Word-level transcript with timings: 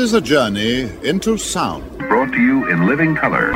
Is 0.00 0.14
a 0.14 0.20
journey 0.20 0.90
into 1.02 1.36
sound. 1.36 1.84
Brought 1.98 2.32
to 2.32 2.40
you 2.40 2.66
in 2.70 2.86
living 2.86 3.14
color. 3.14 3.52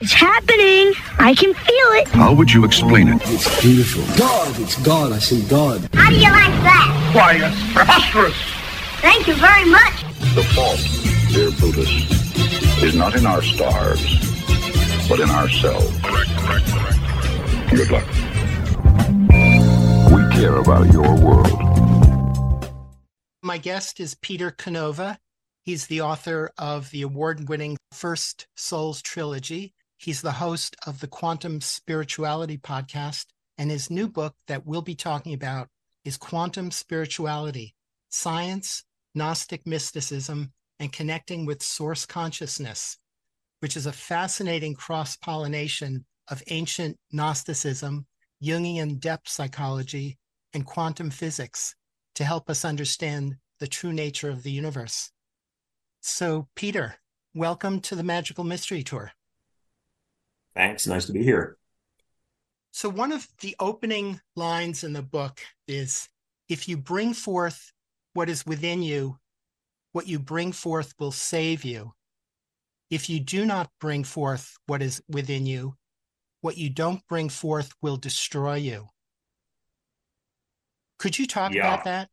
It's 0.00 0.12
happening. 0.12 0.94
I 1.18 1.34
can 1.36 1.52
feel 1.52 1.88
it. 2.00 2.08
How 2.08 2.32
would 2.32 2.52
you 2.52 2.64
explain 2.64 3.08
it? 3.08 3.20
It's 3.24 3.60
beautiful. 3.60 4.04
God, 4.16 4.60
it's 4.60 4.80
God. 4.82 5.10
I 5.10 5.18
see 5.18 5.42
God. 5.48 5.88
How 5.94 6.10
do 6.10 6.16
you 6.16 6.30
like 6.30 6.54
that? 6.62 7.10
Why, 7.12 7.32
it's 7.42 7.72
preposterous. 7.74 8.36
Thank 9.00 9.26
you 9.26 9.34
very 9.34 9.64
much. 9.68 10.02
The 10.36 10.44
fault, 10.54 10.78
dear 11.34 11.50
Brutus, 11.58 11.90
is 12.84 12.94
not 12.94 13.16
in 13.16 13.26
our 13.26 13.42
stars, 13.42 14.00
but 15.08 15.18
in 15.18 15.28
ourselves. 15.28 15.90
Good 17.70 17.90
luck. 17.90 18.06
We 20.14 20.22
care 20.38 20.56
about 20.56 20.92
your 20.92 21.16
world. 21.16 21.58
My 23.42 23.58
guest 23.58 23.98
is 23.98 24.14
Peter 24.14 24.52
Canova. 24.52 25.18
He's 25.68 25.86
the 25.86 26.00
author 26.00 26.50
of 26.56 26.88
the 26.92 27.02
award 27.02 27.46
winning 27.46 27.76
First 27.92 28.46
Souls 28.56 29.02
trilogy. 29.02 29.74
He's 29.98 30.22
the 30.22 30.32
host 30.32 30.74
of 30.86 31.00
the 31.00 31.06
Quantum 31.06 31.60
Spirituality 31.60 32.56
podcast. 32.56 33.26
And 33.58 33.70
his 33.70 33.90
new 33.90 34.08
book 34.08 34.34
that 34.46 34.64
we'll 34.64 34.80
be 34.80 34.94
talking 34.94 35.34
about 35.34 35.68
is 36.06 36.16
Quantum 36.16 36.70
Spirituality 36.70 37.74
Science, 38.08 38.82
Gnostic 39.14 39.66
Mysticism, 39.66 40.54
and 40.80 40.90
Connecting 40.90 41.44
with 41.44 41.62
Source 41.62 42.06
Consciousness, 42.06 42.96
which 43.60 43.76
is 43.76 43.84
a 43.84 43.92
fascinating 43.92 44.72
cross 44.72 45.16
pollination 45.16 46.06
of 46.28 46.42
ancient 46.46 46.96
Gnosticism, 47.12 48.06
Jungian 48.42 48.98
depth 48.98 49.28
psychology, 49.28 50.16
and 50.54 50.64
quantum 50.64 51.10
physics 51.10 51.74
to 52.14 52.24
help 52.24 52.48
us 52.48 52.64
understand 52.64 53.36
the 53.60 53.66
true 53.66 53.92
nature 53.92 54.30
of 54.30 54.44
the 54.44 54.50
universe. 54.50 55.12
So, 56.00 56.48
Peter, 56.54 56.96
welcome 57.34 57.80
to 57.80 57.96
the 57.96 58.02
Magical 58.02 58.44
Mystery 58.44 58.82
Tour. 58.82 59.12
Thanks. 60.54 60.86
Nice 60.86 61.06
to 61.06 61.12
be 61.12 61.22
here. 61.22 61.56
So, 62.70 62.88
one 62.88 63.12
of 63.12 63.26
the 63.40 63.56
opening 63.58 64.20
lines 64.36 64.84
in 64.84 64.92
the 64.92 65.02
book 65.02 65.40
is 65.66 66.08
if 66.48 66.68
you 66.68 66.76
bring 66.76 67.14
forth 67.14 67.72
what 68.14 68.28
is 68.28 68.46
within 68.46 68.82
you, 68.82 69.18
what 69.92 70.06
you 70.06 70.18
bring 70.18 70.52
forth 70.52 70.94
will 70.98 71.12
save 71.12 71.64
you. 71.64 71.92
If 72.90 73.10
you 73.10 73.20
do 73.20 73.44
not 73.44 73.70
bring 73.80 74.04
forth 74.04 74.56
what 74.66 74.82
is 74.82 75.02
within 75.08 75.46
you, 75.46 75.74
what 76.40 76.56
you 76.56 76.70
don't 76.70 77.06
bring 77.08 77.28
forth 77.28 77.72
will 77.82 77.96
destroy 77.96 78.54
you. 78.54 78.88
Could 80.98 81.18
you 81.18 81.26
talk 81.26 81.52
Yeah. 81.52 81.66
about 81.74 81.84
that? 81.84 82.10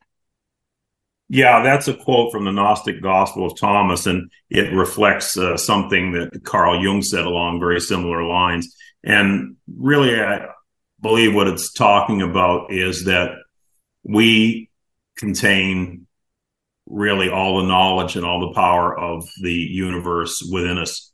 Yeah, 1.28 1.64
that's 1.64 1.88
a 1.88 1.94
quote 1.94 2.32
from 2.32 2.46
the 2.46 2.52
Gnostic 2.52 3.02
Gospel 3.02 3.48
of 3.48 3.58
Thomas, 3.58 4.06
and 4.06 4.30
it 4.50 4.72
reflects 4.74 5.38
uh, 5.38 5.58
something 5.58 6.12
that 6.12 6.44
Carl 6.44 6.84
Jung 6.84 7.02
said 7.02 7.26
along 7.26 7.60
very 7.60 7.80
similar 7.80 8.24
lines. 8.24 8.76
And 9.04 9.56
really, 9.68 10.20
I 10.20 10.48
believe 11.02 11.34
what 11.34 11.48
it's 11.48 11.74
talking 11.74 12.22
about 12.22 12.72
is 12.72 13.06
that 13.06 13.32
we 14.04 14.70
contain 15.18 16.06
really 16.88 17.30
all 17.30 17.58
the 17.58 17.68
knowledge 17.68 18.16
and 18.16 18.26
all 18.26 18.42
the 18.42 18.54
power 18.54 18.98
of 18.98 19.28
the 19.42 19.52
universe 19.52 20.48
within 20.52 20.78
us, 20.78 21.12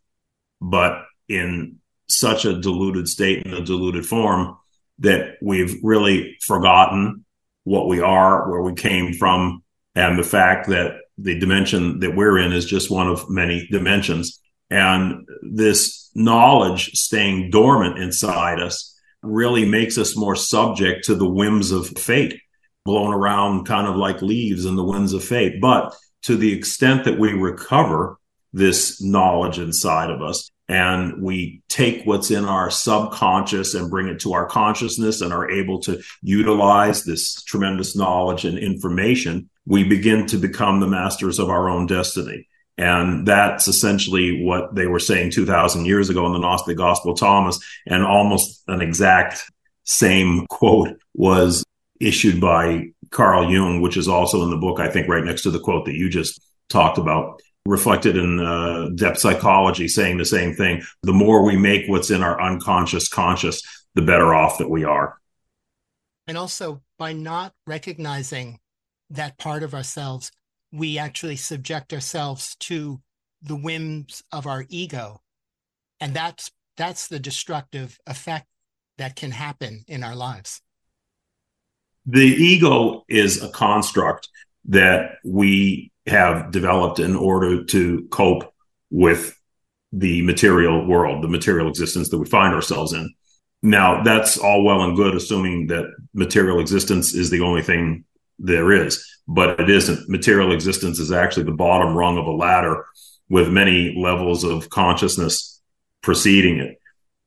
but 0.59 1.03
in 1.29 1.77
such 2.09 2.43
a 2.43 2.59
diluted 2.59 3.07
state, 3.07 3.45
in 3.45 3.53
a 3.53 3.63
diluted 3.63 4.05
form, 4.05 4.57
that 4.99 5.35
we've 5.41 5.79
really 5.81 6.37
forgotten 6.41 7.25
what 7.63 7.87
we 7.87 8.01
are, 8.01 8.51
where 8.51 8.61
we 8.61 8.73
came 8.73 9.13
from, 9.13 9.63
and 9.95 10.17
the 10.17 10.23
fact 10.23 10.67
that 10.69 10.93
the 11.17 11.39
dimension 11.39 11.99
that 11.99 12.15
we're 12.15 12.37
in 12.37 12.51
is 12.51 12.65
just 12.65 12.89
one 12.89 13.07
of 13.07 13.29
many 13.29 13.67
dimensions. 13.71 14.41
And 14.69 15.27
this 15.41 16.09
knowledge 16.15 16.91
staying 16.91 17.51
dormant 17.51 17.99
inside 17.99 18.59
us 18.59 18.97
really 19.21 19.67
makes 19.67 19.97
us 19.97 20.17
more 20.17 20.35
subject 20.35 21.05
to 21.05 21.15
the 21.15 21.29
whims 21.29 21.71
of 21.71 21.89
fate, 21.89 22.39
blown 22.85 23.13
around 23.13 23.65
kind 23.65 23.87
of 23.87 23.95
like 23.95 24.21
leaves 24.21 24.65
in 24.65 24.75
the 24.75 24.83
winds 24.83 25.13
of 25.13 25.23
fate. 25.23 25.61
But 25.61 25.93
to 26.23 26.35
the 26.35 26.53
extent 26.53 27.03
that 27.05 27.19
we 27.19 27.33
recover 27.33 28.17
this 28.53 29.01
knowledge 29.01 29.59
inside 29.59 30.09
of 30.09 30.21
us 30.21 30.49
and 30.67 31.21
we 31.21 31.61
take 31.67 32.05
what's 32.05 32.31
in 32.31 32.45
our 32.45 32.71
subconscious 32.71 33.73
and 33.73 33.89
bring 33.89 34.07
it 34.07 34.21
to 34.21 34.33
our 34.33 34.45
consciousness 34.45 35.21
and 35.21 35.33
are 35.33 35.49
able 35.49 35.79
to 35.81 36.01
utilize 36.21 37.03
this 37.03 37.43
tremendous 37.43 37.95
knowledge 37.95 38.45
and 38.45 38.57
information, 38.57 39.49
we 39.71 39.85
begin 39.85 40.25
to 40.25 40.35
become 40.35 40.81
the 40.81 40.87
masters 40.87 41.39
of 41.39 41.49
our 41.49 41.69
own 41.69 41.85
destiny. 41.85 42.45
And 42.77 43.25
that's 43.25 43.69
essentially 43.69 44.43
what 44.43 44.75
they 44.75 44.85
were 44.85 44.99
saying 44.99 45.31
2000 45.31 45.85
years 45.85 46.09
ago 46.09 46.25
in 46.25 46.33
the 46.33 46.39
Gnostic 46.39 46.75
Gospel 46.75 47.13
Thomas. 47.13 47.57
And 47.87 48.03
almost 48.03 48.63
an 48.67 48.81
exact 48.81 49.49
same 49.85 50.45
quote 50.47 51.01
was 51.13 51.63
issued 52.01 52.41
by 52.41 52.87
Carl 53.11 53.49
Jung, 53.49 53.79
which 53.79 53.95
is 53.95 54.09
also 54.09 54.43
in 54.43 54.49
the 54.49 54.57
book, 54.57 54.81
I 54.81 54.89
think, 54.89 55.07
right 55.07 55.23
next 55.23 55.43
to 55.43 55.51
the 55.51 55.59
quote 55.59 55.85
that 55.85 55.95
you 55.95 56.09
just 56.09 56.41
talked 56.67 56.97
about, 56.97 57.41
reflected 57.65 58.17
in 58.17 58.41
uh, 58.41 58.89
depth 58.93 59.19
psychology, 59.19 59.87
saying 59.87 60.17
the 60.17 60.25
same 60.25 60.53
thing. 60.53 60.83
The 61.03 61.13
more 61.13 61.45
we 61.45 61.55
make 61.55 61.87
what's 61.87 62.11
in 62.11 62.23
our 62.23 62.41
unconscious 62.41 63.07
conscious, 63.07 63.61
the 63.95 64.01
better 64.01 64.35
off 64.35 64.57
that 64.57 64.69
we 64.69 64.83
are. 64.83 65.17
And 66.27 66.37
also, 66.37 66.81
by 66.97 67.13
not 67.13 67.53
recognizing 67.65 68.59
that 69.11 69.37
part 69.37 69.63
of 69.63 69.73
ourselves, 69.73 70.31
we 70.71 70.97
actually 70.97 71.35
subject 71.35 71.93
ourselves 71.93 72.55
to 72.61 73.01
the 73.41 73.55
whims 73.55 74.23
of 74.31 74.47
our 74.47 74.65
ego. 74.69 75.21
And 75.99 76.13
that's 76.13 76.51
that's 76.77 77.07
the 77.07 77.19
destructive 77.19 77.99
effect 78.07 78.47
that 78.97 79.15
can 79.15 79.31
happen 79.31 79.83
in 79.87 80.03
our 80.03 80.15
lives. 80.15 80.61
the 82.05 82.19
ego 82.25 83.03
is 83.07 83.41
a 83.43 83.49
construct 83.49 84.29
that 84.65 85.17
we 85.23 85.91
have 86.07 86.51
developed 86.51 86.99
in 86.99 87.15
order 87.15 87.63
to 87.65 88.07
cope 88.11 88.53
with 88.89 89.37
the 89.91 90.21
material 90.23 90.85
world, 90.87 91.23
the 91.23 91.27
material 91.27 91.67
existence 91.67 92.09
that 92.09 92.17
we 92.17 92.25
find 92.25 92.53
ourselves 92.53 92.93
in. 92.93 93.13
Now, 93.61 94.03
that's 94.03 94.37
all 94.37 94.63
well 94.63 94.81
and 94.83 94.95
good, 94.95 95.15
assuming 95.15 95.67
that 95.67 95.85
material 96.13 96.59
existence 96.59 97.13
is 97.13 97.29
the 97.29 97.41
only 97.41 97.61
thing 97.61 98.05
there 98.41 98.71
is, 98.71 99.05
but 99.27 99.59
it 99.59 99.69
isn't. 99.69 100.09
Material 100.09 100.51
existence 100.51 100.99
is 100.99 101.11
actually 101.11 101.43
the 101.43 101.51
bottom 101.51 101.95
rung 101.95 102.17
of 102.17 102.25
a 102.25 102.31
ladder 102.31 102.85
with 103.29 103.49
many 103.49 103.95
levels 103.97 104.43
of 104.43 104.69
consciousness 104.69 105.61
preceding 106.01 106.57
it. 106.57 106.77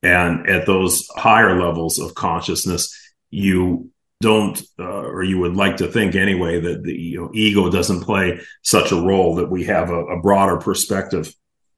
And 0.03 0.47
at 0.49 0.67
those 0.67 1.07
higher 1.15 1.59
levels 1.59 1.97
of 1.97 2.13
consciousness, 2.13 2.93
you 3.31 3.89
don't 4.21 4.61
uh, 4.79 4.83
or 4.83 5.23
you 5.23 5.39
would 5.39 5.55
like 5.55 5.77
to 5.77 5.87
think 5.87 6.15
anyway 6.15 6.59
that 6.59 6.83
the 6.83 6.93
you 6.93 7.21
know, 7.21 7.31
ego 7.33 7.69
doesn't 7.69 8.01
play 8.01 8.39
such 8.61 8.91
a 8.91 9.01
role 9.01 9.35
that 9.35 9.49
we 9.49 9.65
have 9.65 9.89
a, 9.89 10.05
a 10.05 10.21
broader 10.21 10.57
perspective 10.57 11.33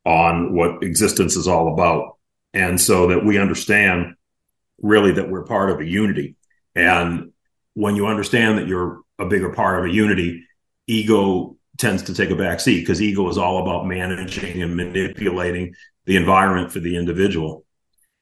on 0.05 0.53
what 0.53 0.83
existence 0.83 1.35
is 1.35 1.47
all 1.47 1.73
about 1.73 2.17
and 2.53 2.79
so 2.79 3.07
that 3.07 3.25
we 3.25 3.39
understand 3.39 4.13
really 4.81 5.13
that 5.13 5.29
we're 5.29 5.43
part 5.43 5.71
of 5.71 5.79
a 5.79 5.85
unity 5.85 6.35
and 6.75 7.31
when 7.73 7.95
you 7.95 8.05
understand 8.07 8.59
that 8.59 8.67
you're 8.67 9.01
a 9.19 9.25
bigger 9.25 9.49
part 9.49 9.79
of 9.79 9.85
a 9.85 9.93
unity 9.93 10.43
ego 10.87 11.55
tends 11.77 12.03
to 12.03 12.13
take 12.13 12.29
a 12.29 12.35
back 12.35 12.59
seat 12.59 12.79
because 12.79 13.01
ego 13.01 13.27
is 13.29 13.37
all 13.37 13.61
about 13.61 13.85
managing 13.85 14.61
and 14.61 14.75
manipulating 14.75 15.73
the 16.05 16.15
environment 16.15 16.71
for 16.71 16.79
the 16.79 16.95
individual 16.95 17.65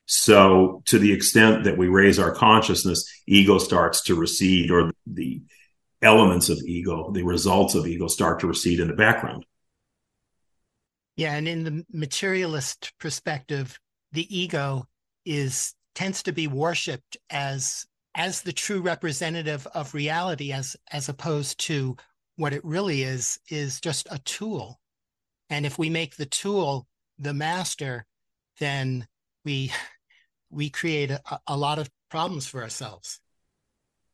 so, 0.07 0.83
to 0.85 0.99
the 0.99 1.11
extent 1.11 1.63
that 1.63 1.77
we 1.77 1.87
raise 1.87 2.19
our 2.19 2.31
consciousness, 2.31 3.11
ego 3.25 3.57
starts 3.57 4.03
to 4.03 4.15
recede, 4.15 4.69
or 4.69 4.91
the 5.07 5.41
elements 6.01 6.49
of 6.49 6.59
ego, 6.59 7.11
the 7.11 7.23
results 7.23 7.73
of 7.73 7.87
ego 7.87 8.07
start 8.07 8.39
to 8.41 8.47
recede 8.47 8.79
in 8.79 8.87
the 8.87 8.93
background. 8.93 9.45
Yeah, 11.17 11.33
and 11.33 11.47
in 11.47 11.63
the 11.63 11.85
materialist 11.91 12.93
perspective, 12.99 13.79
the 14.11 14.37
ego 14.37 14.85
is 15.25 15.73
tends 15.95 16.23
to 16.23 16.33
be 16.33 16.47
worshipped 16.47 17.17
as 17.29 17.85
as 18.15 18.41
the 18.41 18.53
true 18.53 18.81
representative 18.81 19.67
of 19.73 19.93
reality 19.93 20.51
as 20.51 20.75
as 20.91 21.09
opposed 21.09 21.59
to 21.59 21.95
what 22.37 22.53
it 22.53 22.63
really 22.65 23.03
is 23.03 23.39
is 23.49 23.79
just 23.79 24.07
a 24.09 24.19
tool. 24.19 24.79
And 25.49 25.65
if 25.65 25.77
we 25.77 25.89
make 25.89 26.15
the 26.15 26.25
tool 26.25 26.87
the 27.19 27.33
master, 27.33 28.05
then 28.59 29.07
we 29.43 29.71
we 30.49 30.69
create 30.69 31.11
a, 31.11 31.21
a 31.47 31.57
lot 31.57 31.77
of 31.77 31.89
problems 32.09 32.47
for 32.47 32.63
ourselves. 32.63 33.19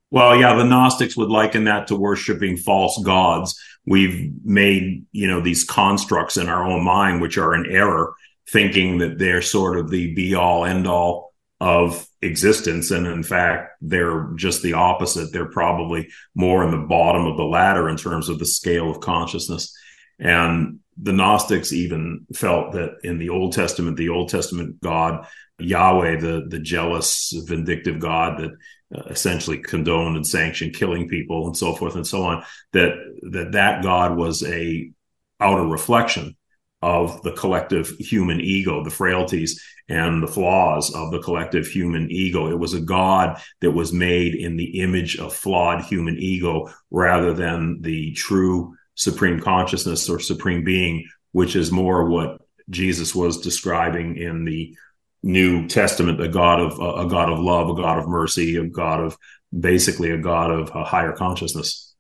Well, 0.10 0.36
yeah, 0.36 0.56
the 0.56 0.66
Gnostics 0.66 1.16
would 1.16 1.30
liken 1.30 1.64
that 1.66 1.88
to 1.88 1.96
worshiping 1.96 2.58
false 2.58 3.02
gods. 3.02 3.58
We've 3.86 4.34
made, 4.44 5.06
you 5.14 5.28
know, 5.28 5.40
these 5.40 5.64
constructs 5.64 6.36
in 6.36 6.50
our 6.50 6.66
own 6.66 6.84
mind, 6.84 7.22
which 7.22 7.38
are 7.38 7.54
an 7.54 7.66
error, 7.70 8.14
thinking 8.50 8.98
that 8.98 9.18
they're 9.18 9.42
sort 9.42 9.78
of 9.78 9.90
the 9.90 10.14
be 10.14 10.36
all 10.36 10.66
end 10.66 10.86
all 10.86 11.34
of 11.62 12.06
existence. 12.22 12.92
And 12.92 13.08
in 13.08 13.24
fact, 13.24 13.72
they're 13.82 14.30
just 14.36 14.62
the 14.62 14.74
opposite. 14.74 15.32
They're 15.32 15.50
probably 15.50 16.10
more 16.36 16.64
in 16.64 16.72
the 16.72 16.86
bottom 16.88 17.26
of 17.26 17.38
the 17.38 17.44
ladder 17.44 17.90
in 17.90 17.98
terms 17.98 18.30
of 18.30 18.40
the 18.40 18.46
scale 18.46 18.92
of 18.92 19.00
consciousness. 19.00 19.76
And 20.20 20.80
the 21.02 21.14
Gnostics 21.14 21.74
even 21.74 22.28
felt 22.34 22.74
that 22.74 22.98
in 23.04 23.18
the 23.18 23.30
Old 23.30 23.54
Testament, 23.54 23.98
the 23.98 24.10
Old 24.10 24.30
Testament 24.30 24.80
God 24.82 25.26
Yahweh, 25.62 26.20
the 26.20 26.46
the 26.48 26.60
jealous, 26.60 27.34
vindictive 27.48 28.00
God 28.00 28.40
that 28.40 28.52
uh, 28.96 29.10
essentially 29.10 29.58
condoned 29.58 30.16
and 30.16 30.28
sanctioned 30.28 30.76
killing 30.76 31.08
people 31.08 31.48
and 31.48 31.56
so 31.56 31.74
forth 31.74 31.96
and 31.96 32.06
so 32.06 32.24
on. 32.24 32.44
That 32.74 32.94
that 33.32 33.54
that 33.54 33.84
God 33.84 34.18
was 34.18 34.44
a 34.44 34.92
outer 35.40 35.66
reflection 35.66 36.36
of 36.82 37.22
the 37.22 37.32
collective 37.34 37.90
human 38.00 38.42
ego, 38.42 38.84
the 38.84 38.90
frailties 38.90 39.64
and 39.88 40.24
the 40.24 40.28
flaws 40.28 40.94
of 40.96 41.12
the 41.12 41.22
collective 41.22 41.68
human 41.68 42.10
ego. 42.10 42.50
It 42.50 42.58
was 42.58 42.74
a 42.74 42.82
God 42.82 43.40
that 43.60 43.72
was 43.72 43.94
made 43.94 44.36
in 44.36 44.58
the 44.58 44.80
image 44.80 45.18
of 45.18 45.34
flawed 45.34 45.84
human 45.84 46.18
ego 46.18 46.72
rather 46.90 47.34
than 47.34 47.82
the 47.82 48.14
true 48.14 48.76
supreme 48.96 49.40
consciousness 49.40 50.10
or 50.10 50.20
supreme 50.20 50.64
being, 50.64 51.08
which 51.34 51.56
is 51.56 51.72
more 51.72 52.10
what 52.10 52.42
Jesus 52.70 53.14
was 53.14 53.42
describing 53.42 54.18
in 54.18 54.46
the 54.46 54.76
New 55.24 55.68
Testament, 55.68 56.22
a 56.22 56.28
God 56.28 56.60
of 56.60 56.74
a 56.80 57.08
God 57.08 57.32
of 57.32 57.40
love, 57.40 57.70
a 57.70 57.76
God 57.76 58.00
of 58.00 58.08
mercy, 58.08 58.56
a 58.56 58.66
God 58.66 59.02
of 59.02 59.18
basically 59.58 60.10
a 60.12 60.18
God 60.18 60.52
of 60.52 60.72
a 60.74 60.84
higher 60.84 61.12
consciousness. 61.12 61.94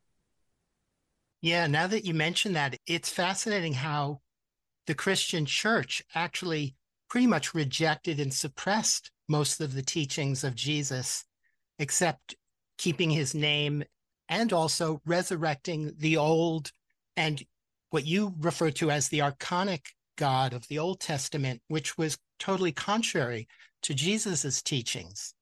Yeah, 1.41 1.67
now 1.67 1.87
that 1.87 2.05
you 2.05 2.13
mention 2.13 2.53
that, 2.53 2.77
it's 2.87 3.09
fascinating 3.09 3.73
how 3.73 4.21
the 4.87 4.95
Christian 4.95 5.45
church 5.45 6.01
actually 6.15 6.75
pretty 7.09 7.27
much 7.27 7.53
rejected 7.53 8.19
and 8.19 8.33
suppressed 8.33 9.11
most 9.27 9.61
of 9.61 9.73
the 9.73 9.81
teachings 9.81 10.43
of 10.43 10.55
Jesus, 10.55 11.25
except 11.79 12.35
keeping 12.77 13.09
his 13.09 13.35
name 13.35 13.83
and 14.29 14.53
also 14.53 15.01
resurrecting 15.05 15.93
the 15.97 16.17
old 16.17 16.71
and 17.17 17.43
what 17.89 18.05
you 18.05 18.33
refer 18.39 18.71
to 18.71 18.89
as 18.89 19.09
the 19.09 19.19
archonic 19.19 19.87
God 20.17 20.53
of 20.53 20.67
the 20.67 20.79
Old 20.79 20.99
Testament, 20.99 21.61
which 21.67 21.97
was 21.97 22.17
totally 22.39 22.71
contrary 22.71 23.47
to 23.83 23.93
Jesus's 23.93 24.61
teachings. 24.61 25.33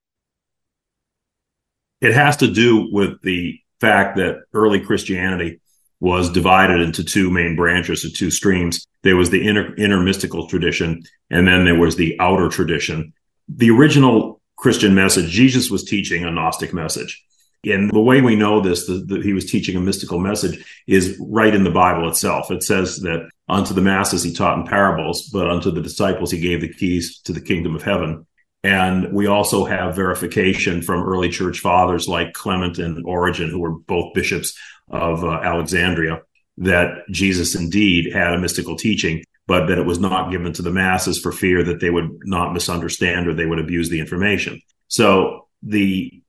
It 2.02 2.14
has 2.14 2.38
to 2.38 2.52
do 2.52 2.88
with 2.92 3.22
the 3.22 3.60
fact 3.80 4.18
that 4.18 4.44
early 4.54 4.80
Christianity 4.80 5.62
was 6.00 6.30
divided 6.30 6.80
into 6.80 7.04
two 7.04 7.30
main 7.30 7.56
branches 7.56 8.06
or 8.06 8.10
two 8.10 8.32
streams. 8.32 8.88
There 9.04 9.18
was 9.18 9.30
the 9.30 9.46
inner, 9.46 9.76
inner 9.76 10.02
mystical 10.02 10.48
tradition, 10.48 11.04
and 11.30 11.48
then 11.48 11.66
there 11.66 11.80
was 11.80 11.96
the 11.96 12.18
outer 12.20 12.50
tradition. 12.50 13.14
The 13.50 13.72
original 13.72 14.42
Christian 14.56 14.96
message, 14.96 15.30
Jesus 15.30 15.70
was 15.70 15.84
teaching 15.84 16.26
a 16.26 16.32
Gnostic 16.32 16.74
message. 16.74 17.24
And 17.66 17.92
the 17.92 18.00
way 18.00 18.22
we 18.22 18.38
know 18.38 18.62
this, 18.62 18.86
that 18.88 19.22
he 19.24 19.34
was 19.34 19.52
teaching 19.52 19.76
a 19.76 19.82
mystical 19.82 20.20
message, 20.20 20.64
is 20.88 21.18
right 21.20 21.54
in 21.54 21.66
the 21.66 21.70
Bible 21.70 22.08
itself. 22.08 22.52
It 22.52 22.64
says 22.64 22.98
that 23.00 23.30
unto 23.50 23.74
the 23.74 23.82
masses 23.82 24.24
he 24.24 24.34
taught 24.34 24.58
in 24.58 24.66
parables, 24.66 25.24
but 25.34 25.50
unto 25.50 25.70
the 25.70 25.82
disciples 25.82 26.32
he 26.32 26.40
gave 26.40 26.62
the 26.62 26.74
keys 26.74 27.20
to 27.22 27.34
the 27.34 27.42
kingdom 27.42 27.76
of 27.76 27.84
heaven. 27.84 28.26
And 28.64 29.14
we 29.14 29.28
also 29.28 29.66
have 29.66 29.96
verification 29.96 30.82
from 30.82 31.04
early 31.04 31.30
church 31.30 31.60
fathers 31.60 32.08
like 32.08 32.34
Clement 32.34 32.78
and 32.78 33.06
Origen, 33.06 33.50
who 33.50 33.60
were 33.60 33.72
both 33.72 34.14
bishops 34.14 34.58
of 34.90 35.24
uh, 35.24 35.40
Alexandria, 35.44 36.22
that 36.58 37.04
Jesus 37.10 37.56
indeed 37.56 38.14
had 38.14 38.34
a 38.34 38.40
mystical 38.40 38.76
teaching, 38.76 39.24
but 39.48 39.68
that 39.68 39.78
it 39.78 39.86
was 39.86 40.00
not 40.00 40.32
given 40.32 40.54
to 40.54 40.62
the 40.62 40.72
masses 40.72 41.20
for 41.20 41.32
fear 41.32 41.64
that 41.64 41.80
they 41.80 41.90
would 41.90 42.20
not 42.24 42.54
misunderstand 42.54 43.28
or 43.28 43.34
they 43.34 43.46
would 43.46 43.60
abuse 43.60 43.90
the 43.90 44.00
information. 44.00 44.62
So 44.88 45.48
the 45.64 46.22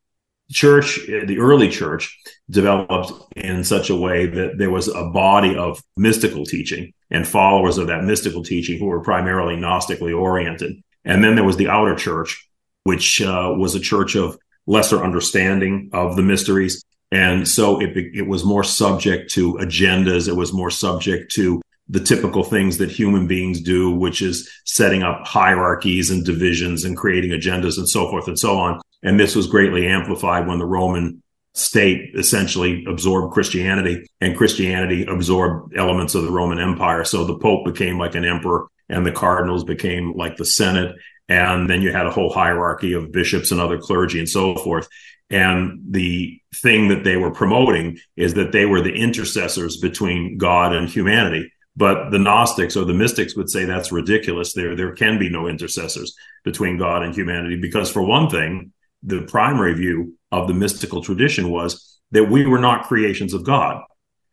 church, 0.50 1.00
the 1.06 1.38
early 1.38 1.68
church, 1.68 2.18
developed 2.48 3.12
in 3.36 3.64
such 3.64 3.90
a 3.90 3.96
way 3.96 4.26
that 4.26 4.58
there 4.58 4.70
was 4.70 4.88
a 4.88 5.04
body 5.04 5.56
of 5.56 5.82
mystical 5.96 6.44
teaching 6.44 6.92
and 7.10 7.26
followers 7.26 7.78
of 7.78 7.88
that 7.88 8.04
mystical 8.04 8.42
teaching 8.42 8.78
who 8.78 8.86
were 8.86 9.00
primarily 9.00 9.56
Gnostically 9.56 10.16
oriented. 10.16 10.82
And 11.04 11.24
then 11.24 11.34
there 11.34 11.44
was 11.44 11.56
the 11.56 11.68
outer 11.68 11.94
church, 11.94 12.48
which 12.84 13.22
uh, 13.22 13.54
was 13.56 13.74
a 13.74 13.80
church 13.80 14.16
of 14.16 14.38
lesser 14.66 15.02
understanding 15.02 15.90
of 15.92 16.16
the 16.16 16.22
mysteries. 16.22 16.84
And 17.12 17.46
so 17.46 17.80
it, 17.80 17.96
it 17.96 18.26
was 18.26 18.44
more 18.44 18.64
subject 18.64 19.32
to 19.32 19.54
agendas. 19.54 20.28
It 20.28 20.36
was 20.36 20.52
more 20.52 20.70
subject 20.70 21.32
to 21.32 21.60
the 21.88 22.00
typical 22.00 22.44
things 22.44 22.78
that 22.78 22.90
human 22.90 23.26
beings 23.26 23.60
do, 23.60 23.90
which 23.90 24.22
is 24.22 24.48
setting 24.64 25.02
up 25.02 25.26
hierarchies 25.26 26.10
and 26.10 26.24
divisions 26.24 26.84
and 26.84 26.96
creating 26.96 27.32
agendas 27.32 27.78
and 27.78 27.88
so 27.88 28.08
forth 28.08 28.28
and 28.28 28.38
so 28.38 28.56
on. 28.58 28.80
And 29.02 29.18
this 29.18 29.34
was 29.34 29.48
greatly 29.48 29.88
amplified 29.88 30.46
when 30.46 30.60
the 30.60 30.66
Roman 30.66 31.20
state 31.54 32.12
essentially 32.14 32.84
absorbed 32.86 33.34
Christianity 33.34 34.06
and 34.20 34.36
Christianity 34.36 35.04
absorbed 35.04 35.76
elements 35.76 36.14
of 36.14 36.22
the 36.22 36.30
Roman 36.30 36.60
Empire. 36.60 37.02
So 37.02 37.24
the 37.24 37.38
Pope 37.38 37.64
became 37.64 37.98
like 37.98 38.14
an 38.14 38.24
emperor 38.24 38.68
and 38.88 39.04
the 39.04 39.12
cardinals 39.12 39.64
became 39.64 40.12
like 40.14 40.36
the 40.36 40.44
Senate. 40.44 40.94
And 41.28 41.68
then 41.68 41.82
you 41.82 41.92
had 41.92 42.06
a 42.06 42.10
whole 42.10 42.32
hierarchy 42.32 42.92
of 42.92 43.10
bishops 43.10 43.50
and 43.50 43.60
other 43.60 43.78
clergy 43.78 44.20
and 44.20 44.28
so 44.28 44.54
forth. 44.56 44.88
And 45.30 45.80
the 45.90 46.40
thing 46.56 46.88
that 46.88 47.04
they 47.04 47.16
were 47.16 47.30
promoting 47.30 47.98
is 48.16 48.34
that 48.34 48.52
they 48.52 48.66
were 48.66 48.80
the 48.80 48.92
intercessors 48.92 49.76
between 49.76 50.38
God 50.38 50.74
and 50.74 50.88
humanity. 50.88 51.52
But 51.76 52.10
the 52.10 52.18
Gnostics 52.18 52.76
or 52.76 52.84
the 52.84 52.94
mystics 52.94 53.36
would 53.36 53.48
say 53.48 53.64
that's 53.64 53.92
ridiculous. 53.92 54.52
There, 54.52 54.74
there 54.74 54.92
can 54.94 55.18
be 55.18 55.30
no 55.30 55.46
intercessors 55.46 56.14
between 56.44 56.78
God 56.78 57.04
and 57.04 57.14
humanity 57.14 57.60
because, 57.60 57.90
for 57.90 58.02
one 58.02 58.28
thing, 58.28 58.72
the 59.02 59.22
primary 59.22 59.74
view 59.74 60.18
of 60.32 60.48
the 60.48 60.54
mystical 60.54 61.00
tradition 61.00 61.50
was 61.50 61.98
that 62.10 62.24
we 62.24 62.44
were 62.44 62.58
not 62.58 62.88
creations 62.88 63.34
of 63.34 63.44
God. 63.44 63.82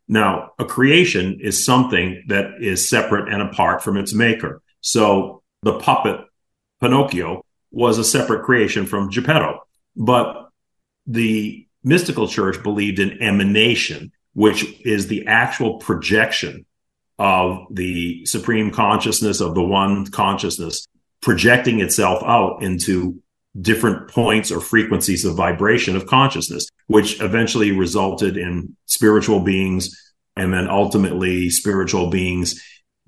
Now, 0.07 0.51
a 0.57 0.65
creation 0.65 1.39
is 1.41 1.65
something 1.65 2.23
that 2.27 2.55
is 2.59 2.89
separate 2.89 3.31
and 3.31 3.41
apart 3.41 3.83
from 3.83 3.97
its 3.97 4.13
maker. 4.13 4.61
So 4.81 5.43
the 5.61 5.79
puppet 5.79 6.21
Pinocchio 6.81 7.43
was 7.71 7.97
a 7.97 8.03
separate 8.03 8.43
creation 8.45 8.85
from 8.85 9.09
Geppetto. 9.09 9.59
But 9.95 10.46
the 11.07 11.65
mystical 11.83 12.27
church 12.27 12.61
believed 12.61 12.99
in 12.99 13.21
emanation, 13.21 14.11
which 14.33 14.65
is 14.81 15.07
the 15.07 15.25
actual 15.27 15.77
projection 15.77 16.65
of 17.17 17.65
the 17.71 18.25
supreme 18.25 18.69
consciousness 18.69 19.41
of 19.41 19.55
the 19.55 19.63
one 19.63 20.05
consciousness 20.07 20.85
projecting 21.21 21.79
itself 21.79 22.21
out 22.23 22.61
into 22.61 23.21
different 23.59 24.07
points 24.09 24.51
or 24.51 24.59
frequencies 24.61 25.25
of 25.25 25.35
vibration 25.35 25.95
of 25.95 26.05
consciousness, 26.05 26.67
which 26.87 27.19
eventually 27.21 27.71
resulted 27.71 28.37
in 28.37 28.75
spiritual 28.85 29.39
beings. 29.39 30.13
And 30.35 30.53
then 30.53 30.69
ultimately, 30.69 31.49
spiritual 31.49 32.11
beings 32.11 32.61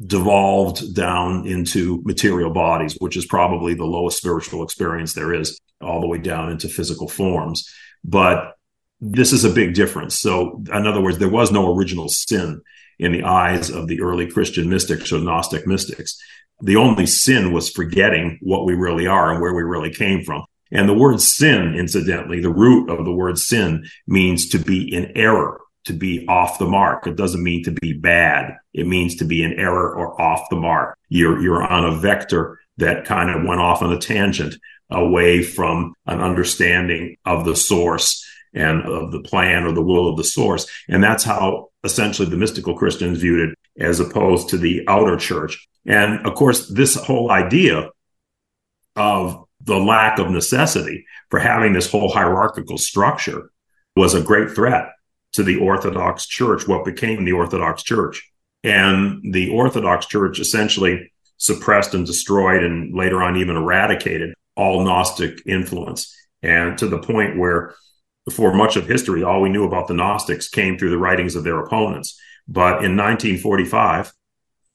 devolved 0.03 0.95
down 0.95 1.45
into 1.45 2.01
material 2.03 2.49
bodies, 2.49 2.95
which 2.99 3.15
is 3.15 3.25
probably 3.25 3.75
the 3.75 3.85
lowest 3.85 4.17
spiritual 4.17 4.63
experience 4.63 5.13
there 5.13 5.33
is, 5.33 5.59
all 5.81 6.01
the 6.01 6.07
way 6.07 6.17
down 6.17 6.49
into 6.49 6.67
physical 6.67 7.07
forms. 7.07 7.71
But 8.03 8.55
this 9.01 9.33
is 9.33 9.45
a 9.45 9.49
big 9.49 9.73
difference. 9.73 10.19
So, 10.19 10.61
in 10.73 10.87
other 10.87 11.01
words, 11.01 11.17
there 11.17 11.29
was 11.29 11.51
no 11.51 11.73
original 11.73 12.09
sin 12.09 12.61
in 12.97 13.13
the 13.13 13.23
eyes 13.23 13.69
of 13.69 13.87
the 13.87 14.01
early 14.01 14.29
Christian 14.29 14.69
mystics 14.69 15.11
or 15.11 15.19
Gnostic 15.19 15.65
mystics. 15.65 16.17
The 16.61 16.75
only 16.75 17.05
sin 17.05 17.53
was 17.53 17.69
forgetting 17.69 18.39
what 18.41 18.65
we 18.65 18.73
really 18.73 19.07
are 19.07 19.31
and 19.31 19.41
where 19.41 19.53
we 19.53 19.63
really 19.63 19.93
came 19.93 20.23
from. 20.23 20.43
And 20.71 20.87
the 20.87 20.93
word 20.93 21.21
sin, 21.21 21.75
incidentally, 21.75 22.41
the 22.41 22.53
root 22.53 22.89
of 22.89 23.05
the 23.05 23.13
word 23.13 23.37
sin 23.37 23.85
means 24.05 24.49
to 24.49 24.59
be 24.59 24.93
in 24.93 25.15
error, 25.15 25.61
to 25.85 25.93
be 25.93 26.27
off 26.27 26.59
the 26.59 26.67
mark. 26.67 27.07
It 27.07 27.15
doesn't 27.15 27.41
mean 27.41 27.63
to 27.63 27.71
be 27.71 27.93
bad. 27.93 28.55
It 28.73 28.85
means 28.85 29.15
to 29.15 29.25
be 29.25 29.43
in 29.43 29.53
error 29.53 29.95
or 29.95 30.21
off 30.21 30.49
the 30.49 30.57
mark. 30.57 30.97
You're, 31.07 31.41
you're 31.41 31.63
on 31.63 31.85
a 31.85 31.95
vector 31.97 32.59
that 32.77 33.05
kind 33.05 33.29
of 33.29 33.47
went 33.47 33.61
off 33.61 33.81
on 33.81 33.91
a 33.91 33.97
tangent 33.97 34.55
away 34.89 35.43
from 35.43 35.93
an 36.05 36.19
understanding 36.19 37.17
of 37.25 37.45
the 37.45 37.55
source 37.55 38.25
and 38.53 38.81
of 38.83 39.11
the 39.11 39.21
plan 39.21 39.63
or 39.63 39.71
the 39.71 39.83
will 39.83 40.09
of 40.09 40.17
the 40.17 40.23
source. 40.23 40.67
And 40.87 41.03
that's 41.03 41.23
how 41.23 41.69
essentially 41.83 42.29
the 42.29 42.37
mystical 42.37 42.75
Christians 42.75 43.19
viewed 43.19 43.49
it 43.49 43.57
as 43.79 43.99
opposed 43.99 44.49
to 44.49 44.57
the 44.57 44.83
outer 44.87 45.17
church. 45.17 45.67
And 45.85 46.25
of 46.25 46.35
course, 46.35 46.67
this 46.67 46.95
whole 46.95 47.31
idea 47.31 47.89
of 48.95 49.45
the 49.61 49.77
lack 49.77 50.19
of 50.19 50.29
necessity 50.31 51.05
for 51.29 51.39
having 51.39 51.73
this 51.73 51.89
whole 51.89 52.09
hierarchical 52.09 52.77
structure 52.77 53.51
was 53.95 54.13
a 54.13 54.21
great 54.21 54.51
threat 54.51 54.89
to 55.33 55.43
the 55.43 55.57
Orthodox 55.57 56.25
Church, 56.25 56.67
what 56.67 56.85
became 56.85 57.23
the 57.23 57.33
Orthodox 57.33 57.83
Church. 57.83 58.31
And 58.63 59.33
the 59.33 59.51
Orthodox 59.51 60.05
Church 60.07 60.39
essentially 60.39 61.11
suppressed 61.37 61.93
and 61.93 62.05
destroyed 62.05 62.63
and 62.63 62.95
later 62.95 63.21
on 63.21 63.37
even 63.37 63.55
eradicated 63.55 64.33
all 64.59 64.83
Gnostic 64.83 65.41
influence. 65.45 66.13
And 66.43 66.77
to 66.79 66.87
the 66.87 66.99
point 66.99 67.37
where 67.37 67.73
for 68.31 68.53
much 68.53 68.75
of 68.75 68.87
history, 68.87 69.23
all 69.23 69.41
we 69.41 69.49
knew 69.49 69.65
about 69.65 69.87
the 69.87 69.93
Gnostics 69.93 70.49
came 70.49 70.77
through 70.77 70.89
the 70.89 70.97
writings 70.97 71.35
of 71.35 71.43
their 71.43 71.59
opponents. 71.59 72.19
But 72.47 72.83
in 72.83 72.97
1945, 72.97 74.11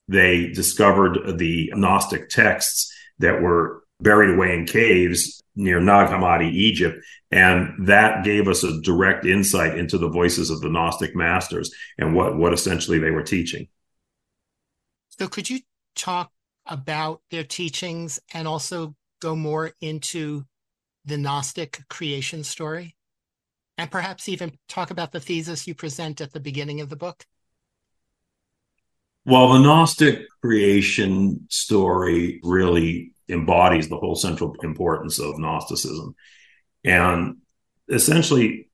they 0.08 0.48
discovered 0.48 1.38
the 1.38 1.70
Gnostic 1.74 2.30
texts 2.30 2.92
that 3.18 3.42
were 3.42 3.84
buried 4.00 4.34
away 4.34 4.54
in 4.54 4.66
caves 4.66 5.42
near 5.54 5.80
Nag 5.80 6.08
Hammadi, 6.08 6.50
Egypt. 6.50 7.04
And 7.30 7.86
that 7.86 8.24
gave 8.24 8.48
us 8.48 8.64
a 8.64 8.80
direct 8.80 9.26
insight 9.26 9.78
into 9.78 9.98
the 9.98 10.08
voices 10.08 10.50
of 10.50 10.60
the 10.60 10.68
Gnostic 10.70 11.14
masters 11.14 11.72
and 11.98 12.14
what, 12.14 12.36
what 12.36 12.52
essentially 12.52 12.98
they 12.98 13.10
were 13.10 13.22
teaching. 13.22 13.68
So, 15.18 15.28
could 15.28 15.48
you 15.48 15.60
talk 15.94 16.32
about 16.66 17.20
their 17.30 17.44
teachings 17.44 18.18
and 18.32 18.48
also 18.48 18.94
go 19.24 19.34
more 19.36 19.72
into 19.80 20.44
the 21.04 21.18
Gnostic 21.18 21.80
creation 21.88 22.44
story? 22.44 22.96
and 23.76 23.90
perhaps 23.90 24.28
even 24.28 24.56
talk 24.68 24.90
about 24.90 25.12
the 25.12 25.20
thesis 25.20 25.66
you 25.66 25.74
present 25.74 26.20
at 26.20 26.32
the 26.32 26.40
beginning 26.40 26.80
of 26.80 26.88
the 26.88 26.96
book? 26.96 27.24
Well, 29.26 29.52
the 29.52 29.60
Gnostic 29.60 30.26
creation 30.42 31.46
story 31.48 32.40
really 32.42 33.12
embodies 33.28 33.88
the 33.88 33.96
whole 33.96 34.14
central 34.14 34.54
importance 34.62 35.18
of 35.18 35.38
Gnosticism. 35.38 36.14
And 36.84 37.38
essentially, 37.88 38.68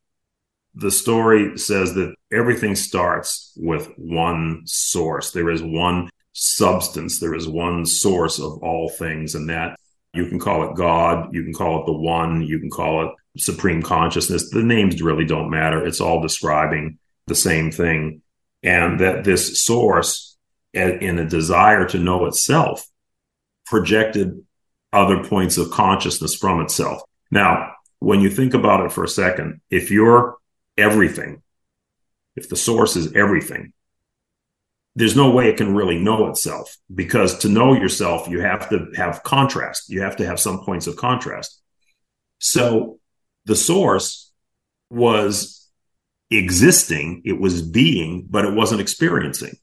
the 0.75 0.91
story 0.91 1.57
says 1.57 1.95
that 1.95 2.15
everything 2.33 2.75
starts 2.75 3.53
with 3.57 3.89
one 3.97 4.63
source. 4.67 5.31
There 5.31 5.51
is 5.51 5.63
one 5.63 6.11
substance, 6.33 7.21
there 7.21 7.35
is 7.35 7.49
one 7.49 7.87
source 7.87 8.41
of 8.41 8.59
all 8.63 8.89
things, 8.89 9.35
and 9.35 9.49
that 9.51 9.79
you 10.13 10.27
can 10.27 10.39
call 10.39 10.69
it 10.69 10.77
God, 10.77 11.33
you 11.33 11.45
can 11.45 11.53
call 11.53 11.81
it 11.81 11.87
the 11.87 11.93
One, 11.93 12.43
you 12.43 12.59
can 12.59 12.71
call 12.71 13.07
it 13.07 13.13
supreme 13.39 13.83
consciousness. 13.83 14.51
The 14.51 14.63
names 14.63 15.01
really 15.01 15.25
don't 15.25 15.51
matter. 15.51 15.87
It's 15.87 16.01
all 16.01 16.21
describing 16.21 16.99
the 17.27 17.35
same 17.35 17.71
thing. 17.71 18.23
And 18.63 19.01
that 19.01 19.25
this 19.25 19.63
source, 19.63 20.37
in 20.73 21.19
a 21.19 21.29
desire 21.29 21.87
to 21.89 21.99
know 21.99 22.27
itself, 22.27 22.87
projected 23.67 24.45
other 24.93 25.23
points 25.25 25.57
of 25.57 25.71
consciousness 25.71 26.35
from 26.35 26.61
itself. 26.61 27.03
Now, 27.31 27.73
when 28.01 28.21
you 28.21 28.31
think 28.31 28.55
about 28.55 28.85
it 28.85 28.93
for 28.93 29.05
a 29.05 29.09
second, 29.09 29.61
if 29.71 29.91
you're 29.91 30.37
everything, 30.77 31.43
if 32.37 32.49
the 32.49 32.57
source 32.57 32.97
is 32.97 33.13
everything, 33.15 33.73
there's 34.97 35.17
no 35.17 35.31
way 35.31 35.49
it 35.49 35.57
can 35.57 35.75
really 35.75 35.99
know 35.99 36.29
itself 36.29 36.77
because 36.93 37.39
to 37.39 37.49
know 37.49 37.75
yourself, 37.75 38.29
you 38.29 38.41
have 38.41 38.69
to 38.71 38.89
have 38.97 39.23
contrast. 39.23 39.89
You 39.89 40.03
have 40.03 40.17
to 40.17 40.27
have 40.27 40.41
some 40.41 40.65
points 40.65 40.87
of 40.87 40.97
contrast. 40.97 41.61
So 42.39 42.99
the 43.45 43.57
source 43.57 44.33
was 44.91 45.69
existing, 46.31 47.23
it 47.25 47.41
was 47.41 47.63
being, 47.63 48.27
but 48.29 48.45
it 48.45 48.55
wasn't 48.55 48.81
experiencing. 48.81 49.57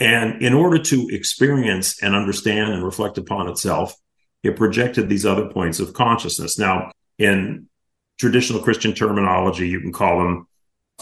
And 0.00 0.42
in 0.42 0.52
order 0.52 0.78
to 0.78 1.08
experience 1.10 2.02
and 2.02 2.16
understand 2.16 2.72
and 2.72 2.84
reflect 2.84 3.18
upon 3.18 3.48
itself, 3.48 3.94
it 4.42 4.56
projected 4.56 5.08
these 5.08 5.24
other 5.24 5.48
points 5.48 5.78
of 5.78 5.94
consciousness. 5.94 6.58
Now, 6.58 6.90
in 7.18 7.68
traditional 8.18 8.62
Christian 8.62 8.94
terminology, 8.94 9.68
you 9.68 9.80
can 9.80 9.92
call 9.92 10.18
them 10.18 10.48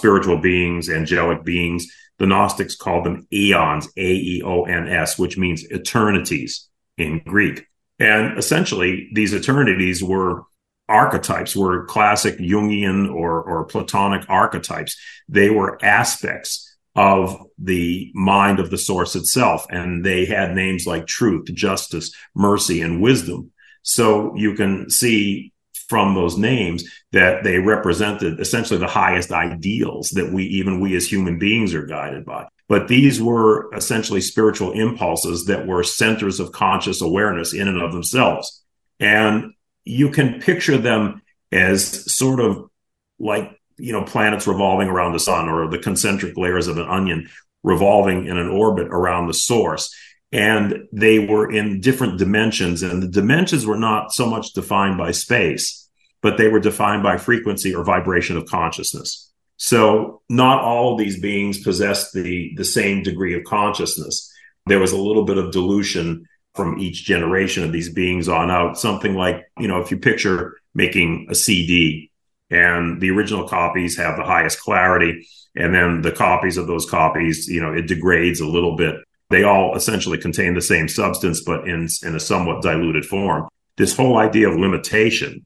spiritual 0.00 0.38
beings, 0.38 0.88
angelic 0.88 1.44
beings. 1.44 1.86
The 2.18 2.26
Gnostics 2.26 2.74
called 2.74 3.04
them 3.04 3.26
aeons, 3.30 3.86
A 3.98 4.12
E 4.12 4.42
O 4.44 4.64
N 4.64 4.88
S, 4.88 5.18
which 5.18 5.36
means 5.36 5.64
eternities 5.70 6.68
in 6.96 7.20
Greek. 7.26 7.66
And 7.98 8.38
essentially, 8.38 9.10
these 9.12 9.34
eternities 9.34 10.02
were 10.02 10.44
archetypes 10.88 11.54
were 11.54 11.84
classic 11.84 12.38
Jungian 12.38 13.14
or, 13.14 13.42
or 13.42 13.64
Platonic 13.66 14.24
archetypes. 14.28 14.96
They 15.28 15.50
were 15.50 15.78
aspects 15.84 16.66
of 16.96 17.46
the 17.58 18.10
mind 18.14 18.58
of 18.58 18.70
the 18.70 18.78
source 18.78 19.14
itself. 19.14 19.66
And 19.70 20.04
they 20.04 20.24
had 20.24 20.54
names 20.54 20.86
like 20.86 21.06
truth, 21.06 21.46
justice, 21.54 22.12
mercy, 22.34 22.80
and 22.80 23.00
wisdom. 23.00 23.52
So 23.82 24.34
you 24.34 24.54
can 24.54 24.90
see 24.90 25.52
from 25.90 26.14
those 26.14 26.38
names 26.38 26.84
that 27.10 27.42
they 27.42 27.58
represented 27.58 28.38
essentially 28.38 28.78
the 28.78 28.86
highest 28.86 29.32
ideals 29.32 30.10
that 30.10 30.32
we, 30.32 30.44
even 30.44 30.80
we 30.80 30.96
as 30.96 31.06
human 31.06 31.36
beings, 31.36 31.74
are 31.74 31.84
guided 31.84 32.24
by. 32.24 32.46
But 32.68 32.86
these 32.86 33.20
were 33.20 33.74
essentially 33.74 34.20
spiritual 34.20 34.70
impulses 34.70 35.46
that 35.46 35.66
were 35.66 35.82
centers 35.82 36.38
of 36.38 36.52
conscious 36.52 37.00
awareness 37.00 37.52
in 37.52 37.66
and 37.66 37.82
of 37.82 37.92
themselves. 37.92 38.62
And 39.00 39.52
you 39.84 40.10
can 40.10 40.40
picture 40.40 40.78
them 40.78 41.22
as 41.50 42.14
sort 42.14 42.38
of 42.38 42.70
like 43.18 43.50
you 43.76 43.92
know 43.92 44.04
planets 44.04 44.46
revolving 44.46 44.88
around 44.88 45.12
the 45.12 45.18
sun 45.18 45.48
or 45.48 45.68
the 45.68 45.78
concentric 45.78 46.36
layers 46.36 46.68
of 46.68 46.78
an 46.78 46.88
onion 46.88 47.28
revolving 47.64 48.26
in 48.26 48.36
an 48.36 48.48
orbit 48.48 48.86
around 48.88 49.26
the 49.26 49.34
source 49.34 49.92
and 50.32 50.86
they 50.92 51.18
were 51.18 51.50
in 51.50 51.80
different 51.80 52.18
dimensions 52.18 52.82
and 52.82 53.02
the 53.02 53.08
dimensions 53.08 53.66
were 53.66 53.76
not 53.76 54.12
so 54.12 54.26
much 54.26 54.52
defined 54.52 54.96
by 54.96 55.10
space 55.10 55.79
but 56.22 56.36
they 56.36 56.48
were 56.48 56.60
defined 56.60 57.02
by 57.02 57.16
frequency 57.16 57.74
or 57.74 57.84
vibration 57.84 58.36
of 58.36 58.46
consciousness 58.46 59.30
so 59.56 60.22
not 60.28 60.62
all 60.62 60.92
of 60.92 60.98
these 60.98 61.20
beings 61.20 61.62
possessed 61.62 62.12
the 62.12 62.52
the 62.56 62.64
same 62.64 63.02
degree 63.02 63.34
of 63.34 63.44
consciousness 63.44 64.32
there 64.66 64.78
was 64.78 64.92
a 64.92 64.98
little 64.98 65.24
bit 65.24 65.38
of 65.38 65.52
dilution 65.52 66.26
from 66.54 66.78
each 66.78 67.04
generation 67.04 67.64
of 67.64 67.72
these 67.72 67.92
beings 67.92 68.28
on 68.28 68.50
out. 68.50 68.78
Something 68.78 69.14
like, 69.14 69.50
you 69.58 69.68
know, 69.68 69.80
if 69.80 69.90
you 69.90 69.98
picture 69.98 70.56
making 70.74 71.26
a 71.30 71.34
CD 71.34 72.10
and 72.50 73.00
the 73.00 73.10
original 73.10 73.48
copies 73.48 73.96
have 73.96 74.16
the 74.16 74.24
highest 74.24 74.60
clarity, 74.60 75.26
and 75.56 75.74
then 75.74 76.02
the 76.02 76.12
copies 76.12 76.56
of 76.56 76.66
those 76.66 76.88
copies, 76.88 77.48
you 77.48 77.60
know, 77.60 77.72
it 77.72 77.86
degrades 77.86 78.40
a 78.40 78.46
little 78.46 78.76
bit. 78.76 78.96
They 79.30 79.42
all 79.42 79.76
essentially 79.76 80.18
contain 80.18 80.54
the 80.54 80.62
same 80.62 80.88
substance, 80.88 81.42
but 81.44 81.66
in, 81.68 81.88
in 82.02 82.14
a 82.14 82.20
somewhat 82.20 82.62
diluted 82.62 83.04
form. 83.04 83.48
This 83.76 83.96
whole 83.96 84.18
idea 84.18 84.48
of 84.48 84.56
limitation 84.56 85.44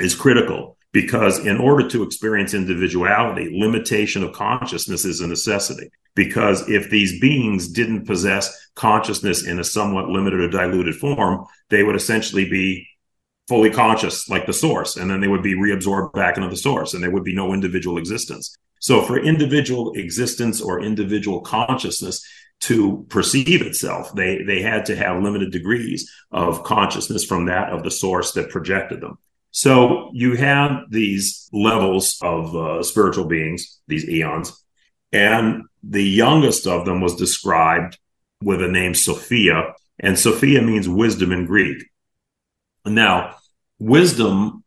is 0.00 0.14
critical 0.14 0.76
because 0.92 1.44
in 1.46 1.58
order 1.58 1.88
to 1.88 2.02
experience 2.02 2.54
individuality, 2.54 3.50
limitation 3.52 4.24
of 4.24 4.32
consciousness 4.32 5.04
is 5.04 5.20
a 5.20 5.26
necessity. 5.26 5.90
Because 6.16 6.68
if 6.68 6.90
these 6.90 7.20
beings 7.20 7.68
didn't 7.68 8.06
possess 8.06 8.68
consciousness 8.74 9.46
in 9.46 9.60
a 9.60 9.64
somewhat 9.64 10.08
limited 10.08 10.40
or 10.40 10.48
diluted 10.48 10.96
form, 10.96 11.46
they 11.68 11.84
would 11.84 11.94
essentially 11.94 12.48
be 12.48 12.88
fully 13.48 13.70
conscious, 13.70 14.28
like 14.28 14.46
the 14.46 14.52
source, 14.52 14.96
and 14.96 15.10
then 15.10 15.20
they 15.20 15.28
would 15.28 15.42
be 15.42 15.54
reabsorbed 15.54 16.12
back 16.12 16.36
into 16.36 16.48
the 16.48 16.56
source, 16.56 16.94
and 16.94 17.02
there 17.02 17.10
would 17.10 17.24
be 17.24 17.34
no 17.34 17.52
individual 17.52 17.98
existence. 17.98 18.56
So, 18.80 19.02
for 19.02 19.18
individual 19.18 19.92
existence 19.94 20.60
or 20.60 20.80
individual 20.80 21.40
consciousness 21.42 22.24
to 22.60 23.06
perceive 23.08 23.62
itself, 23.62 24.14
they 24.14 24.42
they 24.42 24.62
had 24.62 24.86
to 24.86 24.96
have 24.96 25.22
limited 25.22 25.52
degrees 25.52 26.10
of 26.30 26.64
consciousness 26.64 27.24
from 27.24 27.46
that 27.46 27.70
of 27.70 27.82
the 27.82 27.90
source 27.90 28.32
that 28.32 28.50
projected 28.50 29.00
them. 29.00 29.18
So 29.50 30.10
you 30.12 30.36
have 30.36 30.84
these 30.90 31.48
levels 31.52 32.18
of 32.22 32.54
uh, 32.54 32.82
spiritual 32.82 33.24
beings, 33.24 33.80
these 33.88 34.08
aeons, 34.08 34.64
and 35.12 35.64
the 35.82 36.04
youngest 36.04 36.66
of 36.66 36.84
them 36.84 37.00
was 37.00 37.16
described 37.16 37.98
with 38.42 38.60
the 38.60 38.68
name 38.68 38.94
Sophia, 38.94 39.74
and 39.98 40.18
Sophia 40.18 40.62
means 40.62 40.88
wisdom 40.88 41.32
in 41.32 41.46
Greek. 41.46 41.82
Now, 42.84 43.36
wisdom 43.78 44.64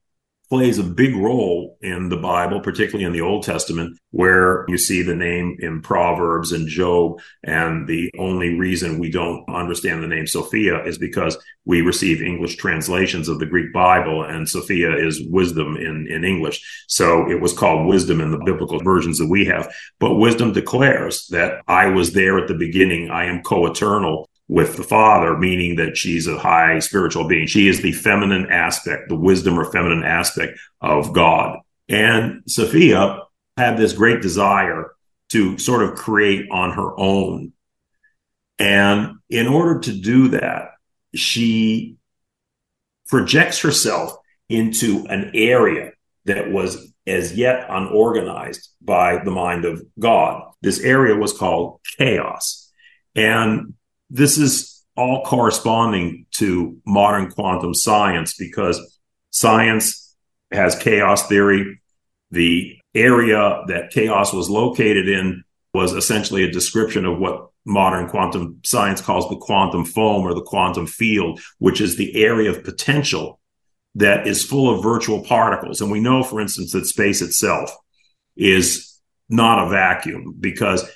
plays 0.53 0.77
a 0.77 0.83
big 0.83 1.15
role 1.15 1.79
in 1.81 2.09
the 2.09 2.17
Bible, 2.17 2.59
particularly 2.59 3.05
in 3.05 3.11
the 3.11 3.21
Old 3.21 3.41
Testament, 3.41 3.97
where 4.11 4.65
you 4.67 4.77
see 4.77 5.01
the 5.01 5.15
name 5.15 5.57
in 5.61 5.81
Proverbs 5.81 6.51
and 6.51 6.67
Job. 6.67 7.19
And 7.43 7.87
the 7.87 8.11
only 8.19 8.59
reason 8.59 8.99
we 8.99 9.09
don't 9.09 9.43
understand 9.49 10.03
the 10.03 10.07
name 10.07 10.27
Sophia 10.27 10.85
is 10.85 10.99
because 10.99 11.39
we 11.65 11.81
receive 11.81 12.21
English 12.21 12.57
translations 12.57 13.29
of 13.29 13.39
the 13.39 13.47
Greek 13.47 13.73
Bible, 13.73 14.25
and 14.25 14.47
Sophia 14.47 14.95
is 14.95 15.25
wisdom 15.27 15.75
in, 15.75 16.05
in 16.07 16.23
English. 16.23 16.61
So 16.87 17.27
it 17.31 17.41
was 17.41 17.57
called 17.57 17.87
wisdom 17.87 18.21
in 18.21 18.29
the 18.29 18.43
biblical 18.45 18.77
versions 18.77 19.17
that 19.17 19.29
we 19.29 19.45
have. 19.45 19.73
But 19.99 20.17
wisdom 20.17 20.53
declares 20.53 21.25
that 21.31 21.63
I 21.67 21.87
was 21.87 22.13
there 22.13 22.37
at 22.37 22.47
the 22.47 22.53
beginning, 22.53 23.09
I 23.09 23.25
am 23.25 23.41
co 23.41 23.65
eternal 23.65 24.29
with 24.53 24.77
the 24.77 24.83
father, 24.83 25.35
meaning 25.35 25.77
that 25.77 25.97
she's 25.97 26.27
a 26.27 26.37
high 26.37 26.77
spiritual 26.77 27.27
being. 27.27 27.47
She 27.47 27.67
is 27.67 27.81
the 27.81 27.91
feminine 27.91 28.51
aspect, 28.51 29.09
the 29.09 29.15
wisdom 29.15 29.59
or 29.59 29.65
feminine 29.71 30.03
aspect 30.03 30.59
of 30.79 31.11
God. 31.11 31.57
And 31.89 32.43
Sophia 32.45 33.23
had 33.57 33.77
this 33.77 33.93
great 33.93 34.21
desire 34.21 34.91
to 35.29 35.57
sort 35.57 35.81
of 35.81 35.95
create 35.95 36.51
on 36.51 36.69
her 36.69 36.99
own. 36.99 37.53
And 38.59 39.15
in 39.27 39.47
order 39.47 39.79
to 39.79 39.91
do 39.91 40.27
that, 40.27 40.73
she 41.15 41.95
projects 43.07 43.59
herself 43.59 44.15
into 44.49 45.07
an 45.09 45.31
area 45.33 45.93
that 46.25 46.51
was 46.51 46.93
as 47.07 47.33
yet 47.33 47.65
unorganized 47.69 48.69
by 48.79 49.17
the 49.17 49.31
mind 49.31 49.65
of 49.65 49.83
God. 49.97 50.43
This 50.61 50.79
area 50.79 51.15
was 51.15 51.35
called 51.35 51.79
chaos. 51.97 52.71
And 53.15 53.73
this 54.13 54.37
is 54.37 54.83
all 54.95 55.23
corresponding 55.25 56.27
to 56.33 56.77
modern 56.85 57.31
quantum 57.31 57.73
science 57.73 58.35
because 58.35 58.99
science 59.31 60.15
has 60.51 60.75
chaos 60.77 61.27
theory. 61.27 61.81
The 62.29 62.77
area 62.93 63.63
that 63.67 63.89
chaos 63.89 64.31
was 64.31 64.51
located 64.51 65.09
in 65.09 65.43
was 65.73 65.93
essentially 65.93 66.43
a 66.43 66.51
description 66.51 67.05
of 67.05 67.17
what 67.17 67.47
modern 67.65 68.07
quantum 68.07 68.59
science 68.63 69.01
calls 69.01 69.27
the 69.29 69.37
quantum 69.37 69.83
foam 69.83 70.27
or 70.27 70.35
the 70.35 70.43
quantum 70.43 70.85
field, 70.85 71.41
which 71.57 71.81
is 71.81 71.97
the 71.97 72.23
area 72.23 72.51
of 72.51 72.63
potential 72.63 73.39
that 73.95 74.27
is 74.27 74.45
full 74.45 74.75
of 74.75 74.83
virtual 74.83 75.23
particles. 75.23 75.81
And 75.81 75.91
we 75.91 75.99
know, 75.99 76.21
for 76.21 76.39
instance, 76.39 76.71
that 76.73 76.85
space 76.85 77.23
itself 77.23 77.75
is 78.35 78.99
not 79.27 79.65
a 79.65 79.69
vacuum 79.69 80.35
because 80.39 80.87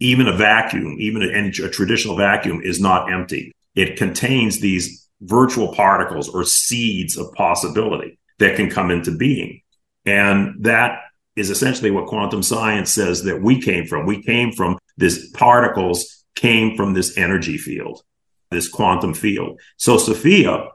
even 0.00 0.26
a 0.26 0.36
vacuum, 0.36 0.96
even 0.98 1.22
a, 1.22 1.66
a 1.66 1.70
traditional 1.70 2.16
vacuum 2.16 2.60
is 2.62 2.80
not 2.80 3.12
empty. 3.12 3.52
It 3.74 3.96
contains 3.96 4.60
these 4.60 5.08
virtual 5.20 5.74
particles 5.74 6.28
or 6.28 6.44
seeds 6.44 7.16
of 7.16 7.32
possibility 7.34 8.18
that 8.38 8.56
can 8.56 8.70
come 8.70 8.90
into 8.90 9.16
being. 9.16 9.60
And 10.06 10.64
that 10.64 11.00
is 11.36 11.50
essentially 11.50 11.90
what 11.90 12.06
quantum 12.06 12.42
science 12.42 12.90
says 12.90 13.22
that 13.24 13.42
we 13.42 13.60
came 13.60 13.86
from. 13.86 14.06
We 14.06 14.22
came 14.22 14.52
from 14.52 14.78
this 14.96 15.30
particles 15.30 16.24
came 16.34 16.76
from 16.76 16.94
this 16.94 17.16
energy 17.18 17.58
field, 17.58 18.02
this 18.50 18.68
quantum 18.68 19.14
field. 19.14 19.60
So 19.76 19.98
Sophia 19.98 20.68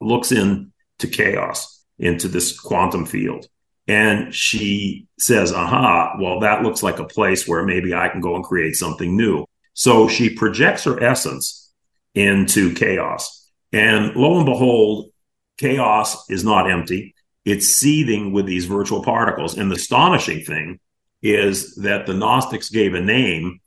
looks 0.00 0.30
into 0.30 0.70
chaos, 1.10 1.82
into 1.98 2.28
this 2.28 2.58
quantum 2.58 3.06
field. 3.06 3.46
And 3.90 4.32
she 4.32 5.08
says, 5.18 5.52
aha, 5.52 6.14
well, 6.20 6.38
that 6.40 6.62
looks 6.62 6.80
like 6.80 7.00
a 7.00 7.04
place 7.04 7.48
where 7.48 7.64
maybe 7.64 7.92
I 7.92 8.08
can 8.08 8.20
go 8.20 8.36
and 8.36 8.44
create 8.44 8.76
something 8.76 9.16
new. 9.16 9.44
So 9.74 10.06
she 10.06 10.30
projects 10.30 10.84
her 10.84 11.02
essence 11.02 11.72
into 12.14 12.72
chaos. 12.72 13.50
And 13.72 14.14
lo 14.14 14.36
and 14.36 14.46
behold, 14.46 15.10
chaos 15.58 16.30
is 16.30 16.44
not 16.44 16.70
empty. 16.70 17.16
It's 17.44 17.66
seething 17.66 18.32
with 18.32 18.46
these 18.46 18.66
virtual 18.66 19.02
particles. 19.02 19.58
And 19.58 19.72
the 19.72 19.74
astonishing 19.74 20.44
thing 20.44 20.78
is 21.20 21.74
that 21.82 22.06
the 22.06 22.14
Gnostics 22.14 22.70
gave 22.70 22.94
a 22.94 23.00
name 23.00 23.58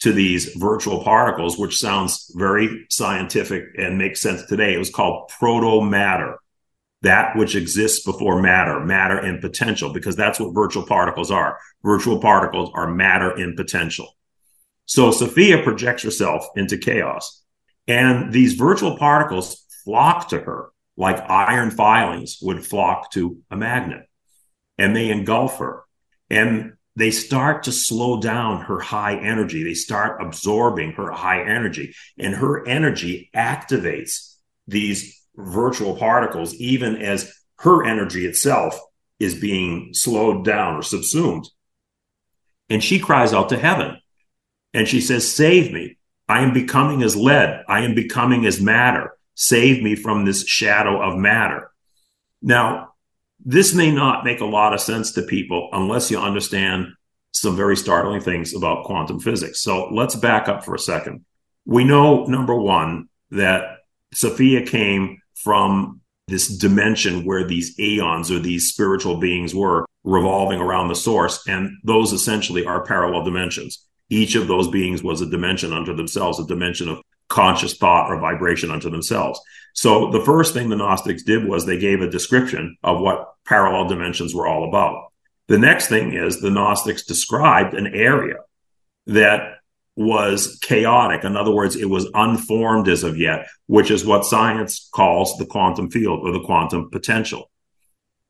to 0.00 0.12
these 0.12 0.56
virtual 0.56 1.02
particles, 1.02 1.56
which 1.56 1.78
sounds 1.78 2.30
very 2.34 2.84
scientific 2.90 3.64
and 3.78 3.96
makes 3.96 4.20
sense 4.20 4.44
today. 4.44 4.74
It 4.74 4.78
was 4.78 4.90
called 4.90 5.30
proto 5.38 5.80
matter 5.80 6.38
that 7.02 7.36
which 7.36 7.56
exists 7.56 8.04
before 8.04 8.42
matter, 8.42 8.80
matter 8.80 9.18
and 9.18 9.40
potential, 9.40 9.92
because 9.92 10.16
that's 10.16 10.38
what 10.38 10.54
virtual 10.54 10.86
particles 10.86 11.30
are. 11.30 11.58
Virtual 11.82 12.20
particles 12.20 12.70
are 12.74 12.92
matter 12.92 13.36
in 13.36 13.56
potential. 13.56 14.16
So 14.86 15.10
Sophia 15.10 15.62
projects 15.62 16.02
herself 16.02 16.46
into 16.56 16.76
chaos, 16.76 17.42
and 17.86 18.32
these 18.32 18.54
virtual 18.54 18.98
particles 18.98 19.64
flock 19.84 20.28
to 20.28 20.40
her 20.40 20.70
like 20.96 21.18
iron 21.30 21.70
filings 21.70 22.38
would 22.42 22.64
flock 22.64 23.10
to 23.12 23.38
a 23.50 23.56
magnet, 23.56 24.06
and 24.76 24.94
they 24.94 25.10
engulf 25.10 25.58
her. 25.58 25.84
And 26.28 26.74
they 26.96 27.10
start 27.10 27.62
to 27.64 27.72
slow 27.72 28.20
down 28.20 28.62
her 28.62 28.78
high 28.78 29.16
energy. 29.16 29.62
They 29.62 29.74
start 29.74 30.20
absorbing 30.20 30.92
her 30.92 31.10
high 31.10 31.42
energy, 31.42 31.94
and 32.18 32.34
her 32.34 32.66
energy 32.66 33.30
activates 33.34 34.36
these 34.66 35.19
virtual 35.36 35.96
particles, 35.96 36.54
even 36.54 36.96
as 36.96 37.32
her 37.58 37.84
energy 37.84 38.26
itself 38.26 38.78
is 39.18 39.34
being 39.34 39.90
slowed 39.92 40.44
down 40.44 40.76
or 40.76 40.82
subsumed. 40.82 41.48
And 42.68 42.82
she 42.82 42.98
cries 42.98 43.32
out 43.32 43.50
to 43.50 43.58
heaven 43.58 44.00
and 44.72 44.88
she 44.88 45.00
says, 45.00 45.30
Save 45.30 45.72
me. 45.72 45.98
I 46.28 46.42
am 46.42 46.52
becoming 46.52 47.02
as 47.02 47.16
lead. 47.16 47.64
I 47.68 47.80
am 47.80 47.94
becoming 47.94 48.46
as 48.46 48.60
matter. 48.60 49.14
Save 49.34 49.82
me 49.82 49.96
from 49.96 50.24
this 50.24 50.46
shadow 50.46 51.02
of 51.02 51.18
matter. 51.18 51.70
Now, 52.40 52.94
this 53.44 53.74
may 53.74 53.90
not 53.90 54.24
make 54.24 54.40
a 54.40 54.46
lot 54.46 54.72
of 54.72 54.80
sense 54.80 55.12
to 55.12 55.22
people 55.22 55.70
unless 55.72 56.10
you 56.10 56.18
understand 56.18 56.88
some 57.32 57.56
very 57.56 57.76
startling 57.76 58.20
things 58.20 58.54
about 58.54 58.84
quantum 58.84 59.18
physics. 59.18 59.60
So 59.60 59.88
let's 59.88 60.14
back 60.14 60.48
up 60.48 60.64
for 60.64 60.74
a 60.74 60.78
second. 60.78 61.24
We 61.64 61.84
know, 61.84 62.24
number 62.24 62.54
one, 62.54 63.08
that 63.30 63.78
Sophia 64.12 64.64
came 64.64 65.19
from 65.42 66.00
this 66.28 66.48
dimension 66.48 67.24
where 67.24 67.44
these 67.44 67.78
aeons 67.78 68.30
or 68.30 68.38
these 68.38 68.68
spiritual 68.68 69.18
beings 69.18 69.54
were 69.54 69.84
revolving 70.04 70.60
around 70.60 70.88
the 70.88 70.94
source. 70.94 71.46
And 71.46 71.72
those 71.84 72.12
essentially 72.12 72.64
are 72.64 72.84
parallel 72.84 73.24
dimensions. 73.24 73.84
Each 74.08 74.34
of 74.34 74.48
those 74.48 74.68
beings 74.68 75.02
was 75.02 75.20
a 75.20 75.30
dimension 75.30 75.72
unto 75.72 75.94
themselves, 75.94 76.38
a 76.38 76.46
dimension 76.46 76.88
of 76.88 77.00
conscious 77.28 77.76
thought 77.76 78.10
or 78.10 78.18
vibration 78.18 78.70
unto 78.70 78.90
themselves. 78.90 79.40
So 79.72 80.10
the 80.10 80.24
first 80.24 80.52
thing 80.52 80.68
the 80.68 80.76
Gnostics 80.76 81.22
did 81.22 81.46
was 81.46 81.64
they 81.64 81.78
gave 81.78 82.00
a 82.00 82.10
description 82.10 82.76
of 82.82 83.00
what 83.00 83.34
parallel 83.46 83.88
dimensions 83.88 84.34
were 84.34 84.48
all 84.48 84.68
about. 84.68 85.12
The 85.46 85.58
next 85.58 85.88
thing 85.88 86.12
is 86.12 86.40
the 86.40 86.50
Gnostics 86.50 87.04
described 87.04 87.74
an 87.74 87.86
area 87.88 88.36
that 89.06 89.59
was 89.96 90.58
chaotic. 90.62 91.24
In 91.24 91.36
other 91.36 91.50
words, 91.50 91.76
it 91.76 91.90
was 91.90 92.08
unformed 92.14 92.88
as 92.88 93.04
of 93.04 93.18
yet, 93.18 93.48
which 93.66 93.90
is 93.90 94.04
what 94.04 94.24
science 94.24 94.88
calls 94.92 95.36
the 95.36 95.46
quantum 95.46 95.90
field 95.90 96.20
or 96.26 96.32
the 96.32 96.44
quantum 96.44 96.90
potential. 96.90 97.50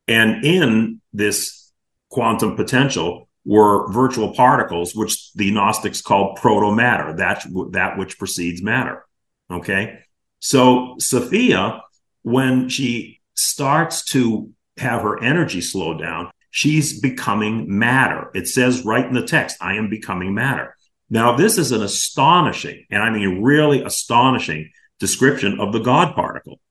And 0.07 0.43
in 0.43 1.01
this 1.13 1.71
quantum 2.09 2.55
potential 2.55 3.29
were 3.45 3.91
virtual 3.91 4.33
particles, 4.33 4.93
which 4.93 5.31
the 5.33 5.51
Gnostics 5.51 6.01
called 6.01 6.37
proto 6.37 6.75
matter, 6.75 7.15
that, 7.17 7.45
that 7.71 7.97
which 7.97 8.19
precedes 8.19 8.61
matter. 8.61 9.05
Okay. 9.49 9.99
So 10.39 10.95
Sophia, 10.99 11.81
when 12.23 12.69
she 12.69 13.21
starts 13.35 14.03
to 14.05 14.51
have 14.77 15.01
her 15.01 15.23
energy 15.23 15.61
slow 15.61 15.97
down, 15.97 16.31
she's 16.49 16.99
becoming 16.99 17.77
matter. 17.79 18.29
It 18.33 18.47
says 18.47 18.85
right 18.85 19.05
in 19.05 19.13
the 19.13 19.25
text, 19.25 19.57
I 19.61 19.75
am 19.75 19.89
becoming 19.89 20.33
matter. 20.33 20.75
Now, 21.11 21.35
this 21.35 21.57
is 21.57 21.73
an 21.73 21.83
astonishing, 21.83 22.85
and 22.89 23.03
I 23.03 23.09
mean 23.09 23.43
really 23.43 23.83
astonishing 23.83 24.71
description 24.97 25.59
of 25.59 25.73
the 25.73 25.81
God 25.81 26.15
particle. 26.15 26.61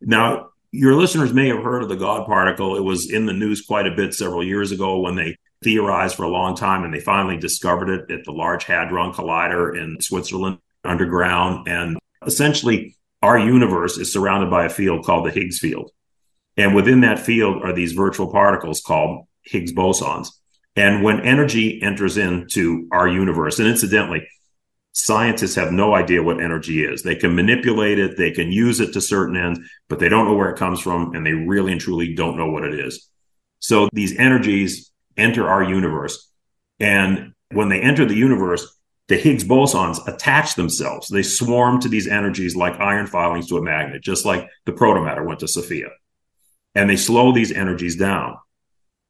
Now, 0.00 0.48
your 0.72 0.96
listeners 0.96 1.32
may 1.32 1.46
have 1.46 1.62
heard 1.62 1.84
of 1.84 1.88
the 1.88 1.94
God 1.94 2.26
particle. 2.26 2.76
It 2.76 2.82
was 2.82 3.08
in 3.08 3.26
the 3.26 3.32
news 3.32 3.62
quite 3.62 3.86
a 3.86 3.94
bit 3.94 4.12
several 4.12 4.44
years 4.44 4.72
ago 4.72 4.98
when 4.98 5.14
they 5.14 5.36
theorized 5.62 6.16
for 6.16 6.24
a 6.24 6.28
long 6.28 6.56
time 6.56 6.82
and 6.82 6.92
they 6.92 6.98
finally 6.98 7.36
discovered 7.36 7.88
it 7.88 8.10
at 8.10 8.24
the 8.24 8.32
Large 8.32 8.64
Hadron 8.64 9.12
Collider 9.12 9.80
in 9.80 10.00
Switzerland 10.00 10.58
underground. 10.82 11.68
And 11.68 11.96
essentially, 12.26 12.96
our 13.22 13.38
universe 13.38 13.96
is 13.96 14.12
surrounded 14.12 14.50
by 14.50 14.64
a 14.64 14.70
field 14.70 15.04
called 15.04 15.24
the 15.24 15.30
Higgs 15.30 15.60
field. 15.60 15.92
And 16.56 16.74
within 16.74 17.02
that 17.02 17.20
field 17.20 17.62
are 17.62 17.72
these 17.72 17.92
virtual 17.92 18.32
particles 18.32 18.80
called 18.80 19.28
Higgs 19.42 19.72
bosons. 19.72 20.30
And 20.76 21.02
when 21.04 21.20
energy 21.20 21.80
enters 21.82 22.16
into 22.16 22.88
our 22.90 23.06
universe, 23.06 23.58
and 23.58 23.68
incidentally, 23.68 24.26
scientists 24.92 25.54
have 25.54 25.72
no 25.72 25.94
idea 25.94 26.22
what 26.22 26.40
energy 26.40 26.84
is. 26.84 27.02
They 27.02 27.14
can 27.16 27.34
manipulate 27.34 27.98
it, 27.98 28.16
they 28.16 28.30
can 28.30 28.50
use 28.52 28.80
it 28.80 28.92
to 28.92 29.00
certain 29.00 29.36
ends, 29.36 29.60
but 29.88 29.98
they 29.98 30.08
don't 30.08 30.26
know 30.26 30.34
where 30.34 30.50
it 30.50 30.58
comes 30.58 30.80
from, 30.80 31.14
and 31.14 31.24
they 31.24 31.32
really 31.32 31.72
and 31.72 31.80
truly 31.80 32.14
don't 32.14 32.36
know 32.36 32.50
what 32.50 32.64
it 32.64 32.78
is. 32.78 33.08
So 33.60 33.88
these 33.92 34.16
energies 34.18 34.92
enter 35.16 35.48
our 35.48 35.62
universe. 35.62 36.28
And 36.80 37.34
when 37.50 37.68
they 37.68 37.80
enter 37.80 38.04
the 38.04 38.16
universe, 38.16 38.76
the 39.06 39.16
Higgs 39.16 39.44
bosons 39.44 40.06
attach 40.08 40.54
themselves. 40.54 41.08
They 41.08 41.22
swarm 41.22 41.80
to 41.80 41.88
these 41.88 42.08
energies 42.08 42.56
like 42.56 42.80
iron 42.80 43.06
filings 43.06 43.48
to 43.48 43.58
a 43.58 43.62
magnet, 43.62 44.02
just 44.02 44.24
like 44.24 44.48
the 44.64 44.72
protomatter 44.72 45.24
went 45.24 45.40
to 45.40 45.48
Sophia. 45.48 45.88
and 46.74 46.90
they 46.90 46.96
slow 46.96 47.32
these 47.32 47.52
energies 47.52 47.96
down. 47.96 48.36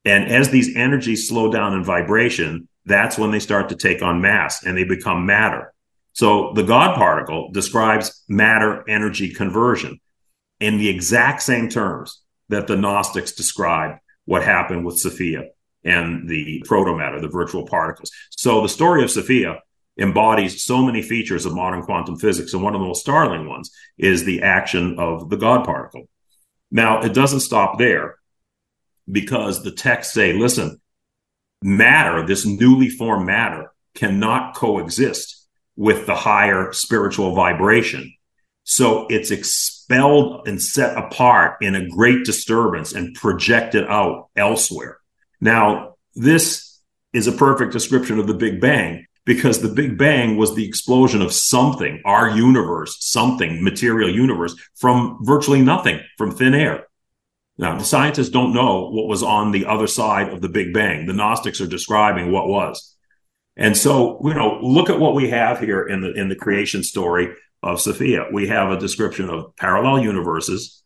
And 0.05 0.31
as 0.31 0.51
these 0.51 0.77
energies 0.77 1.29
slow 1.29 1.51
down 1.51 1.75
in 1.75 1.85
vibration, 1.85 2.69
that's 2.85 3.17
when 3.17 3.31
they 3.31 3.41
start 3.41 3.71
to 3.71 3.77
take 3.77 4.03
on 4.03 4.21
mass 4.21 4.65
and 4.65 4.77
they 4.77 4.85
become 4.85 5.27
matter. 5.27 5.73
So 6.13 6.53
the 6.55 6.63
God 6.63 6.97
particle 6.97 7.51
describes 7.53 8.23
matter 8.29 8.89
energy 8.89 9.33
conversion 9.33 10.01
in 10.61 10.79
the 10.79 10.89
exact 10.89 11.43
same 11.43 11.69
terms 11.69 12.21
that 12.51 12.67
the 12.67 12.77
Gnostics 12.77 13.33
described 13.33 13.99
what 14.25 14.45
happened 14.45 14.85
with 14.85 14.99
Sophia 14.99 15.49
and 15.83 16.29
the 16.29 16.63
proto 16.67 16.97
matter, 16.97 17.21
the 17.21 17.29
virtual 17.29 17.67
particles. 17.67 18.11
So 18.31 18.61
the 18.61 18.69
story 18.69 19.03
of 19.03 19.11
Sophia 19.11 19.61
embodies 19.99 20.63
so 20.63 20.83
many 20.83 21.03
features 21.03 21.47
of 21.47 21.55
modern 21.55 21.83
quantum 21.83 22.17
physics. 22.17 22.53
And 22.53 22.63
one 22.63 22.75
of 22.75 22.81
the 22.81 22.87
most 22.87 23.01
startling 23.01 23.49
ones 23.49 23.71
is 23.99 24.25
the 24.25 24.43
action 24.43 24.99
of 24.99 25.31
the 25.31 25.37
God 25.37 25.65
particle. 25.65 26.09
Now, 26.71 27.03
it 27.03 27.15
doesn't 27.15 27.41
stop 27.41 27.79
there 27.79 28.17
because 29.11 29.63
the 29.63 29.71
texts 29.73 30.15
say, 30.15 30.33
listen, 30.33 30.81
matter, 31.63 32.27
this 32.27 32.47
newly 32.47 32.89
formed 32.89 33.27
matter, 33.27 33.73
cannot 33.95 34.55
coexist 34.55 35.47
with 35.77 36.07
the 36.07 36.15
higher 36.15 36.73
spiritual 36.73 37.35
vibration. 37.35 38.13
So 38.65 39.07
it's 39.09 39.31
expelled 39.31 40.49
and 40.49 40.61
set 40.61 40.97
apart 40.97 41.59
in 41.61 41.75
a 41.75 41.89
great 41.89 42.25
disturbance 42.25 42.93
and 42.93 43.15
projected 43.15 43.85
out 43.85 44.29
elsewhere. 44.37 44.99
Now, 45.41 45.97
this 46.15 46.81
is 47.13 47.27
a 47.27 47.33
perfect 47.33 47.73
description 47.73 48.19
of 48.19 48.27
the 48.27 48.35
Big 48.35 48.61
Bang 48.61 49.07
because 49.25 49.61
the 49.61 49.69
Big 49.69 49.99
Bang 49.99 50.37
was 50.37 50.55
the 50.55 50.67
explosion 50.67 51.23
of 51.23 51.33
something, 51.33 52.01
our 52.05 52.31
universe, 52.31 52.97
something, 53.01 53.63
material 53.63 54.11
universe, 54.11 54.55
from 54.75 55.19
virtually 55.23 55.63
nothing, 55.63 56.01
from 56.19 56.35
thin 56.35 56.55
air. 56.55 56.87
Now, 57.57 57.79
the 57.79 57.85
scientists 57.85 58.31
don't 58.31 58.53
know 58.53 58.91
what 58.91 59.07
was 59.07 59.23
on 59.23 59.53
the 59.53 59.67
other 59.67 59.87
side 59.87 60.31
of 60.31 60.41
the 60.41 60.49
Big 60.49 60.73
Bang. 60.75 61.07
The 61.07 61.13
Gnostics 61.13 61.61
are 61.61 61.67
describing 61.67 62.33
what 62.33 62.49
was. 62.49 62.97
And 63.57 63.77
so, 63.77 64.21
you 64.25 64.35
know, 64.35 64.59
look 64.61 64.91
at 64.91 64.99
what 64.99 65.15
we 65.15 65.31
have 65.31 65.61
here 65.61 65.87
in 65.87 66.01
the 66.01 66.13
in 66.13 66.29
the 66.29 66.35
creation 66.35 66.83
story 66.83 67.33
of 67.63 67.81
Sophia. 67.81 68.27
We 68.33 68.49
have 68.49 68.71
a 68.71 68.81
description 68.81 69.31
of 69.31 69.55
parallel 69.57 70.01
universes, 70.01 70.83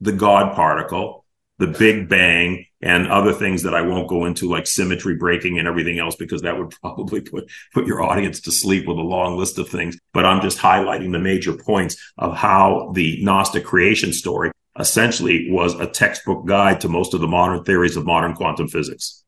the 0.00 0.12
God 0.12 0.54
particle, 0.54 1.24
the 1.58 1.66
Big 1.66 2.10
Bang, 2.10 2.66
and 2.82 3.08
other 3.08 3.32
things 3.32 3.62
that 3.62 3.74
I 3.74 3.80
won't 3.82 4.08
go 4.08 4.26
into, 4.26 4.48
like 4.48 4.66
symmetry 4.66 5.16
breaking 5.16 5.58
and 5.58 5.66
everything 5.66 5.98
else, 5.98 6.16
because 6.16 6.42
that 6.42 6.58
would 6.58 6.70
probably 6.82 7.22
put, 7.22 7.50
put 7.72 7.86
your 7.86 8.02
audience 8.02 8.40
to 8.42 8.52
sleep 8.52 8.86
with 8.86 8.98
a 8.98 9.02
long 9.02 9.38
list 9.38 9.58
of 9.58 9.70
things. 9.70 9.98
But 10.12 10.26
I'm 10.26 10.42
just 10.42 10.58
highlighting 10.58 11.12
the 11.12 11.18
major 11.18 11.54
points 11.54 11.96
of 12.18 12.36
how 12.36 12.92
the 12.94 13.22
Gnostic 13.22 13.64
creation 13.64 14.12
story 14.12 14.52
essentially 14.80 15.50
was 15.50 15.74
a 15.74 15.86
textbook 15.86 16.46
guide 16.46 16.80
to 16.80 16.88
most 16.88 17.14
of 17.14 17.20
the 17.20 17.28
modern 17.28 17.64
theories 17.64 17.96
of 17.96 18.04
modern 18.06 18.34
quantum 18.34 18.68
physics. 18.68 19.24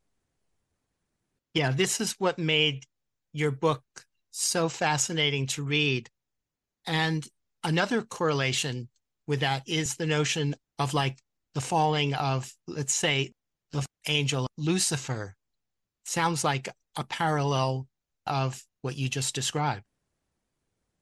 Yeah, 1.55 1.71
this 1.71 2.01
is 2.01 2.15
what 2.19 2.39
made 2.39 2.85
your 3.33 3.51
book 3.51 3.83
so 4.31 4.69
fascinating 4.69 5.47
to 5.49 5.63
read. 5.63 6.09
And 6.87 7.27
another 7.63 8.03
correlation 8.03 8.89
with 9.27 9.41
that 9.41 9.69
is 9.69 9.97
the 9.97 10.07
notion 10.07 10.55
of 10.79 10.95
like 10.95 11.19
the 11.55 11.61
falling 11.61 12.15
of, 12.15 12.53
let's 12.67 12.95
say, 12.95 13.33
the 13.73 13.85
angel 14.09 14.49
Lucifer. 14.57 15.35
Sounds 16.05 16.43
like 16.43 16.69
a 16.97 17.05
parallel 17.05 17.87
of 18.27 18.63
what 18.81 18.97
you 18.97 19.09
just 19.09 19.35
described. 19.35 19.85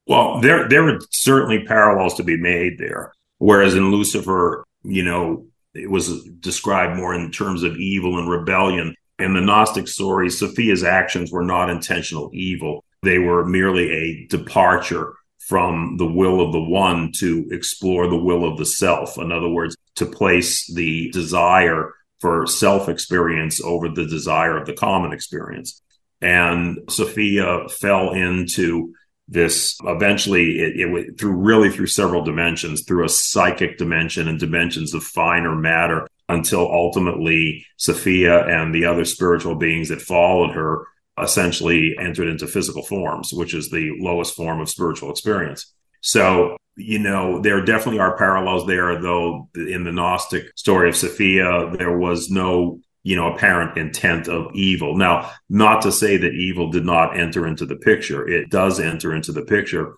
Well, 0.06 0.40
there 0.40 0.68
there 0.68 0.88
are 0.88 0.98
certainly 1.10 1.64
parallels 1.64 2.14
to 2.14 2.24
be 2.24 2.36
made 2.36 2.78
there. 2.78 3.12
Whereas 3.40 3.74
in 3.74 3.90
Lucifer, 3.90 4.64
you 4.82 5.02
know, 5.02 5.46
it 5.72 5.90
was 5.90 6.24
described 6.40 6.96
more 6.96 7.14
in 7.14 7.32
terms 7.32 7.62
of 7.62 7.76
evil 7.76 8.18
and 8.18 8.28
rebellion. 8.28 8.94
In 9.18 9.32
the 9.32 9.40
Gnostic 9.40 9.88
story, 9.88 10.28
Sophia's 10.28 10.84
actions 10.84 11.32
were 11.32 11.44
not 11.44 11.70
intentional 11.70 12.30
evil. 12.34 12.84
They 13.02 13.18
were 13.18 13.46
merely 13.46 13.90
a 13.90 14.26
departure 14.26 15.14
from 15.38 15.96
the 15.96 16.06
will 16.06 16.42
of 16.42 16.52
the 16.52 16.62
one 16.62 17.12
to 17.18 17.48
explore 17.50 18.08
the 18.08 18.22
will 18.22 18.44
of 18.44 18.58
the 18.58 18.66
self. 18.66 19.16
In 19.16 19.32
other 19.32 19.48
words, 19.48 19.74
to 19.96 20.04
place 20.04 20.70
the 20.74 21.10
desire 21.10 21.94
for 22.18 22.46
self 22.46 22.90
experience 22.90 23.58
over 23.62 23.88
the 23.88 24.06
desire 24.06 24.58
of 24.58 24.66
the 24.66 24.74
common 24.74 25.12
experience. 25.12 25.80
And 26.20 26.78
Sophia 26.90 27.68
fell 27.70 28.12
into 28.12 28.92
this 29.30 29.78
eventually 29.84 30.58
it, 30.58 30.80
it 30.80 30.86
went 30.86 31.18
through 31.18 31.32
really 31.32 31.70
through 31.70 31.86
several 31.86 32.22
dimensions 32.22 32.82
through 32.82 33.04
a 33.04 33.08
psychic 33.08 33.78
dimension 33.78 34.28
and 34.28 34.38
dimensions 34.38 34.92
of 34.92 35.02
finer 35.02 35.54
matter 35.54 36.06
until 36.28 36.70
ultimately 36.72 37.64
sophia 37.76 38.44
and 38.46 38.74
the 38.74 38.84
other 38.84 39.04
spiritual 39.04 39.54
beings 39.54 39.88
that 39.88 40.02
followed 40.02 40.50
her 40.50 40.84
essentially 41.22 41.96
entered 41.98 42.28
into 42.28 42.46
physical 42.46 42.82
forms 42.82 43.32
which 43.32 43.54
is 43.54 43.70
the 43.70 43.90
lowest 43.98 44.34
form 44.34 44.60
of 44.60 44.68
spiritual 44.68 45.10
experience. 45.10 45.72
So 46.00 46.56
you 46.76 46.98
know 46.98 47.40
there 47.40 47.64
definitely 47.64 48.00
are 48.00 48.16
parallels 48.16 48.66
there 48.66 49.00
though 49.00 49.48
in 49.54 49.84
the 49.84 49.92
gnostic 49.92 50.44
story 50.56 50.88
of 50.88 50.96
sophia 50.96 51.70
there 51.76 51.98
was 51.98 52.30
no 52.30 52.80
you 53.02 53.16
know, 53.16 53.32
apparent 53.32 53.78
intent 53.78 54.28
of 54.28 54.54
evil. 54.54 54.96
Now, 54.96 55.30
not 55.48 55.82
to 55.82 55.92
say 55.92 56.16
that 56.18 56.34
evil 56.34 56.70
did 56.70 56.84
not 56.84 57.18
enter 57.18 57.46
into 57.46 57.64
the 57.64 57.76
picture. 57.76 58.28
It 58.28 58.50
does 58.50 58.78
enter 58.78 59.14
into 59.14 59.32
the 59.32 59.44
picture 59.44 59.94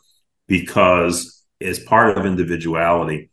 because 0.47 1.45
as 1.61 1.81
part 1.81 2.17
of 2.17 2.27
individuality, 2.27 3.31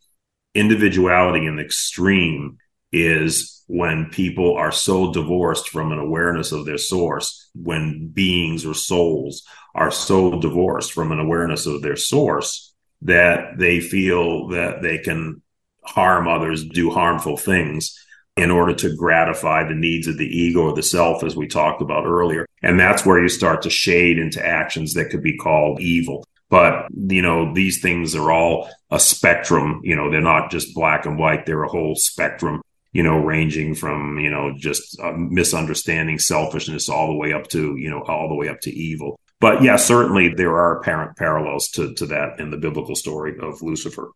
individuality 0.55 1.45
in 1.45 1.59
extreme 1.59 2.57
is 2.91 3.63
when 3.67 4.09
people 4.09 4.55
are 4.55 4.71
so 4.71 5.13
divorced 5.13 5.69
from 5.69 5.91
an 5.91 5.99
awareness 5.99 6.51
of 6.51 6.65
their 6.65 6.79
source, 6.79 7.49
when 7.53 8.07
beings 8.07 8.65
or 8.65 8.73
souls 8.73 9.43
are 9.75 9.91
so 9.91 10.39
divorced 10.39 10.91
from 10.91 11.11
an 11.11 11.19
awareness 11.19 11.67
of 11.67 11.83
their 11.83 11.95
source 11.95 12.73
that 13.03 13.57
they 13.59 13.79
feel 13.79 14.47
that 14.47 14.81
they 14.81 14.97
can 14.97 15.41
harm 15.83 16.27
others, 16.27 16.67
do 16.67 16.89
harmful 16.89 17.37
things 17.37 17.95
in 18.39 18.51
order 18.51 18.73
to 18.73 18.95
gratify 18.95 19.67
the 19.67 19.75
needs 19.75 20.07
of 20.07 20.17
the 20.17 20.25
ego 20.25 20.61
or 20.61 20.73
the 20.73 20.81
self, 20.81 21.23
as 21.23 21.35
we 21.35 21.45
talked 21.45 21.81
about 21.81 22.05
earlier. 22.05 22.45
And 22.61 22.79
that's 22.79 23.05
where 23.05 23.21
you 23.21 23.27
start 23.27 23.63
to 23.63 23.69
shade 23.69 24.17
into 24.17 24.45
actions 24.45 24.93
that 24.93 25.09
could 25.09 25.21
be 25.21 25.35
called 25.35 25.81
evil. 25.81 26.25
But, 26.49 26.87
you 26.95 27.21
know, 27.21 27.53
these 27.53 27.81
things 27.81 28.15
are 28.15 28.31
all 28.31 28.69
a 28.89 28.99
spectrum. 28.99 29.81
You 29.83 29.97
know, 29.97 30.09
they're 30.09 30.21
not 30.21 30.51
just 30.51 30.73
black 30.73 31.05
and 31.05 31.19
white, 31.19 31.45
they're 31.45 31.63
a 31.63 31.69
whole 31.69 31.95
spectrum, 31.95 32.61
you 32.93 33.03
know, 33.03 33.17
ranging 33.17 33.75
from, 33.75 34.19
you 34.19 34.31
know, 34.31 34.53
just 34.57 34.97
uh, 35.01 35.11
misunderstanding, 35.11 36.17
selfishness, 36.17 36.87
all 36.87 37.07
the 37.07 37.17
way 37.17 37.33
up 37.33 37.47
to, 37.49 37.75
you 37.75 37.89
know, 37.89 38.01
all 38.03 38.29
the 38.29 38.35
way 38.35 38.47
up 38.47 38.61
to 38.61 38.71
evil. 38.71 39.19
But 39.41 39.61
yeah, 39.61 39.75
certainly 39.75 40.29
there 40.29 40.55
are 40.55 40.79
apparent 40.79 41.17
parallels 41.17 41.67
to, 41.71 41.93
to 41.95 42.05
that 42.07 42.39
in 42.39 42.51
the 42.51 42.57
biblical 42.57 42.95
story 42.95 43.35
of 43.41 43.61
Lucifer. 43.61 44.11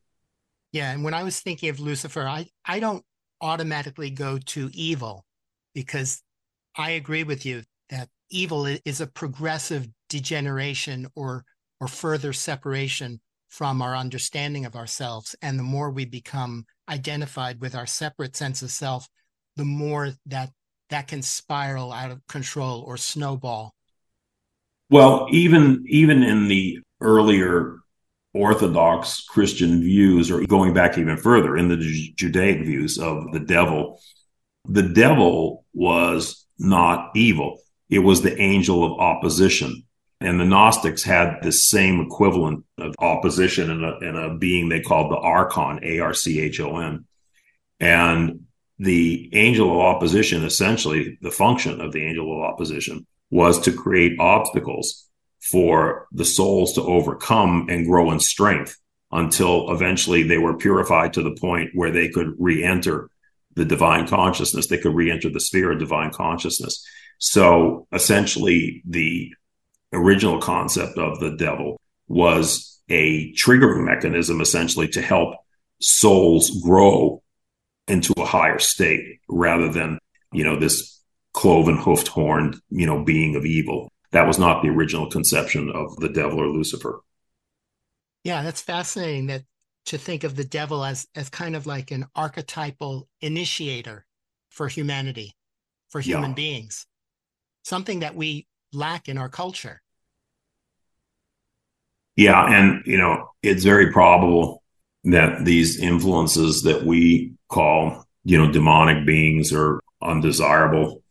Yeah. 0.71 0.91
And 0.91 1.03
when 1.03 1.13
I 1.13 1.23
was 1.23 1.39
thinking 1.39 1.69
of 1.69 1.79
Lucifer, 1.79 2.25
I, 2.25 2.47
I 2.65 2.79
don't 2.79 3.03
automatically 3.43 4.10
go 4.10 4.39
to 4.39 4.71
evil 4.73 5.25
because 5.75 6.23
I 6.75 6.91
agree 6.91 7.23
with 7.23 7.45
you 7.45 7.63
that 7.89 8.10
evil 8.32 8.65
is 8.65 9.01
a 9.01 9.08
progressive 9.08 9.88
degeneration 10.10 11.08
or 11.15 11.43
or 11.79 11.88
further 11.88 12.34
separation 12.34 13.19
from 13.49 13.82
our 13.82 13.95
understanding 13.95 14.65
of 14.65 14.75
ourselves. 14.75 15.36
And 15.41 15.60
the 15.60 15.63
more 15.63 15.91
we 15.91 16.06
become 16.06 16.65
identified 16.89 17.60
with 17.62 17.75
our 17.75 17.86
separate 17.86 18.36
sense 18.36 18.62
of 18.62 18.71
self 18.71 19.08
the 19.56 19.65
more 19.65 20.12
that 20.25 20.49
that 20.89 21.08
can 21.08 21.21
spiral 21.21 21.91
out 21.91 22.12
of 22.12 22.25
control 22.27 22.82
or 22.88 22.97
snowball. 22.97 23.73
Well 24.89 25.27
even 25.32 25.84
even 25.88 26.23
in 26.23 26.47
the 26.47 26.79
earlier 27.01 27.77
Orthodox 28.34 29.24
Christian 29.26 29.82
views, 29.82 30.32
or 30.32 30.41
going 30.46 30.74
back 30.74 30.98
even 30.98 31.17
further 31.17 31.56
in 31.56 31.67
the 31.67 31.78
Judaic 32.15 32.65
views 32.65 32.98
of 32.98 33.32
the 33.32 33.39
devil, 33.39 34.00
the 34.67 34.82
devil 34.82 35.65
was 35.74 36.46
not 36.58 37.12
evil. 37.15 37.60
It 37.89 38.00
was 38.00 38.22
the 38.22 38.39
angel 38.41 38.84
of 38.84 39.00
opposition. 39.00 39.84
And 40.19 40.39
the 40.39 40.46
Gnostics 40.46 41.04
had 41.04 41.39
this 41.41 41.69
same 41.69 42.00
equivalent 42.00 42.63
of 42.78 42.96
opposition 42.98 43.69
in 43.69 43.84
a, 43.84 44.00
in 44.00 44.15
a 44.15 44.38
being 44.38 44.69
they 44.69 44.80
called 44.80 45.12
the 45.12 45.17
Archon, 45.17 45.80
A 45.84 46.00
R 46.00 46.13
C 46.13 46.39
H 46.39 46.60
O 46.60 46.78
N. 46.78 47.06
And 47.80 48.46
the 48.80 49.30
angel 49.34 49.72
of 49.72 49.80
opposition, 49.80 50.43
essentially, 50.43 51.17
the 51.22 51.32
function 51.32 51.82
of 51.82 51.91
the 51.91 52.04
angel 52.04 52.34
of 52.34 52.50
opposition 52.50 53.06
was 53.30 53.60
to 53.62 53.74
create 53.74 54.19
obstacles 54.19 55.10
for 55.51 56.08
the 56.12 56.25
souls 56.25 56.73
to 56.73 56.82
overcome 56.82 57.67
and 57.69 57.86
grow 57.86 58.12
in 58.12 58.19
strength 58.19 58.77
until 59.12 59.71
eventually 59.71 60.23
they 60.23 60.38
were 60.38 60.58
purified 60.58 61.13
to 61.13 61.21
the 61.21 61.36
point 61.39 61.69
where 61.73 61.91
they 61.91 62.10
could 62.10 62.34
re-enter 62.39 63.10
the 63.56 63.65
divine 63.65 64.08
consciousness 64.08 64.67
they 64.67 64.77
could 64.77 64.95
re-enter 64.95 65.29
the 65.29 65.39
sphere 65.39 65.71
of 65.71 65.79
divine 65.79 66.12
consciousness 66.12 66.86
so 67.19 67.88
essentially 67.91 68.82
the 68.86 69.32
original 69.93 70.39
concept 70.41 70.97
of 70.97 71.19
the 71.19 71.36
devil 71.38 71.79
was 72.08 72.82
a 72.89 73.32
triggering 73.34 73.86
mechanism 73.86 74.41
essentially 74.41 74.88
to 74.88 75.01
help 75.01 75.36
souls 75.79 76.62
grow 76.62 77.21
into 77.88 78.13
a 78.17 78.25
higher 78.25 78.60
state 78.60 79.19
rather 79.27 79.69
than, 79.69 79.99
you 80.32 80.43
know, 80.43 80.60
this 80.60 81.01
cloven 81.34 81.77
hoofed 81.77 82.08
horned, 82.08 82.58
you 82.69 82.86
know, 82.86 83.03
being 83.03 83.36
of 83.36 83.45
evil. 83.45 83.91
That 84.13 84.28
was 84.28 84.39
not 84.39 84.62
the 84.62 84.69
original 84.69 85.10
conception 85.10 85.71
of 85.71 85.95
the 85.97 86.10
devil 86.10 86.39
or 86.39 86.47
Lucifer. 86.47 87.02
Yeah, 88.23 88.43
that's 88.43 88.62
fascinating 88.62 89.28
that 89.28 89.43
to 89.88 89.97
think 89.97 90.23
of 90.23 90.36
the 90.36 90.45
devil 90.45 90.86
as 90.86 91.08
as 91.15 91.30
kind 91.30 91.56
of 91.56 91.65
like 91.65 91.91
an 91.91 92.06
archetypal 92.15 93.10
initiator 93.21 94.06
for 94.49 94.67
humanity, 94.67 95.36
for 95.89 95.99
human 95.99 96.32
yeah. 96.32 96.36
beings. 96.36 96.86
Something 97.63 97.99
that 97.99 98.15
we 98.15 98.47
lack 98.71 99.10
in 99.10 99.17
our 99.17 99.30
culture. 99.30 99.82
Yeah, 102.15 102.45
and 102.45 102.84
you 102.86 102.97
know, 102.97 103.30
it's 103.41 103.63
very 103.63 103.91
probable 103.91 104.63
that 105.06 105.43
these 105.43 105.80
influences 105.80 106.62
that 106.63 106.84
we 106.84 107.34
call, 107.49 108.06
you 108.23 108.38
know, 108.38 108.52
demonic 108.52 109.06
beings 109.06 109.52
or 109.52 109.82
undesirable 110.02 111.02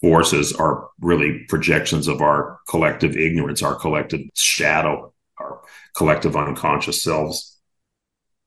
forces 0.00 0.52
are 0.52 0.88
really 1.00 1.44
projections 1.48 2.08
of 2.08 2.20
our 2.20 2.58
collective 2.68 3.16
ignorance, 3.16 3.62
our 3.62 3.74
collective 3.74 4.20
shadow, 4.34 5.12
our 5.38 5.60
collective 5.96 6.36
unconscious 6.36 7.02
selves. 7.02 7.58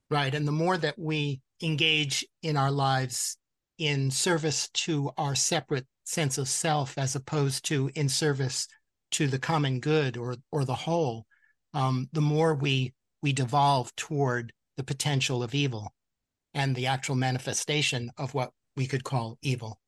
Right. 0.10 0.34
And 0.34 0.48
the 0.48 0.52
more 0.52 0.78
that 0.78 0.98
we 0.98 1.42
engage 1.62 2.26
in 2.42 2.58
our 2.58 2.72
lives 2.72 3.38
in 3.78 4.12
service 4.12 4.70
to 4.70 5.12
our 5.18 5.36
separate 5.36 5.88
sense 6.04 6.38
of 6.38 6.48
self 6.48 6.98
as 6.98 7.16
opposed 7.16 7.66
to 7.66 7.90
in 7.96 8.10
service 8.10 8.68
to 9.12 9.28
the 9.28 9.40
common 9.40 9.80
good 9.80 10.18
or 10.18 10.36
or 10.52 10.66
the 10.66 10.76
whole, 10.76 11.26
um, 11.74 12.10
the 12.14 12.22
more 12.22 12.56
we 12.56 12.94
we 13.22 13.34
devolve 13.34 13.96
toward 13.96 14.52
the 14.78 14.84
potential 14.84 15.44
of 15.44 15.56
evil 15.56 15.94
and 16.54 16.76
the 16.76 16.88
actual 16.88 17.16
manifestation 17.16 18.12
of 18.18 18.34
what 18.34 18.52
we 18.76 18.86
could 18.88 19.04
call 19.04 19.38
evil. 19.42 19.80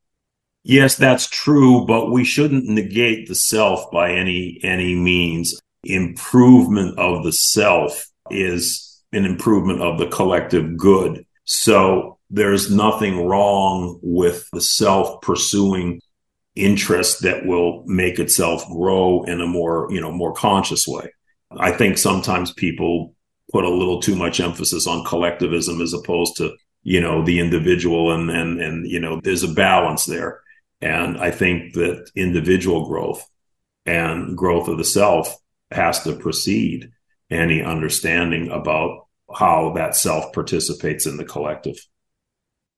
Yes, 0.67 0.95
that's 0.95 1.27
true, 1.27 1.85
but 1.85 2.11
we 2.11 2.23
shouldn't 2.23 2.65
negate 2.65 3.27
the 3.27 3.35
self 3.35 3.91
by 3.91 4.13
any 4.13 4.59
any 4.63 4.95
means. 4.95 5.61
Improvement 5.83 6.97
of 6.97 7.23
the 7.23 7.31
self 7.31 8.07
is 8.31 8.99
an 9.13 9.25
improvement 9.25 9.83
of 9.83 9.99
the 9.99 10.07
collective 10.07 10.75
good. 10.75 11.23
So 11.43 12.17
there's 12.31 12.71
nothing 12.73 13.27
wrong 13.27 13.99
with 14.01 14.49
the 14.53 14.59
self 14.59 15.21
pursuing 15.21 16.01
interest 16.55 17.21
that 17.21 17.45
will 17.45 17.83
make 17.85 18.17
itself 18.17 18.67
grow 18.67 19.21
in 19.25 19.41
a 19.41 19.47
more, 19.47 19.87
you 19.91 20.01
know, 20.01 20.11
more 20.11 20.33
conscious 20.33 20.87
way. 20.87 21.13
I 21.59 21.73
think 21.73 21.99
sometimes 21.99 22.51
people 22.51 23.13
put 23.51 23.65
a 23.65 23.69
little 23.69 24.01
too 24.01 24.15
much 24.15 24.39
emphasis 24.39 24.87
on 24.87 25.05
collectivism 25.05 25.79
as 25.79 25.93
opposed 25.93 26.37
to, 26.37 26.55
you 26.81 27.01
know, 27.01 27.23
the 27.23 27.39
individual 27.39 28.11
and 28.11 28.31
and 28.31 28.59
and 28.59 28.89
you 28.89 28.99
know, 28.99 29.21
there's 29.23 29.43
a 29.43 29.53
balance 29.53 30.05
there. 30.05 30.41
And 30.81 31.17
I 31.17 31.31
think 31.31 31.73
that 31.73 32.11
individual 32.15 32.87
growth 32.87 33.27
and 33.85 34.37
growth 34.37 34.67
of 34.67 34.77
the 34.77 34.83
self 34.83 35.35
has 35.71 36.03
to 36.03 36.15
precede 36.15 36.91
any 37.29 37.63
understanding 37.63 38.49
about 38.51 39.07
how 39.33 39.73
that 39.73 39.95
self 39.95 40.33
participates 40.33 41.05
in 41.05 41.17
the 41.17 41.25
collective. 41.25 41.77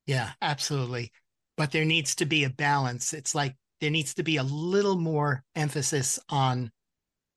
Yeah, 0.06 0.32
absolutely. 0.42 1.12
But 1.58 1.72
there 1.72 1.86
needs 1.86 2.16
to 2.16 2.26
be 2.26 2.44
a 2.44 2.50
balance. 2.50 3.14
It's 3.14 3.36
like 3.36 3.56
there 3.82 3.90
needs 3.90 4.14
to 4.16 4.24
be 4.24 4.38
a 4.38 4.44
little 4.44 4.98
more 4.98 5.44
emphasis 5.56 6.20
on 6.30 6.72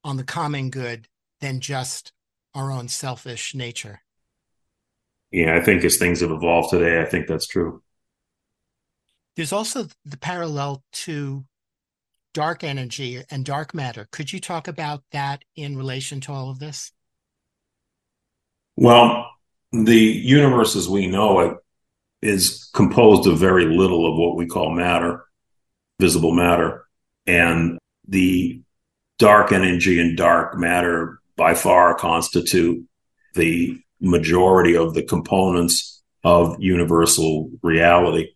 on 0.04 0.16
the 0.16 0.24
common 0.24 0.70
good 0.70 1.08
than 1.40 1.60
just 1.60 2.12
our 2.54 2.70
own 2.70 2.88
selfish 2.88 3.54
nature. 3.54 4.00
Yeah, 5.30 5.56
I 5.56 5.60
think 5.60 5.84
as 5.84 5.96
things 5.96 6.20
have 6.20 6.30
evolved 6.30 6.70
today, 6.70 7.00
I 7.00 7.04
think 7.04 7.26
that's 7.26 7.46
true. 7.46 7.82
There's 9.36 9.52
also 9.52 9.88
the 10.04 10.18
parallel 10.18 10.82
to 10.92 11.44
dark 12.34 12.62
energy 12.62 13.22
and 13.30 13.44
dark 13.44 13.74
matter. 13.74 14.08
Could 14.12 14.32
you 14.32 14.40
talk 14.40 14.68
about 14.68 15.02
that 15.12 15.44
in 15.56 15.76
relation 15.76 16.20
to 16.22 16.32
all 16.32 16.50
of 16.50 16.58
this? 16.58 16.92
Well, 18.76 19.30
the 19.72 19.96
universe 19.96 20.76
as 20.76 20.88
we 20.88 21.06
know 21.06 21.40
it 21.40 21.56
is 22.22 22.70
composed 22.74 23.26
of 23.26 23.38
very 23.38 23.64
little 23.64 24.10
of 24.10 24.18
what 24.18 24.36
we 24.36 24.46
call 24.46 24.70
matter, 24.70 25.24
visible 25.98 26.32
matter. 26.32 26.86
And 27.26 27.78
the 28.06 28.62
dark 29.18 29.52
energy 29.52 30.00
and 30.00 30.16
dark 30.16 30.56
matter 30.56 31.20
by 31.36 31.54
far 31.54 31.94
constitute 31.94 32.84
the 33.34 33.78
majority 34.00 34.76
of 34.76 34.94
the 34.94 35.02
components 35.02 36.02
of 36.24 36.56
universal 36.58 37.50
reality. 37.62 38.28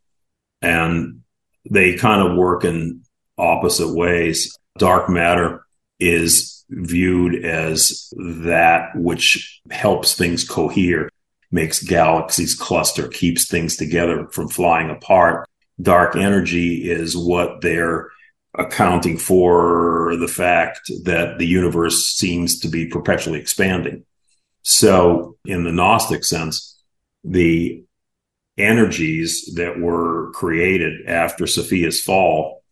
And 0.64 1.20
they 1.68 1.94
kind 1.94 2.26
of 2.26 2.36
work 2.36 2.64
in 2.64 3.02
opposite 3.38 3.94
ways. 3.94 4.56
Dark 4.78 5.08
matter 5.08 5.64
is 6.00 6.64
viewed 6.70 7.44
as 7.44 8.12
that 8.16 8.90
which 8.96 9.60
helps 9.70 10.14
things 10.14 10.46
cohere 10.48 11.08
makes 11.50 11.82
galaxies 11.82 12.54
cluster, 12.54 13.06
keeps 13.06 13.48
things 13.48 13.76
together 13.76 14.26
from 14.28 14.48
flying 14.48 14.90
apart. 14.90 15.48
Dark 15.80 16.16
energy 16.16 16.90
is 16.90 17.16
what 17.16 17.60
they're 17.60 18.08
accounting 18.58 19.16
for 19.18 20.16
the 20.18 20.28
fact 20.28 20.80
that 21.04 21.38
the 21.38 21.46
universe 21.46 22.08
seems 22.08 22.58
to 22.60 22.68
be 22.68 22.86
perpetually 22.86 23.38
expanding. 23.38 24.04
So, 24.62 25.36
in 25.44 25.64
the 25.64 25.72
Gnostic 25.72 26.24
sense, 26.24 26.76
the 27.22 27.84
energies 28.56 29.52
that 29.56 29.80
were 29.80 30.30
created 30.32 31.06
after 31.06 31.46
Sophia's 31.46 32.00
fall 32.00 32.62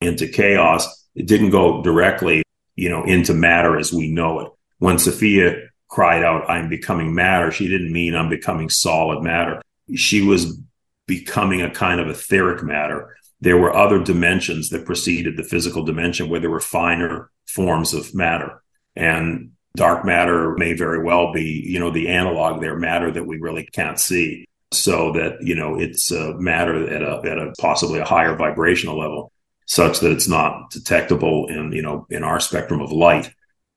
into 0.00 0.28
chaos, 0.28 1.06
it 1.14 1.26
didn't 1.26 1.50
go 1.50 1.82
directly, 1.82 2.42
you 2.76 2.88
know, 2.88 3.04
into 3.04 3.34
matter 3.34 3.78
as 3.78 3.92
we 3.92 4.10
know 4.10 4.40
it. 4.40 4.52
When 4.78 4.98
Sophia 4.98 5.68
cried 5.88 6.22
out, 6.22 6.48
I'm 6.48 6.68
becoming 6.68 7.14
matter, 7.14 7.50
she 7.50 7.68
didn't 7.68 7.92
mean 7.92 8.14
I'm 8.14 8.28
becoming 8.28 8.70
solid 8.70 9.22
matter. 9.22 9.60
She 9.94 10.22
was 10.22 10.58
becoming 11.06 11.62
a 11.62 11.70
kind 11.70 12.00
of 12.00 12.08
etheric 12.08 12.62
matter. 12.62 13.16
There 13.40 13.56
were 13.56 13.74
other 13.74 14.02
dimensions 14.02 14.68
that 14.68 14.86
preceded 14.86 15.36
the 15.36 15.42
physical 15.42 15.84
dimension 15.84 16.28
where 16.28 16.40
there 16.40 16.50
were 16.50 16.60
finer 16.60 17.30
forms 17.48 17.92
of 17.94 18.14
matter. 18.14 18.62
And 18.94 19.52
dark 19.76 20.04
matter 20.04 20.54
may 20.56 20.74
very 20.74 21.02
well 21.02 21.32
be, 21.32 21.64
you 21.66 21.80
know, 21.80 21.90
the 21.90 22.08
analog 22.08 22.60
there, 22.60 22.76
matter 22.76 23.10
that 23.10 23.26
we 23.26 23.38
really 23.38 23.64
can't 23.64 23.98
see. 23.98 24.46
So 24.72 25.12
that, 25.12 25.38
you 25.40 25.54
know, 25.56 25.78
it's 25.78 26.12
a 26.12 26.34
matter 26.34 26.88
at 26.88 27.02
a, 27.02 27.28
at 27.28 27.38
a 27.38 27.52
possibly 27.58 27.98
a 27.98 28.04
higher 28.04 28.36
vibrational 28.36 28.98
level 28.98 29.32
such 29.66 30.00
that 30.00 30.12
it's 30.12 30.28
not 30.28 30.70
detectable 30.70 31.46
in, 31.48 31.72
you 31.72 31.82
know, 31.82 32.06
in 32.10 32.22
our 32.24 32.40
spectrum 32.40 32.80
of 32.80 32.92
light. 32.92 33.32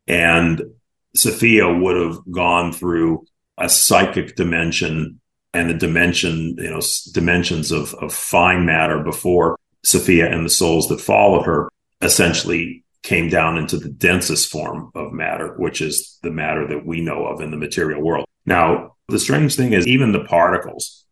And 0.08 0.62
Sophia 1.16 1.72
would 1.72 1.98
have 1.98 2.20
gone 2.32 2.74
through 2.74 3.26
a 3.58 3.70
psychic 3.70 4.36
dimension 4.36 5.20
and 5.54 5.70
the 5.70 5.76
dimension, 5.76 6.56
you 6.58 6.70
know, 6.70 6.82
dimensions 7.14 7.72
of, 7.72 7.94
of 7.96 8.14
fine 8.14 8.66
matter 8.66 9.04
before 9.04 9.60
Sophia 9.84 10.32
and 10.32 10.46
the 10.46 10.50
souls 10.50 10.88
that 10.88 11.02
followed 11.02 11.44
her 11.44 11.70
essentially 12.02 12.84
came 13.04 13.30
down 13.30 13.58
into 13.58 13.78
the 13.78 13.90
densest 13.90 14.50
form 14.50 14.90
of 14.96 15.12
matter, 15.12 15.54
which 15.58 15.82
is 15.82 16.18
the 16.24 16.32
matter 16.32 16.66
that 16.68 16.86
we 16.86 17.02
know 17.02 17.26
of 17.26 17.42
in 17.42 17.52
the 17.52 17.58
material 17.58 18.02
world. 18.02 18.26
Now, 18.46 18.96
the 19.14 19.20
strange 19.20 19.56
thing 19.56 19.72
is, 19.72 19.88
even 19.88 20.12
the 20.12 20.26
particles, 20.26 21.06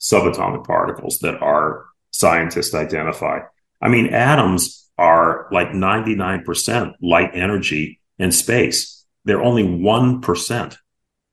subatomic 0.00 0.64
particles 0.66 1.18
that 1.18 1.42
our 1.42 1.84
scientists 2.10 2.74
identify, 2.74 3.40
I 3.82 3.88
mean, 3.88 4.06
atoms 4.06 4.90
are 4.96 5.46
like 5.52 5.68
99% 5.68 6.94
light 7.00 7.30
energy 7.34 8.00
in 8.18 8.32
space 8.32 8.98
they're 9.28 9.42
only 9.42 9.62
1% 9.62 10.76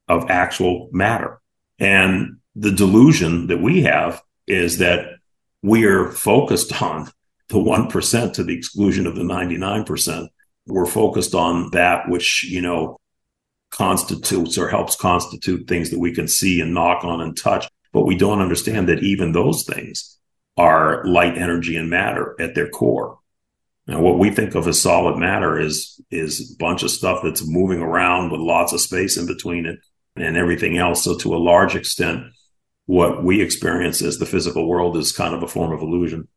of 0.10 0.30
actual 0.30 0.90
matter. 0.92 1.40
And 1.80 2.38
the 2.54 2.72
delusion 2.72 3.48
that 3.48 3.62
we 3.62 3.84
have 3.84 4.22
is 4.48 4.80
that 4.80 5.06
we're 5.64 6.12
focused 6.12 6.82
on 6.82 7.10
the 7.48 7.58
1% 7.58 8.34
to 8.34 8.44
the 8.44 8.56
exclusion 8.56 9.08
of 9.08 9.16
the 9.16 9.24
99%. 9.24 10.28
We're 10.68 10.86
focused 10.86 11.34
on 11.34 11.72
that 11.72 12.10
which, 12.10 12.44
you 12.44 12.62
know, 12.62 12.98
constitutes 13.72 14.58
or 14.58 14.70
helps 14.70 14.96
constitute 14.96 15.68
things 15.68 15.90
that 15.90 16.00
we 16.00 16.14
can 16.14 16.28
see 16.28 16.62
and 16.62 16.74
knock 16.74 17.04
on 17.04 17.22
and 17.22 17.38
touch. 17.38 17.68
But 17.92 18.06
we 18.06 18.16
don't 18.16 18.42
understand 18.42 18.90
that 18.90 19.04
even 19.04 19.32
those 19.32 19.64
things 19.64 20.18
are 20.58 21.04
light 21.06 21.38
energy 21.38 21.76
and 21.76 21.90
matter 21.90 22.36
at 22.40 22.56
their 22.56 22.70
core. 22.70 23.20
Now, 23.88 24.02
what 24.02 24.18
we 24.18 24.32
think 24.32 24.56
of 24.56 24.68
as 24.68 24.82
solid 24.82 25.18
matter 25.18 25.60
is 25.60 26.02
is 26.10 26.52
a 26.52 26.58
bunch 26.58 26.82
of 26.84 26.92
stuff 26.92 27.22
that's 27.24 27.48
moving 27.48 27.80
around 27.80 28.32
with 28.32 28.42
lots 28.42 28.74
of 28.74 28.82
space 28.82 29.18
in 29.18 29.28
between 29.28 29.66
it 29.66 29.80
and 30.16 30.36
everything 30.36 30.78
else. 30.78 31.04
So, 31.04 31.16
to 31.18 31.36
a 31.36 31.38
large 31.38 31.76
extent, 31.76 32.24
what 32.88 33.24
we 33.24 33.42
experience 33.42 34.02
as 34.02 34.18
the 34.18 34.26
physical 34.26 34.68
world 34.68 34.98
is 34.98 35.12
kind 35.12 35.36
of 35.36 35.44
a 35.44 35.48
form 35.48 35.72
of 35.72 35.82
illusion. 35.82 36.28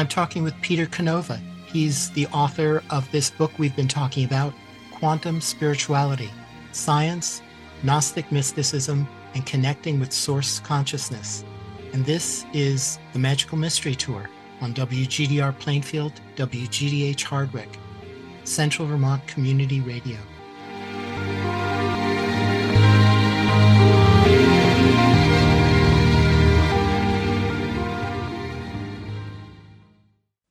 I'm 0.00 0.08
talking 0.08 0.42
with 0.42 0.58
Peter 0.62 0.86
Canova. 0.86 1.38
He's 1.66 2.08
the 2.12 2.26
author 2.28 2.82
of 2.88 3.10
this 3.12 3.30
book 3.30 3.52
we've 3.58 3.76
been 3.76 3.86
talking 3.86 4.24
about, 4.24 4.54
Quantum 4.92 5.42
Spirituality 5.42 6.30
Science, 6.72 7.42
Gnostic 7.82 8.32
Mysticism, 8.32 9.06
and 9.34 9.44
Connecting 9.44 10.00
with 10.00 10.10
Source 10.10 10.58
Consciousness. 10.60 11.44
And 11.92 12.06
this 12.06 12.46
is 12.54 12.98
the 13.12 13.18
Magical 13.18 13.58
Mystery 13.58 13.94
Tour 13.94 14.30
on 14.62 14.72
WGDR 14.72 15.58
Plainfield, 15.58 16.18
WGDH 16.34 17.22
Hardwick, 17.22 17.68
Central 18.44 18.88
Vermont 18.88 19.26
Community 19.26 19.82
Radio. 19.82 20.16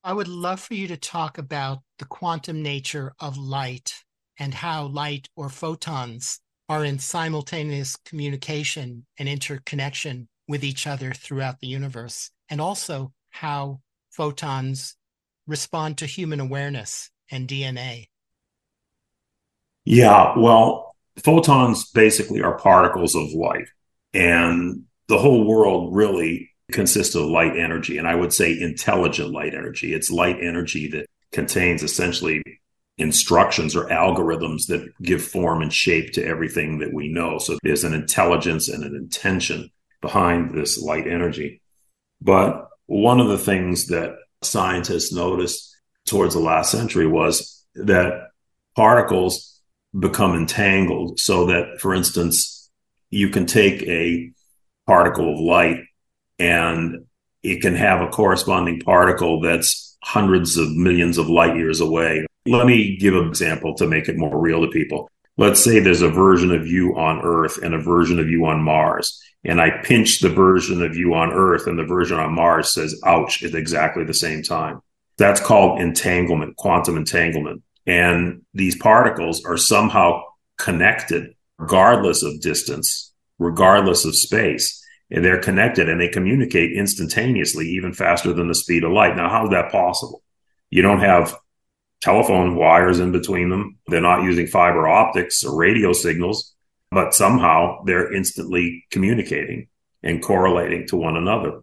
I 0.09 0.13
would 0.13 0.27
love 0.27 0.59
for 0.59 0.73
you 0.73 0.87
to 0.87 0.97
talk 0.97 1.37
about 1.37 1.83
the 1.99 2.05
quantum 2.05 2.63
nature 2.63 3.13
of 3.19 3.37
light 3.37 3.93
and 4.39 4.55
how 4.55 4.87
light 4.87 5.29
or 5.35 5.49
photons 5.49 6.39
are 6.67 6.83
in 6.83 6.97
simultaneous 6.97 7.95
communication 7.95 9.05
and 9.19 9.29
interconnection 9.29 10.27
with 10.47 10.63
each 10.63 10.87
other 10.87 11.11
throughout 11.11 11.59
the 11.59 11.67
universe, 11.67 12.31
and 12.49 12.59
also 12.59 13.13
how 13.29 13.81
photons 14.09 14.95
respond 15.45 15.99
to 15.99 16.07
human 16.07 16.39
awareness 16.39 17.11
and 17.29 17.47
DNA. 17.47 18.07
Yeah, 19.85 20.33
well, 20.35 20.95
photons 21.23 21.91
basically 21.91 22.41
are 22.41 22.57
particles 22.57 23.13
of 23.13 23.31
light, 23.33 23.67
and 24.15 24.85
the 25.07 25.19
whole 25.19 25.45
world 25.45 25.95
really 25.95 26.48
consists 26.71 27.15
of 27.15 27.25
light 27.25 27.57
energy, 27.57 27.97
and 27.97 28.07
I 28.07 28.15
would 28.15 28.33
say 28.33 28.59
intelligent 28.59 29.31
light 29.31 29.53
energy. 29.53 29.93
It's 29.93 30.11
light 30.11 30.37
energy 30.41 30.87
that 30.91 31.07
contains 31.31 31.83
essentially 31.83 32.43
instructions 32.97 33.75
or 33.75 33.87
algorithms 33.87 34.67
that 34.67 34.91
give 35.01 35.23
form 35.23 35.61
and 35.61 35.73
shape 35.73 36.11
to 36.13 36.25
everything 36.25 36.79
that 36.79 36.93
we 36.93 37.07
know. 37.07 37.37
So 37.37 37.57
there's 37.63 37.83
an 37.83 37.93
intelligence 37.93 38.67
and 38.67 38.83
an 38.83 38.95
intention 38.95 39.71
behind 40.01 40.53
this 40.53 40.81
light 40.81 41.07
energy. 41.07 41.61
But 42.21 42.67
one 42.87 43.19
of 43.19 43.29
the 43.29 43.37
things 43.37 43.87
that 43.87 44.15
scientists 44.41 45.13
noticed 45.13 45.75
towards 46.05 46.33
the 46.33 46.39
last 46.41 46.71
century 46.71 47.07
was 47.07 47.65
that 47.75 48.29
particles 48.75 49.61
become 49.97 50.35
entangled 50.35 51.19
so 51.19 51.47
that, 51.47 51.79
for 51.79 51.93
instance, 51.93 52.69
you 53.09 53.29
can 53.29 53.45
take 53.45 53.81
a 53.83 54.31
particle 54.85 55.33
of 55.33 55.39
light 55.39 55.79
and 56.39 57.05
it 57.43 57.61
can 57.61 57.75
have 57.75 58.01
a 58.01 58.07
corresponding 58.07 58.79
particle 58.79 59.41
that's 59.41 59.97
hundreds 60.03 60.57
of 60.57 60.71
millions 60.75 61.17
of 61.17 61.29
light 61.29 61.55
years 61.55 61.81
away. 61.81 62.25
Let 62.45 62.65
me 62.65 62.97
give 62.97 63.15
an 63.15 63.27
example 63.27 63.75
to 63.75 63.87
make 63.87 64.07
it 64.07 64.17
more 64.17 64.39
real 64.39 64.61
to 64.61 64.71
people. 64.71 65.09
Let's 65.37 65.63
say 65.63 65.79
there's 65.79 66.01
a 66.01 66.09
version 66.09 66.51
of 66.51 66.67
you 66.67 66.97
on 66.97 67.21
Earth 67.23 67.59
and 67.61 67.73
a 67.73 67.81
version 67.81 68.19
of 68.19 68.29
you 68.29 68.45
on 68.45 68.61
Mars. 68.61 69.21
And 69.45 69.61
I 69.61 69.69
pinch 69.83 70.19
the 70.19 70.29
version 70.29 70.81
of 70.81 70.97
you 70.97 71.13
on 71.13 71.31
Earth 71.31 71.67
and 71.67 71.79
the 71.79 71.85
version 71.85 72.19
on 72.19 72.33
Mars 72.33 72.73
says, 72.73 72.99
ouch, 73.05 73.43
at 73.43 73.55
exactly 73.55 74.03
the 74.03 74.13
same 74.13 74.43
time. 74.43 74.81
That's 75.17 75.39
called 75.39 75.79
entanglement, 75.79 76.57
quantum 76.57 76.97
entanglement. 76.97 77.63
And 77.85 78.41
these 78.53 78.77
particles 78.77 79.45
are 79.45 79.57
somehow 79.57 80.23
connected 80.57 81.35
regardless 81.57 82.23
of 82.23 82.41
distance, 82.41 83.13
regardless 83.37 84.05
of 84.05 84.15
space 84.15 84.79
and 85.11 85.25
they're 85.25 85.41
connected 85.41 85.89
and 85.89 85.99
they 85.99 86.07
communicate 86.07 86.71
instantaneously, 86.71 87.67
even 87.69 87.93
faster 87.93 88.33
than 88.33 88.47
the 88.47 88.55
speed 88.55 88.83
of 88.83 88.91
light. 88.91 89.15
Now, 89.15 89.29
how 89.29 89.45
is 89.45 89.51
that 89.51 89.71
possible? 89.71 90.21
You 90.69 90.81
don't 90.81 90.99
have 90.99 91.35
telephone 92.01 92.55
wires 92.55 92.99
in 92.99 93.11
between 93.11 93.49
them. 93.49 93.77
They're 93.87 94.01
not 94.01 94.23
using 94.23 94.47
fiber 94.47 94.87
optics 94.87 95.43
or 95.43 95.57
radio 95.57 95.93
signals, 95.93 96.53
but 96.91 97.13
somehow 97.13 97.83
they're 97.85 98.13
instantly 98.13 98.85
communicating 98.91 99.67
and 100.03 100.21
correlating 100.21 100.87
to 100.87 100.95
one 100.95 101.17
another. 101.17 101.61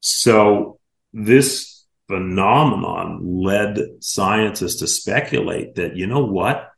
So 0.00 0.78
this 1.12 1.84
phenomenon 2.08 3.20
led 3.42 3.78
scientists 4.00 4.80
to 4.80 4.86
speculate 4.86 5.76
that, 5.76 5.96
you 5.96 6.06
know 6.06 6.24
what? 6.24 6.70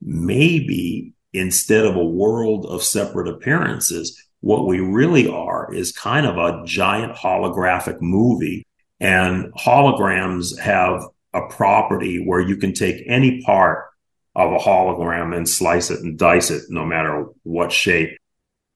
Maybe 0.00 1.12
instead 1.32 1.84
of 1.84 1.96
a 1.96 2.04
world 2.04 2.66
of 2.66 2.82
separate 2.82 3.28
appearances, 3.28 4.29
what 4.40 4.66
we 4.66 4.80
really 4.80 5.28
are 5.28 5.72
is 5.72 5.92
kind 5.92 6.26
of 6.26 6.38
a 6.38 6.64
giant 6.66 7.14
holographic 7.14 8.00
movie. 8.00 8.66
And 8.98 9.52
holograms 9.54 10.58
have 10.58 11.04
a 11.32 11.46
property 11.48 12.22
where 12.24 12.40
you 12.40 12.56
can 12.56 12.72
take 12.72 13.02
any 13.06 13.42
part 13.42 13.86
of 14.34 14.52
a 14.52 14.58
hologram 14.58 15.36
and 15.36 15.48
slice 15.48 15.90
it 15.90 16.00
and 16.00 16.18
dice 16.18 16.50
it, 16.50 16.64
no 16.68 16.84
matter 16.84 17.26
what 17.42 17.72
shape. 17.72 18.16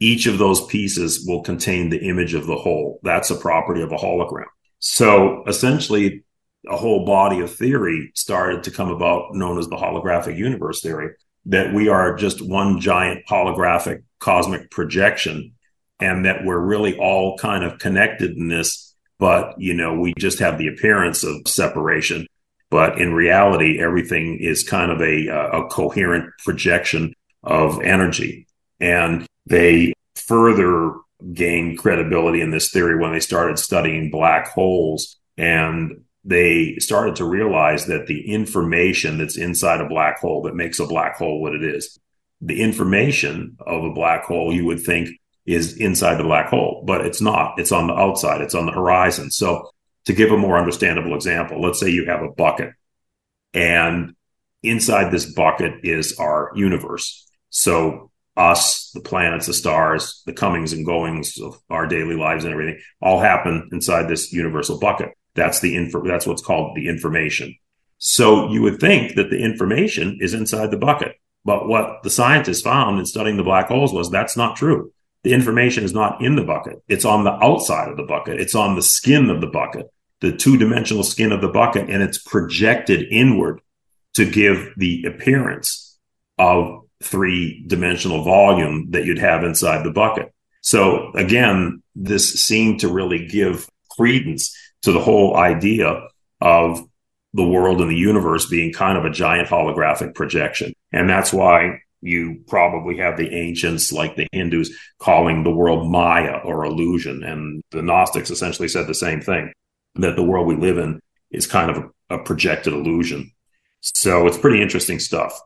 Each 0.00 0.26
of 0.26 0.38
those 0.38 0.66
pieces 0.66 1.24
will 1.26 1.42
contain 1.42 1.88
the 1.88 2.08
image 2.08 2.34
of 2.34 2.46
the 2.46 2.56
whole. 2.56 3.00
That's 3.02 3.30
a 3.30 3.36
property 3.36 3.80
of 3.80 3.92
a 3.92 3.96
hologram. 3.96 4.46
So 4.80 5.44
essentially, 5.46 6.24
a 6.68 6.76
whole 6.76 7.04
body 7.04 7.40
of 7.40 7.54
theory 7.54 8.10
started 8.14 8.64
to 8.64 8.70
come 8.70 8.90
about 8.90 9.34
known 9.34 9.58
as 9.58 9.68
the 9.68 9.76
holographic 9.76 10.36
universe 10.36 10.82
theory 10.82 11.10
that 11.46 11.74
we 11.74 11.88
are 11.88 12.16
just 12.16 12.40
one 12.40 12.80
giant 12.80 13.26
holographic 13.26 14.02
cosmic 14.18 14.70
projection 14.70 15.52
and 16.00 16.24
that 16.24 16.44
we're 16.44 16.58
really 16.58 16.96
all 16.98 17.36
kind 17.38 17.62
of 17.64 17.78
connected 17.78 18.36
in 18.36 18.48
this 18.48 18.94
but 19.18 19.54
you 19.58 19.74
know 19.74 19.94
we 19.94 20.12
just 20.18 20.38
have 20.38 20.58
the 20.58 20.68
appearance 20.68 21.24
of 21.24 21.46
separation. 21.46 22.26
But 22.70 23.00
in 23.00 23.14
reality 23.14 23.80
everything 23.80 24.38
is 24.40 24.68
kind 24.68 24.90
of 24.90 25.00
a, 25.00 25.28
a 25.28 25.66
coherent 25.68 26.30
projection 26.44 27.14
of 27.42 27.80
energy. 27.82 28.46
And 28.80 29.26
they 29.46 29.94
further 30.16 30.94
gained 31.32 31.78
credibility 31.78 32.40
in 32.40 32.50
this 32.50 32.70
theory 32.70 32.98
when 32.98 33.12
they 33.12 33.20
started 33.20 33.58
studying 33.58 34.10
black 34.10 34.48
holes. 34.48 35.16
And 35.38 36.03
they 36.24 36.76
started 36.78 37.16
to 37.16 37.24
realize 37.24 37.86
that 37.86 38.06
the 38.06 38.32
information 38.32 39.18
that's 39.18 39.36
inside 39.36 39.80
a 39.80 39.88
black 39.88 40.18
hole 40.20 40.42
that 40.42 40.54
makes 40.54 40.80
a 40.80 40.86
black 40.86 41.16
hole 41.16 41.40
what 41.40 41.54
it 41.54 41.62
is 41.62 41.98
the 42.44 42.60
information 42.60 43.56
of 43.66 43.84
a 43.84 43.92
black 43.92 44.24
hole 44.24 44.52
you 44.52 44.66
would 44.66 44.80
think 44.80 45.08
is 45.46 45.76
inside 45.76 46.16
the 46.16 46.24
black 46.24 46.48
hole, 46.48 46.82
but 46.86 47.04
it's 47.06 47.20
not. 47.20 47.58
It's 47.58 47.72
on 47.72 47.86
the 47.86 47.94
outside, 47.94 48.40
it's 48.40 48.54
on 48.54 48.66
the 48.66 48.72
horizon. 48.72 49.30
So, 49.30 49.70
to 50.06 50.12
give 50.12 50.30
a 50.30 50.36
more 50.36 50.58
understandable 50.58 51.14
example, 51.14 51.62
let's 51.62 51.80
say 51.80 51.88
you 51.88 52.04
have 52.06 52.22
a 52.22 52.30
bucket, 52.30 52.72
and 53.54 54.14
inside 54.62 55.10
this 55.10 55.32
bucket 55.32 55.72
is 55.82 56.18
our 56.18 56.52
universe. 56.54 57.26
So, 57.48 58.10
us, 58.36 58.90
the 58.90 59.00
planets, 59.00 59.46
the 59.46 59.54
stars, 59.54 60.22
the 60.26 60.32
comings 60.32 60.72
and 60.72 60.84
goings 60.84 61.38
of 61.38 61.58
our 61.70 61.86
daily 61.86 62.16
lives 62.16 62.44
and 62.44 62.52
everything 62.52 62.80
all 63.00 63.20
happen 63.20 63.68
inside 63.72 64.08
this 64.08 64.32
universal 64.32 64.78
bucket. 64.78 65.10
That's 65.34 65.60
the 65.60 65.76
info, 65.76 66.02
that's 66.04 66.26
what's 66.26 66.42
called 66.42 66.76
the 66.76 66.88
information. 66.88 67.56
So 67.98 68.50
you 68.50 68.62
would 68.62 68.80
think 68.80 69.16
that 69.16 69.30
the 69.30 69.38
information 69.38 70.18
is 70.20 70.34
inside 70.34 70.70
the 70.70 70.76
bucket. 70.76 71.16
But 71.44 71.68
what 71.68 72.02
the 72.02 72.10
scientists 72.10 72.62
found 72.62 72.98
in 72.98 73.06
studying 73.06 73.36
the 73.36 73.42
black 73.42 73.68
holes 73.68 73.92
was 73.92 74.10
that's 74.10 74.36
not 74.36 74.56
true 74.56 74.92
the 75.24 75.32
information 75.32 75.84
is 75.84 75.94
not 75.94 76.22
in 76.22 76.36
the 76.36 76.44
bucket. 76.44 76.82
It's 76.86 77.06
on 77.06 77.24
the 77.24 77.32
outside 77.32 77.88
of 77.88 77.96
the 77.96 78.04
bucket. 78.04 78.40
It's 78.40 78.54
on 78.54 78.76
the 78.76 78.82
skin 78.82 79.30
of 79.30 79.40
the 79.40 79.46
bucket, 79.46 79.90
the 80.20 80.36
two 80.36 80.58
dimensional 80.58 81.02
skin 81.02 81.32
of 81.32 81.40
the 81.40 81.48
bucket, 81.48 81.88
and 81.88 82.02
it's 82.02 82.18
projected 82.18 83.08
inward 83.10 83.60
to 84.14 84.30
give 84.30 84.72
the 84.76 85.04
appearance 85.04 85.98
of 86.38 86.82
three 87.02 87.64
dimensional 87.66 88.22
volume 88.22 88.90
that 88.90 89.06
you'd 89.06 89.18
have 89.18 89.44
inside 89.44 89.82
the 89.82 89.90
bucket. 89.90 90.32
So 90.60 91.10
again, 91.14 91.82
this 91.96 92.34
seemed 92.34 92.80
to 92.80 92.88
really 92.88 93.26
give 93.26 93.68
credence 93.90 94.54
to 94.84 94.92
the 94.92 95.00
whole 95.00 95.36
idea 95.36 96.08
of 96.40 96.80
the 97.32 97.46
world 97.46 97.80
and 97.80 97.90
the 97.90 97.96
universe 97.96 98.46
being 98.46 98.72
kind 98.72 98.96
of 98.96 99.04
a 99.04 99.10
giant 99.10 99.48
holographic 99.48 100.14
projection. 100.14 100.72
And 100.92 101.10
that's 101.10 101.32
why 101.32 101.80
you 102.00 102.42
probably 102.46 102.98
have 102.98 103.16
the 103.16 103.32
ancients 103.34 103.90
like 103.90 104.14
the 104.14 104.28
Hindus 104.30 104.70
calling 104.98 105.42
the 105.42 105.50
world 105.50 105.90
Maya 105.90 106.38
or 106.44 106.64
illusion. 106.64 107.24
And 107.24 107.62
the 107.70 107.82
Gnostics 107.82 108.30
essentially 108.30 108.68
said 108.68 108.86
the 108.86 108.94
same 108.94 109.20
thing 109.20 109.52
that 109.96 110.16
the 110.16 110.22
world 110.22 110.46
we 110.46 110.56
live 110.56 110.78
in 110.78 111.00
is 111.30 111.46
kind 111.46 111.70
of 111.70 111.90
a, 112.10 112.16
a 112.16 112.22
projected 112.22 112.72
illusion. 112.72 113.32
So 113.80 114.26
it's 114.26 114.38
pretty 114.38 114.62
interesting 114.62 114.98
stuff. 114.98 115.38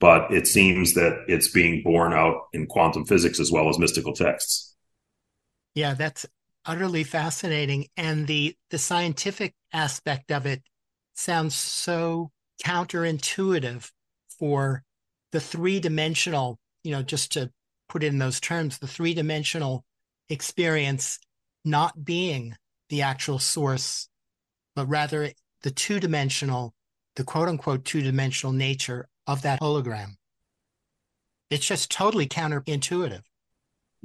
But 0.00 0.32
it 0.32 0.46
seems 0.46 0.94
that 0.94 1.24
it's 1.28 1.48
being 1.48 1.82
borne 1.82 2.12
out 2.12 2.48
in 2.52 2.66
quantum 2.66 3.06
physics 3.06 3.40
as 3.40 3.50
well 3.50 3.68
as 3.68 3.78
mystical 3.78 4.12
texts. 4.12 4.74
Yeah, 5.74 5.94
that's 5.94 6.26
utterly 6.66 7.04
fascinating. 7.04 7.86
And 7.96 8.26
the 8.26 8.56
the 8.70 8.78
scientific 8.78 9.54
aspect 9.72 10.30
of 10.30 10.46
it 10.46 10.62
sounds 11.14 11.54
so 11.54 12.30
counterintuitive 12.64 13.90
for 14.38 14.82
the 15.32 15.40
three 15.40 15.80
dimensional, 15.80 16.58
you 16.84 16.92
know, 16.92 17.02
just 17.02 17.32
to 17.32 17.50
put 17.88 18.02
in 18.02 18.18
those 18.18 18.40
terms, 18.40 18.78
the 18.78 18.86
three 18.86 19.14
dimensional 19.14 19.84
experience 20.28 21.18
not 21.64 22.04
being 22.04 22.54
the 22.88 23.02
actual 23.02 23.38
source, 23.38 24.08
but 24.74 24.86
rather 24.86 25.30
the 25.62 25.70
two 25.70 26.00
dimensional 26.00 26.74
the 27.16 27.24
quote 27.24 27.48
unquote 27.48 27.84
two 27.84 28.02
dimensional 28.02 28.52
nature 28.52 29.08
of 29.26 29.42
that 29.42 29.60
hologram. 29.60 30.16
It's 31.50 31.66
just 31.66 31.90
totally 31.90 32.26
counterintuitive. 32.26 33.22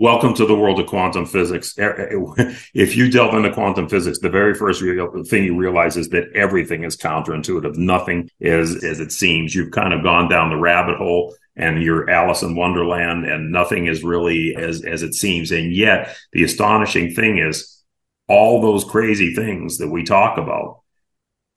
Welcome 0.01 0.33
to 0.33 0.47
the 0.47 0.55
world 0.55 0.79
of 0.79 0.87
quantum 0.87 1.27
physics. 1.27 1.77
If 1.77 2.95
you 2.95 3.11
delve 3.11 3.35
into 3.35 3.53
quantum 3.53 3.87
physics, 3.87 4.17
the 4.17 4.31
very 4.31 4.55
first 4.55 4.81
real 4.81 5.23
thing 5.25 5.43
you 5.43 5.55
realize 5.55 5.95
is 5.95 6.09
that 6.09 6.31
everything 6.33 6.83
is 6.83 6.97
counterintuitive. 6.97 7.75
Nothing 7.75 8.27
is 8.39 8.83
as 8.83 8.99
it 8.99 9.11
seems. 9.11 9.53
You've 9.53 9.69
kind 9.69 9.93
of 9.93 10.01
gone 10.01 10.27
down 10.27 10.49
the 10.49 10.57
rabbit 10.57 10.97
hole 10.97 11.35
and 11.55 11.83
you're 11.83 12.09
Alice 12.09 12.41
in 12.41 12.55
Wonderland, 12.55 13.27
and 13.27 13.51
nothing 13.51 13.85
is 13.85 14.03
really 14.03 14.55
as 14.55 14.83
as 14.83 15.03
it 15.03 15.13
seems. 15.13 15.51
And 15.51 15.71
yet, 15.71 16.17
the 16.33 16.43
astonishing 16.43 17.13
thing 17.13 17.37
is 17.37 17.83
all 18.27 18.59
those 18.59 18.83
crazy 18.83 19.35
things 19.35 19.77
that 19.77 19.89
we 19.89 20.03
talk 20.03 20.39
about. 20.39 20.81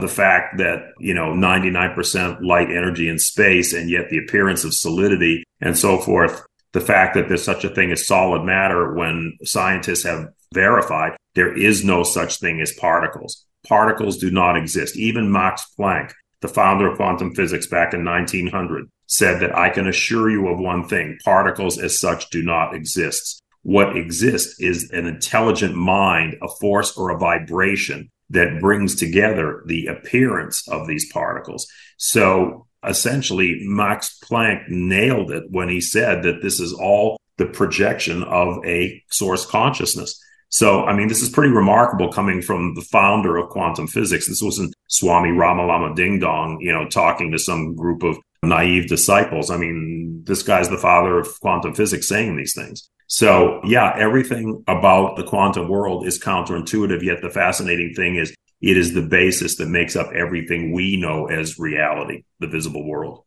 The 0.00 0.08
fact 0.08 0.58
that, 0.58 0.90
you 0.98 1.14
know, 1.14 1.32
99% 1.32 2.42
light 2.42 2.70
energy 2.70 3.08
in 3.08 3.18
space 3.18 3.72
and 3.72 3.88
yet 3.88 4.10
the 4.10 4.18
appearance 4.18 4.64
of 4.64 4.74
solidity 4.74 5.44
and 5.62 5.78
so 5.78 5.96
forth 5.96 6.44
the 6.74 6.80
fact 6.80 7.14
that 7.14 7.28
there's 7.28 7.42
such 7.42 7.64
a 7.64 7.70
thing 7.70 7.90
as 7.92 8.06
solid 8.06 8.42
matter 8.44 8.92
when 8.94 9.38
scientists 9.44 10.04
have 10.04 10.28
verified 10.52 11.16
there 11.34 11.56
is 11.56 11.84
no 11.84 12.02
such 12.02 12.38
thing 12.38 12.60
as 12.60 12.72
particles. 12.72 13.44
Particles 13.66 14.18
do 14.18 14.30
not 14.30 14.56
exist. 14.56 14.96
Even 14.96 15.32
Max 15.32 15.66
Planck, 15.78 16.12
the 16.40 16.48
founder 16.48 16.90
of 16.90 16.96
quantum 16.96 17.34
physics 17.34 17.66
back 17.66 17.94
in 17.94 18.04
1900, 18.04 18.88
said 19.06 19.40
that 19.40 19.56
I 19.56 19.70
can 19.70 19.88
assure 19.88 20.30
you 20.30 20.48
of 20.48 20.58
one 20.58 20.86
thing 20.86 21.18
particles 21.24 21.78
as 21.78 21.98
such 21.98 22.30
do 22.30 22.42
not 22.42 22.74
exist. 22.74 23.42
What 23.62 23.96
exists 23.96 24.60
is 24.60 24.90
an 24.90 25.06
intelligent 25.06 25.74
mind, 25.74 26.36
a 26.42 26.48
force 26.60 26.96
or 26.96 27.10
a 27.10 27.18
vibration 27.18 28.10
that 28.30 28.60
brings 28.60 28.94
together 28.94 29.62
the 29.66 29.86
appearance 29.86 30.66
of 30.68 30.86
these 30.86 31.10
particles. 31.12 31.66
So 31.96 32.66
essentially 32.88 33.60
Max 33.64 34.18
Planck 34.24 34.68
nailed 34.68 35.30
it 35.30 35.44
when 35.50 35.68
he 35.68 35.80
said 35.80 36.22
that 36.22 36.42
this 36.42 36.60
is 36.60 36.72
all 36.72 37.18
the 37.36 37.46
projection 37.46 38.22
of 38.24 38.64
a 38.64 39.02
source 39.10 39.46
consciousness. 39.46 40.20
So, 40.50 40.84
I 40.84 40.94
mean, 40.94 41.08
this 41.08 41.20
is 41.20 41.28
pretty 41.28 41.52
remarkable 41.52 42.12
coming 42.12 42.40
from 42.40 42.74
the 42.74 42.86
founder 42.92 43.36
of 43.36 43.50
quantum 43.50 43.88
physics. 43.88 44.28
This 44.28 44.40
wasn't 44.40 44.72
Swami 44.88 45.30
Ramalama 45.30 45.96
Ding 45.96 46.20
Dong, 46.20 46.58
you 46.60 46.72
know, 46.72 46.88
talking 46.88 47.32
to 47.32 47.38
some 47.38 47.74
group 47.74 48.04
of 48.04 48.16
naive 48.44 48.88
disciples. 48.88 49.50
I 49.50 49.56
mean, 49.56 50.22
this 50.24 50.44
guy's 50.44 50.68
the 50.68 50.78
father 50.78 51.18
of 51.18 51.40
quantum 51.40 51.74
physics 51.74 52.08
saying 52.08 52.36
these 52.36 52.54
things. 52.54 52.88
So, 53.08 53.60
yeah, 53.64 53.94
everything 53.98 54.62
about 54.68 55.16
the 55.16 55.24
quantum 55.24 55.68
world 55.68 56.06
is 56.06 56.22
counterintuitive. 56.22 57.02
Yet 57.02 57.20
the 57.20 57.30
fascinating 57.30 57.92
thing 57.94 58.16
is 58.16 58.34
it 58.70 58.76
is 58.78 58.94
the 58.94 59.02
basis 59.02 59.56
that 59.56 59.68
makes 59.68 59.94
up 59.94 60.12
everything 60.12 60.72
we 60.72 60.96
know 60.96 61.26
as 61.26 61.58
reality, 61.58 62.24
the 62.40 62.46
visible 62.46 62.86
world. 62.86 63.24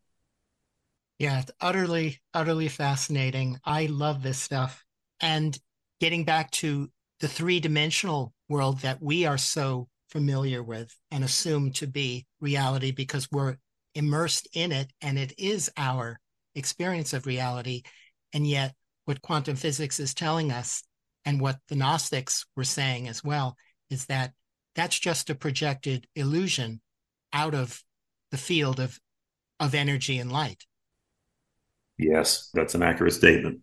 Yeah, 1.20 1.40
it's 1.40 1.52
utterly, 1.62 2.20
utterly 2.34 2.68
fascinating. 2.68 3.60
I 3.64 3.86
love 3.86 4.24
this 4.24 4.40
stuff. 4.40 4.84
And 5.20 5.58
getting 6.00 6.24
back 6.24 6.52
to 6.52 6.90
the 7.20 7.28
three 7.28 7.60
dimensional 7.60 8.34
world 8.50 8.80
that 8.80 9.02
we 9.02 9.26
are 9.26 9.38
so 9.38 9.88
familiar 10.10 10.64
with 10.64 10.96
and 11.12 11.24
assume 11.24 11.72
to 11.74 11.88
be 11.88 12.26
reality 12.40 12.92
because 12.92 13.28
we're 13.32 13.58
immersed 13.94 14.48
in 14.54 14.72
it 14.72 14.92
and 15.02 15.20
it 15.20 15.34
is 15.38 15.72
our 15.78 16.20
experience 16.56 17.14
of 17.14 17.26
reality. 17.26 17.84
And 18.34 18.48
yet, 18.48 18.74
what 19.06 19.22
quantum 19.22 19.56
physics 19.56 20.00
is 20.00 20.14
telling 20.14 20.52
us 20.52 20.84
and 21.26 21.40
what 21.40 21.60
the 21.68 21.76
Gnostics 21.76 22.46
were 22.56 22.64
saying 22.64 23.08
as 23.08 23.24
well 23.24 23.56
is 23.90 24.06
that 24.08 24.34
that's 24.78 24.98
just 24.98 25.30
a 25.30 25.36
projected 25.36 26.08
illusion 26.16 26.80
out 27.34 27.54
of 27.54 27.84
the 28.32 28.38
field 28.38 28.80
of 28.80 28.98
of 29.60 29.74
energy 29.74 30.20
and 30.20 30.32
light. 30.32 30.66
Yes, 31.98 32.52
that's 32.54 32.76
an 32.76 32.84
accurate 32.84 33.14
statement. 33.14 33.62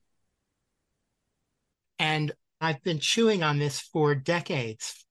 And 2.01 2.33
I've 2.61 2.83
been 2.83 2.99
chewing 2.99 3.45
on 3.45 3.61
this 3.61 3.79
for 3.81 4.17
decades, 4.17 5.07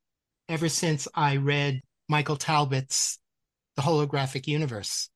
ever 0.50 0.68
since 0.68 1.08
I 1.16 1.38
read 1.38 1.82
Michael 2.10 2.36
Talbot's 2.36 3.18
The 3.78 3.82
Holographic 3.82 4.46
Universe. 4.46 5.10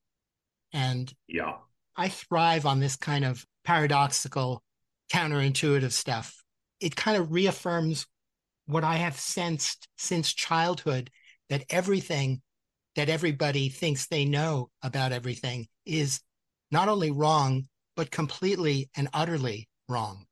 And 0.71 1.13
yeah, 1.27 1.55
I 1.97 2.07
thrive 2.07 2.65
on 2.65 2.79
this 2.79 2.95
kind 2.95 3.25
of 3.25 3.45
paradoxical, 3.65 4.63
counterintuitive 5.11 5.91
stuff. 5.91 6.41
It 6.79 6.95
kind 6.95 7.17
of 7.17 7.33
reaffirms 7.33 8.07
what 8.67 8.83
I 8.83 8.95
have 8.97 9.19
sensed 9.19 9.87
since 9.97 10.33
childhood 10.33 11.09
that 11.49 11.65
everything 11.69 12.41
that 12.95 13.09
everybody 13.09 13.69
thinks 13.69 14.07
they 14.07 14.25
know 14.25 14.69
about 14.81 15.11
everything 15.11 15.67
is 15.85 16.19
not 16.71 16.89
only 16.89 17.11
wrong, 17.11 17.65
but 17.95 18.11
completely 18.11 18.89
and 18.95 19.07
utterly 19.13 19.69
wrong. 19.87 20.25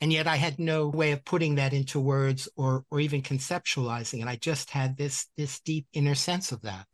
And 0.00 0.12
yet 0.12 0.26
I 0.26 0.36
had 0.36 0.58
no 0.58 0.88
way 0.88 1.12
of 1.12 1.24
putting 1.24 1.54
that 1.54 1.72
into 1.72 2.00
words 2.00 2.48
or, 2.56 2.84
or 2.90 3.00
even 3.00 3.22
conceptualizing 3.22 4.20
it. 4.20 4.28
I 4.28 4.36
just 4.36 4.70
had 4.70 4.96
this, 4.96 5.26
this 5.36 5.60
deep 5.60 5.86
inner 5.92 6.16
sense 6.16 6.52
of 6.52 6.62
that. 6.62 6.86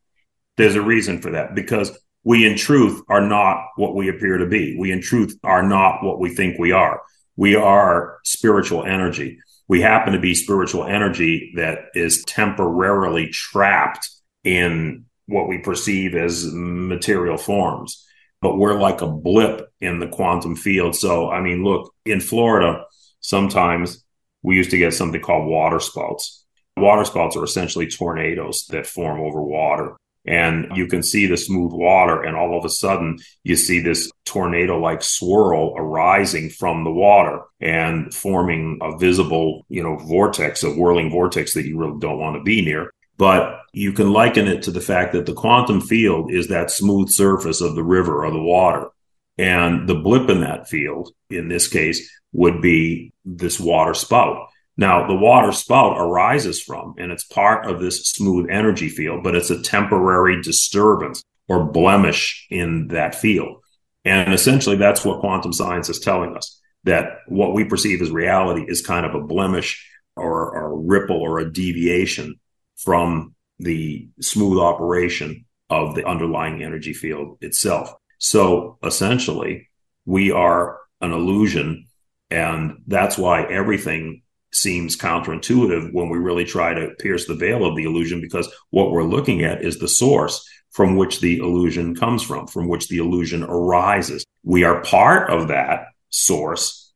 There's 0.57 0.74
a 0.74 0.82
reason 0.82 1.20
for 1.20 1.30
that 1.30 1.55
because 1.55 1.99
we 2.22 2.47
in 2.47 2.57
truth 2.57 3.03
are 3.09 3.26
not 3.26 3.64
what 3.76 3.95
we 3.95 4.09
appear 4.09 4.36
to 4.36 4.47
be. 4.47 4.76
We 4.78 4.93
in 4.93 5.01
truth 5.01 5.39
are 5.43 5.62
not 5.62 6.05
what 6.05 6.20
we 6.20 6.34
think 6.34 6.59
we 6.59 6.72
are. 6.72 7.01
We 7.36 7.57
are 7.57 8.18
spiritual 8.24 8.84
energy 8.84 9.39
we 9.68 9.82
happen 9.82 10.14
to 10.14 10.18
be 10.18 10.34
spiritual 10.34 10.84
energy 10.84 11.52
that 11.56 11.90
is 11.94 12.24
temporarily 12.24 13.28
trapped 13.28 14.08
in 14.42 15.04
what 15.26 15.48
we 15.48 15.58
perceive 15.58 16.14
as 16.14 16.50
material 16.52 17.36
forms. 17.36 18.04
But 18.40 18.56
we're 18.56 18.80
like 18.80 19.02
a 19.02 19.06
blip 19.06 19.68
in 19.80 19.98
the 19.98 20.08
quantum 20.08 20.56
field. 20.56 20.96
So, 20.96 21.30
I 21.30 21.40
mean, 21.40 21.64
look, 21.64 21.92
in 22.06 22.20
Florida, 22.20 22.84
sometimes 23.20 24.04
we 24.42 24.56
used 24.56 24.70
to 24.70 24.78
get 24.78 24.94
something 24.94 25.20
called 25.20 25.48
water 25.48 25.80
spouts. 25.80 26.44
Water 26.76 27.04
spouts 27.04 27.36
are 27.36 27.44
essentially 27.44 27.88
tornadoes 27.88 28.64
that 28.70 28.86
form 28.86 29.20
over 29.20 29.42
water 29.42 29.96
and 30.28 30.66
you 30.76 30.86
can 30.86 31.02
see 31.02 31.26
the 31.26 31.38
smooth 31.38 31.72
water 31.72 32.22
and 32.22 32.36
all 32.36 32.56
of 32.56 32.64
a 32.64 32.68
sudden 32.68 33.18
you 33.44 33.56
see 33.56 33.80
this 33.80 34.10
tornado 34.26 34.78
like 34.78 35.02
swirl 35.02 35.72
arising 35.74 36.50
from 36.50 36.84
the 36.84 36.90
water 36.90 37.40
and 37.60 38.12
forming 38.12 38.78
a 38.82 38.96
visible 38.98 39.64
you 39.70 39.82
know 39.82 39.96
vortex 39.96 40.62
a 40.62 40.70
whirling 40.70 41.10
vortex 41.10 41.54
that 41.54 41.66
you 41.66 41.78
really 41.78 41.98
don't 41.98 42.20
want 42.20 42.36
to 42.36 42.42
be 42.42 42.62
near. 42.62 42.92
But 43.16 43.62
you 43.72 43.92
can 43.92 44.12
liken 44.12 44.46
it 44.46 44.62
to 44.64 44.70
the 44.70 44.80
fact 44.80 45.12
that 45.12 45.26
the 45.26 45.32
quantum 45.32 45.80
field 45.80 46.30
is 46.30 46.48
that 46.48 46.70
smooth 46.70 47.08
surface 47.08 47.60
of 47.60 47.74
the 47.74 47.82
river 47.82 48.24
or 48.24 48.30
the 48.30 48.40
water. 48.40 48.90
And 49.38 49.88
the 49.88 49.96
blip 49.96 50.28
in 50.30 50.42
that 50.42 50.68
field 50.68 51.10
in 51.28 51.48
this 51.48 51.66
case 51.66 52.08
would 52.32 52.60
be 52.60 53.12
this 53.24 53.58
water 53.58 53.94
spout 53.94 54.48
now, 54.78 55.08
the 55.08 55.14
water 55.14 55.50
spout 55.50 55.98
arises 55.98 56.62
from, 56.62 56.94
and 56.98 57.10
it's 57.10 57.24
part 57.24 57.66
of 57.66 57.80
this 57.80 58.04
smooth 58.04 58.48
energy 58.48 58.88
field, 58.88 59.24
but 59.24 59.34
it's 59.34 59.50
a 59.50 59.60
temporary 59.60 60.40
disturbance 60.40 61.24
or 61.48 61.64
blemish 61.64 62.46
in 62.48 62.86
that 62.88 63.16
field. 63.16 63.60
And 64.04 64.32
essentially, 64.32 64.76
that's 64.76 65.04
what 65.04 65.18
quantum 65.18 65.52
science 65.52 65.88
is 65.88 65.98
telling 65.98 66.36
us 66.36 66.60
that 66.84 67.18
what 67.26 67.54
we 67.54 67.64
perceive 67.64 68.00
as 68.00 68.12
reality 68.12 68.64
is 68.68 68.86
kind 68.86 69.04
of 69.04 69.16
a 69.16 69.20
blemish 69.20 69.84
or, 70.14 70.56
or 70.56 70.72
a 70.72 70.76
ripple 70.76 71.20
or 71.20 71.40
a 71.40 71.52
deviation 71.52 72.38
from 72.76 73.34
the 73.58 74.08
smooth 74.20 74.58
operation 74.60 75.44
of 75.68 75.96
the 75.96 76.06
underlying 76.06 76.62
energy 76.62 76.92
field 76.92 77.38
itself. 77.40 77.92
So 78.18 78.78
essentially, 78.84 79.70
we 80.06 80.30
are 80.30 80.78
an 81.00 81.10
illusion. 81.10 81.88
And 82.30 82.82
that's 82.86 83.18
why 83.18 83.42
everything 83.42 84.22
seems 84.53 84.96
counterintuitive 84.96 85.92
when 85.92 86.09
we 86.09 86.18
really 86.18 86.44
try 86.44 86.74
to 86.74 86.94
pierce 86.99 87.26
the 87.26 87.34
veil 87.34 87.64
of 87.64 87.76
the 87.76 87.84
illusion 87.84 88.20
because 88.20 88.53
what 88.70 88.90
we're 88.90 89.05
looking 89.05 89.42
at 89.42 89.62
is 89.62 89.78
the 89.78 89.88
source 89.88 90.49
from 90.70 90.96
which 90.96 91.20
the 91.20 91.38
illusion 91.38 91.94
comes 91.94 92.22
from, 92.22 92.46
from 92.46 92.68
which 92.68 92.88
the 92.88 92.99
illusion 92.99 93.42
arises. 93.42 94.24
We 94.44 94.64
are 94.64 94.82
part 94.82 95.30
of 95.30 95.49
that 95.49 95.88
source, 96.11 96.92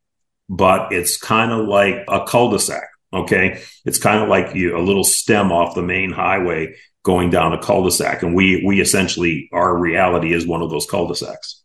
but 0.48 0.92
it's 0.92 1.16
kind 1.16 1.53
of 1.53 1.66
like 1.66 2.05
a 2.09 2.24
cul-de-sac. 2.24 2.84
Okay. 3.12 3.62
It's 3.84 3.98
kind 3.98 4.22
of 4.22 4.28
like 4.28 4.55
you, 4.55 4.76
a 4.76 4.80
little 4.80 5.05
stem 5.05 5.53
off 5.53 5.74
the 5.74 5.82
main 5.82 6.12
highway 6.12 6.74
going 7.03 7.30
down 7.30 7.53
a 7.53 7.61
cul-de-sac. 7.61 8.22
And 8.22 8.34
we, 8.34 8.64
we 8.64 8.80
essentially, 8.80 9.50
our 9.53 9.76
reality 9.76 10.32
is 10.32 10.46
one 10.46 10.62
of 10.62 10.70
those 10.70 10.86
cul-de-sacs. 10.86 11.61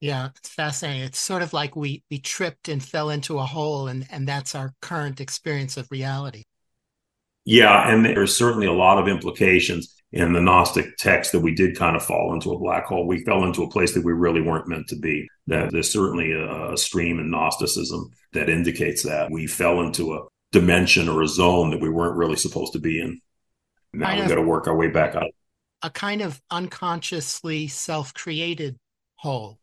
Yeah, 0.00 0.28
it's 0.36 0.48
fascinating. 0.50 1.02
It's 1.02 1.18
sort 1.18 1.42
of 1.42 1.52
like 1.52 1.74
we 1.74 2.04
we 2.10 2.18
tripped 2.20 2.68
and 2.68 2.80
fell 2.82 3.10
into 3.10 3.38
a 3.40 3.46
hole, 3.46 3.88
and 3.88 4.06
and 4.10 4.28
that's 4.28 4.54
our 4.54 4.74
current 4.80 5.20
experience 5.20 5.76
of 5.76 5.90
reality. 5.90 6.44
Yeah, 7.44 7.88
and 7.90 8.04
there's 8.04 8.36
certainly 8.36 8.66
a 8.66 8.72
lot 8.72 8.98
of 8.98 9.08
implications 9.08 9.94
in 10.12 10.32
the 10.32 10.40
Gnostic 10.40 10.96
text 10.98 11.32
that 11.32 11.40
we 11.40 11.54
did 11.54 11.76
kind 11.76 11.96
of 11.96 12.04
fall 12.04 12.32
into 12.32 12.52
a 12.52 12.58
black 12.58 12.86
hole. 12.86 13.06
We 13.06 13.24
fell 13.24 13.44
into 13.44 13.62
a 13.62 13.70
place 13.70 13.92
that 13.94 14.04
we 14.04 14.12
really 14.12 14.40
weren't 14.40 14.68
meant 14.68 14.88
to 14.88 14.96
be. 14.96 15.28
That 15.48 15.70
there's 15.72 15.92
certainly 15.92 16.32
a, 16.32 16.72
a 16.72 16.76
stream 16.78 17.18
in 17.18 17.30
Gnosticism 17.30 18.10
that 18.32 18.48
indicates 18.48 19.02
that 19.02 19.30
we 19.30 19.46
fell 19.46 19.80
into 19.82 20.14
a 20.14 20.20
dimension 20.52 21.08
or 21.08 21.22
a 21.22 21.28
zone 21.28 21.70
that 21.70 21.80
we 21.80 21.90
weren't 21.90 22.16
really 22.16 22.36
supposed 22.36 22.72
to 22.74 22.78
be 22.78 23.00
in. 23.00 23.20
Now 23.92 24.16
we've 24.16 24.28
got 24.28 24.36
to 24.36 24.42
work 24.42 24.66
our 24.68 24.76
way 24.76 24.88
back 24.88 25.14
out. 25.16 25.30
a 25.82 25.90
kind 25.90 26.20
of 26.22 26.40
unconsciously 26.50 27.68
self 27.68 28.12
created 28.14 28.76
hole. 29.16 29.58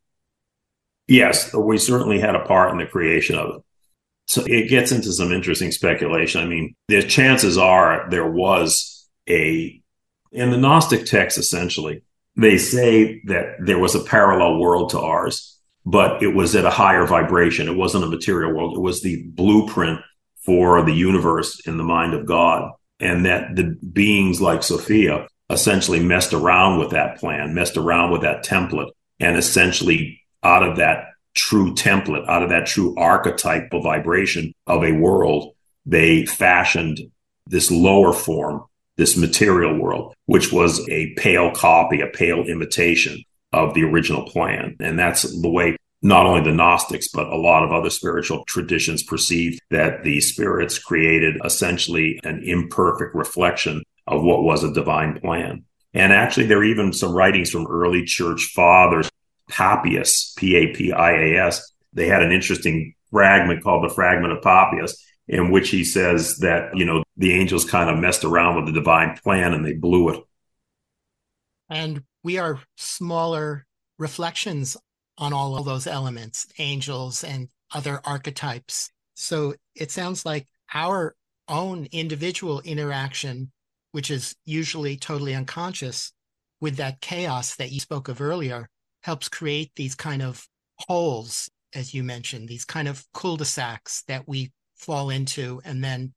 Yes, 1.11 1.53
we 1.53 1.77
certainly 1.77 2.19
had 2.21 2.35
a 2.35 2.45
part 2.45 2.71
in 2.71 2.77
the 2.77 2.85
creation 2.85 3.37
of 3.37 3.55
it. 3.55 3.61
So 4.27 4.43
it 4.45 4.69
gets 4.69 4.93
into 4.93 5.11
some 5.11 5.33
interesting 5.33 5.69
speculation. 5.69 6.39
I 6.39 6.45
mean, 6.45 6.73
the 6.87 7.03
chances 7.03 7.57
are 7.57 8.09
there 8.09 8.31
was 8.31 9.09
a, 9.27 9.81
in 10.31 10.51
the 10.51 10.57
Gnostic 10.57 11.05
text, 11.05 11.37
essentially, 11.37 12.03
they 12.37 12.57
say 12.57 13.21
that 13.25 13.57
there 13.59 13.77
was 13.77 13.93
a 13.93 14.05
parallel 14.05 14.57
world 14.57 14.91
to 14.91 15.01
ours, 15.01 15.59
but 15.85 16.23
it 16.23 16.33
was 16.33 16.55
at 16.55 16.63
a 16.63 16.69
higher 16.69 17.05
vibration. 17.05 17.67
It 17.67 17.75
wasn't 17.75 18.05
a 18.05 18.09
material 18.09 18.53
world, 18.53 18.77
it 18.77 18.81
was 18.81 19.01
the 19.01 19.21
blueprint 19.21 19.99
for 20.45 20.81
the 20.81 20.93
universe 20.93 21.59
in 21.67 21.75
the 21.75 21.83
mind 21.83 22.13
of 22.13 22.25
God. 22.25 22.71
And 23.01 23.25
that 23.25 23.57
the 23.57 23.77
beings 23.85 24.39
like 24.39 24.63
Sophia 24.63 25.27
essentially 25.49 25.99
messed 25.99 26.31
around 26.31 26.79
with 26.79 26.91
that 26.91 27.17
plan, 27.17 27.53
messed 27.53 27.75
around 27.75 28.11
with 28.11 28.21
that 28.21 28.45
template, 28.45 28.91
and 29.19 29.35
essentially 29.35 30.20
out 30.43 30.63
of 30.63 30.77
that 30.77 31.05
true 31.33 31.73
template, 31.73 32.27
out 32.27 32.43
of 32.43 32.49
that 32.49 32.65
true 32.67 32.95
archetypal 32.97 33.81
vibration 33.81 34.53
of 34.67 34.83
a 34.83 34.91
world, 34.91 35.53
they 35.85 36.25
fashioned 36.25 36.99
this 37.47 37.71
lower 37.71 38.13
form, 38.13 38.63
this 38.97 39.17
material 39.17 39.77
world, 39.77 40.13
which 40.25 40.51
was 40.51 40.87
a 40.89 41.13
pale 41.15 41.51
copy, 41.51 42.01
a 42.01 42.07
pale 42.07 42.43
imitation 42.43 43.23
of 43.51 43.73
the 43.73 43.83
original 43.83 44.23
plan. 44.25 44.75
And 44.79 44.97
that's 44.97 45.23
the 45.41 45.49
way 45.49 45.77
not 46.01 46.25
only 46.25 46.41
the 46.41 46.55
Gnostics, 46.55 47.09
but 47.09 47.27
a 47.27 47.37
lot 47.37 47.63
of 47.63 47.71
other 47.71 47.89
spiritual 47.89 48.43
traditions 48.45 49.03
perceived 49.03 49.61
that 49.69 50.03
the 50.03 50.19
spirits 50.19 50.79
created 50.79 51.37
essentially 51.45 52.19
an 52.23 52.41
imperfect 52.43 53.13
reflection 53.13 53.83
of 54.07 54.23
what 54.23 54.43
was 54.43 54.63
a 54.63 54.73
divine 54.73 55.19
plan. 55.19 55.63
And 55.93 56.11
actually, 56.11 56.47
there 56.47 56.59
are 56.59 56.63
even 56.63 56.93
some 56.93 57.13
writings 57.13 57.51
from 57.51 57.67
early 57.67 58.03
church 58.03 58.51
fathers, 58.55 59.09
Papias, 59.51 60.33
P 60.37 60.55
A 60.55 60.73
P 60.73 60.91
I 60.91 61.11
A 61.11 61.47
S. 61.47 61.71
They 61.93 62.07
had 62.07 62.23
an 62.23 62.31
interesting 62.31 62.95
fragment 63.11 63.63
called 63.63 63.83
the 63.83 63.93
Fragment 63.93 64.33
of 64.33 64.41
Papias, 64.41 64.95
in 65.27 65.51
which 65.51 65.69
he 65.69 65.83
says 65.83 66.37
that, 66.37 66.75
you 66.75 66.85
know, 66.85 67.03
the 67.17 67.33
angels 67.33 67.69
kind 67.69 67.89
of 67.89 67.99
messed 67.99 68.23
around 68.23 68.55
with 68.55 68.65
the 68.65 68.79
divine 68.79 69.17
plan 69.23 69.53
and 69.53 69.65
they 69.65 69.73
blew 69.73 70.09
it. 70.09 70.23
And 71.69 72.03
we 72.23 72.37
are 72.37 72.59
smaller 72.77 73.65
reflections 73.99 74.77
on 75.17 75.33
all 75.33 75.57
of 75.57 75.65
those 75.65 75.85
elements, 75.85 76.47
angels 76.57 77.23
and 77.23 77.49
other 77.73 78.01
archetypes. 78.05 78.89
So 79.13 79.53
it 79.75 79.91
sounds 79.91 80.25
like 80.25 80.47
our 80.73 81.15
own 81.47 81.87
individual 81.91 82.61
interaction, 82.61 83.51
which 83.91 84.09
is 84.09 84.35
usually 84.45 84.95
totally 84.95 85.35
unconscious, 85.35 86.13
with 86.61 86.77
that 86.77 87.01
chaos 87.01 87.55
that 87.57 87.71
you 87.71 87.79
spoke 87.79 88.07
of 88.07 88.21
earlier, 88.21 88.69
helps 89.01 89.29
create 89.29 89.71
these 89.75 89.95
kind 89.95 90.21
of 90.21 90.47
holes, 90.77 91.49
as 91.73 91.93
you 91.93 92.03
mentioned, 92.03 92.47
these 92.47 92.65
kind 92.65 92.87
of 92.87 93.05
cul 93.13 93.37
de 93.37 93.45
sacs 93.45 94.03
that 94.07 94.27
we 94.27 94.51
fall 94.75 95.09
into 95.09 95.61
and 95.63 95.83
then 95.83 96.13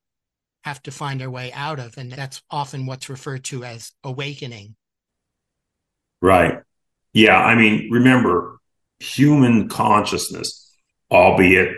have 0.64 0.82
to 0.82 0.90
find 0.90 1.20
our 1.22 1.30
way 1.30 1.52
out 1.52 1.78
of. 1.78 1.96
And 1.98 2.12
that's 2.12 2.42
often 2.50 2.86
what's 2.86 3.10
referred 3.10 3.44
to 3.44 3.64
as 3.64 3.92
awakening. 4.02 4.76
Right. 6.22 6.58
Yeah. 7.12 7.38
I 7.38 7.54
mean, 7.54 7.90
remember, 7.90 8.58
human 8.98 9.68
consciousness, 9.68 10.74
albeit 11.10 11.76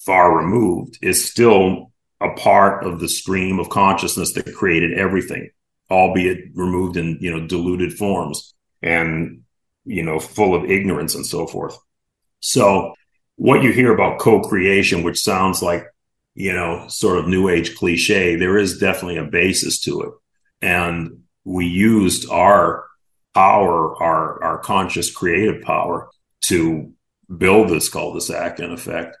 far 0.00 0.36
removed, 0.36 0.98
is 1.02 1.30
still 1.30 1.92
a 2.20 2.30
part 2.30 2.84
of 2.84 3.00
the 3.00 3.08
stream 3.08 3.58
of 3.58 3.68
consciousness 3.68 4.32
that 4.32 4.54
created 4.54 4.98
everything, 4.98 5.50
albeit 5.90 6.44
removed 6.54 6.96
in, 6.96 7.18
you 7.20 7.30
know, 7.30 7.46
diluted 7.46 7.92
forms 7.92 8.54
and, 8.82 9.42
you 9.84 10.02
know, 10.02 10.18
full 10.18 10.54
of 10.54 10.70
ignorance 10.70 11.14
and 11.14 11.26
so 11.26 11.46
forth. 11.46 11.76
So 12.40 12.94
what 13.36 13.62
you 13.62 13.72
hear 13.72 13.92
about 13.92 14.18
co-creation, 14.18 15.02
which 15.02 15.20
sounds 15.20 15.62
like, 15.62 15.84
you 16.34 16.52
know, 16.52 16.86
sort 16.88 17.18
of 17.18 17.28
new 17.28 17.48
age 17.48 17.76
cliche, 17.76 18.36
there 18.36 18.56
is 18.56 18.78
definitely 18.78 19.18
a 19.18 19.24
basis 19.24 19.80
to 19.80 20.02
it. 20.02 20.12
And 20.60 21.24
we 21.44 21.66
used 21.66 22.30
our 22.30 22.86
power, 23.34 24.00
our 24.02 24.42
our 24.42 24.58
conscious 24.58 25.10
creative 25.10 25.62
power 25.62 26.08
to 26.42 26.92
build 27.36 27.68
this 27.68 27.88
cul-de-sac 27.88 28.60
in 28.60 28.72
effect. 28.72 29.16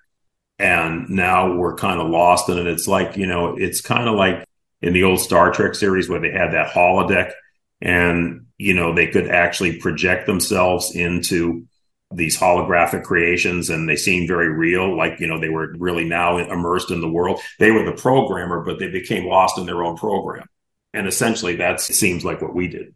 And 0.58 1.08
now 1.08 1.54
we're 1.54 1.74
kind 1.74 2.00
of 2.00 2.08
lost 2.08 2.48
in 2.48 2.58
it. 2.58 2.66
It's 2.66 2.86
like, 2.86 3.16
you 3.16 3.26
know, 3.26 3.56
it's 3.56 3.80
kind 3.80 4.08
of 4.08 4.14
like 4.14 4.46
in 4.80 4.92
the 4.92 5.02
old 5.02 5.20
Star 5.20 5.50
Trek 5.50 5.74
series 5.74 6.08
where 6.08 6.20
they 6.20 6.30
had 6.30 6.52
that 6.52 6.72
holodeck 6.72 7.32
and, 7.82 8.46
you 8.58 8.74
know, 8.74 8.94
they 8.94 9.08
could 9.08 9.28
actually 9.28 9.76
project 9.78 10.26
themselves 10.26 10.94
into 10.94 11.66
these 12.14 12.38
holographic 12.38 13.02
creations 13.02 13.70
and 13.70 13.88
they 13.88 13.96
seemed 13.96 14.28
very 14.28 14.48
real 14.48 14.96
like 14.96 15.18
you 15.18 15.26
know 15.26 15.40
they 15.40 15.48
were 15.48 15.74
really 15.78 16.04
now 16.04 16.36
immersed 16.38 16.90
in 16.90 17.00
the 17.00 17.08
world. 17.08 17.40
They 17.58 17.70
were 17.70 17.84
the 17.84 17.92
programmer 17.92 18.62
but 18.62 18.78
they 18.78 18.88
became 18.88 19.26
lost 19.26 19.58
in 19.58 19.66
their 19.66 19.82
own 19.82 19.96
program. 19.96 20.46
And 20.92 21.06
essentially 21.06 21.56
that 21.56 21.80
seems 21.80 22.24
like 22.24 22.42
what 22.42 22.54
we 22.54 22.68
did. 22.68 22.94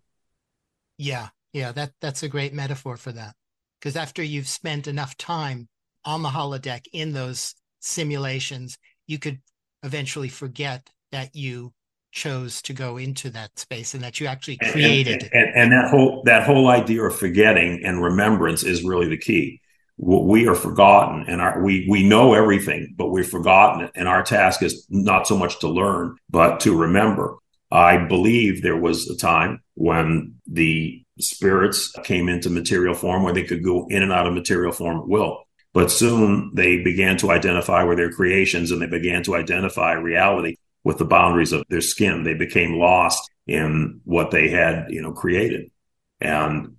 Yeah 0.99 1.29
yeah 1.53 1.73
that 1.73 1.93
that's 2.01 2.23
a 2.23 2.29
great 2.29 2.53
metaphor 2.53 2.97
for 2.97 3.13
that. 3.13 3.35
Because 3.81 3.97
after 3.97 4.23
you've 4.23 4.49
spent 4.49 4.87
enough 4.87 5.17
time 5.17 5.69
on 6.05 6.23
the 6.23 6.29
holodeck 6.29 6.83
in 6.93 7.13
those 7.13 7.55
simulations 7.81 8.77
you 9.07 9.19
could 9.19 9.41
eventually 9.83 10.29
forget 10.29 10.91
that 11.13 11.35
you 11.35 11.73
chose 12.13 12.63
to 12.63 12.73
go 12.73 12.97
into 12.97 13.31
that 13.31 13.59
space 13.59 13.95
and 13.95 14.03
that 14.03 14.21
you 14.21 14.27
actually 14.27 14.57
created. 14.57 15.29
and, 15.33 15.33
and, 15.33 15.55
and, 15.55 15.73
that 15.73 15.91
whole 15.91 16.23
that 16.25 16.45
whole 16.45 16.69
idea 16.69 17.03
of 17.03 17.17
forgetting 17.17 17.83
and 17.85 18.03
remembrance 18.03 18.63
is 18.65 18.83
really 18.83 19.09
the 19.09 19.19
key. 19.19 19.61
We 19.99 20.47
are 20.47 20.55
forgotten 20.55 21.25
and 21.29 21.41
our, 21.41 21.63
we 21.63 21.87
we 21.89 22.07
know 22.07 22.35
everything 22.35 22.95
but 22.97 23.09
we've 23.09 23.29
forgotten 23.29 23.85
it 23.85 23.93
and 23.95 24.09
our 24.09 24.23
task 24.23 24.63
is 24.63 24.87
not 24.91 25.27
so 25.27 25.37
much 25.37 25.61
to 25.61 25.69
learn 25.69 26.17
but 26.31 26.61
to 26.61 26.77
remember. 26.77 27.37
I 27.71 27.99
believe 27.99 28.63
there 28.63 28.77
was 28.77 29.09
a 29.11 29.17
time 29.17 29.63
when 29.75 30.37
the 30.47 31.03
spirits 31.19 31.93
came 32.05 32.29
into 32.29 32.51
material 32.51 32.95
form 32.95 33.23
where 33.23 33.35
they 33.35 33.43
could 33.43 33.65
go 33.65 33.87
in 33.89 34.03
and 34.03 34.13
out 34.13 34.27
of 34.27 34.35
material 34.35 34.73
form 34.73 34.99
at 35.01 35.09
will. 35.09 35.43
But 35.73 35.91
soon 35.91 36.53
they 36.55 36.83
began 36.83 37.19
to 37.19 37.31
identify 37.31 37.83
with 37.83 37.99
their 37.99 38.11
creations 38.11 38.71
and 38.71 38.81
they 38.81 38.87
began 38.87 39.23
to 39.25 39.35
identify 39.35 39.93
reality 39.93 40.57
with 40.87 40.99
the 40.99 41.05
boundaries 41.05 41.51
of 41.51 41.65
their 41.69 41.81
skin. 41.81 42.23
They 42.23 42.35
became 42.35 42.79
lost 42.79 43.29
in 43.49 44.01
what 44.05 44.31
they 44.31 44.51
had, 44.51 44.87
you 44.89 45.03
know, 45.03 45.11
created. 45.11 45.73
And 46.21 46.77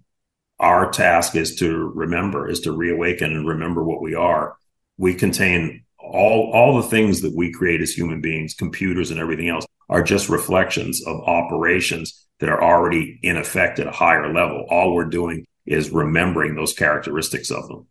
our 0.60 0.89
task 0.89 1.36
is 1.36 1.58
to 1.58 1.91
remember, 1.93 2.47
is 2.47 2.62
to 2.62 2.72
reawaken 2.72 3.34
and 3.34 3.45
remember 3.45 3.84
what 3.84 4.01
we 4.01 4.16
are. 4.16 4.55
We 4.97 5.14
contain 5.14 5.84
all 5.99 6.51
all 6.53 6.78
the 6.78 6.88
things 6.88 7.20
that 7.24 7.36
we 7.36 7.51
create 7.51 7.82
as 7.82 7.91
human 7.91 8.22
beings, 8.22 8.53
computers 8.53 9.12
and 9.12 9.20
everything 9.20 9.49
else, 9.49 9.66
are 9.89 10.03
just 10.03 10.30
reflections 10.30 11.05
of 11.05 11.20
operations 11.24 12.26
that 12.39 12.47
are 12.47 12.64
already 12.64 13.20
in 13.24 13.36
effect 13.36 13.78
at 13.78 13.88
a 13.88 13.91
higher 13.91 14.34
level. 14.34 14.66
All 14.70 14.95
we're 14.95 15.03
doing 15.10 15.45
is 15.66 15.91
remembering 15.91 16.55
those 16.55 16.72
characteristics 16.72 17.51
of 17.51 17.68
them. 17.68 17.86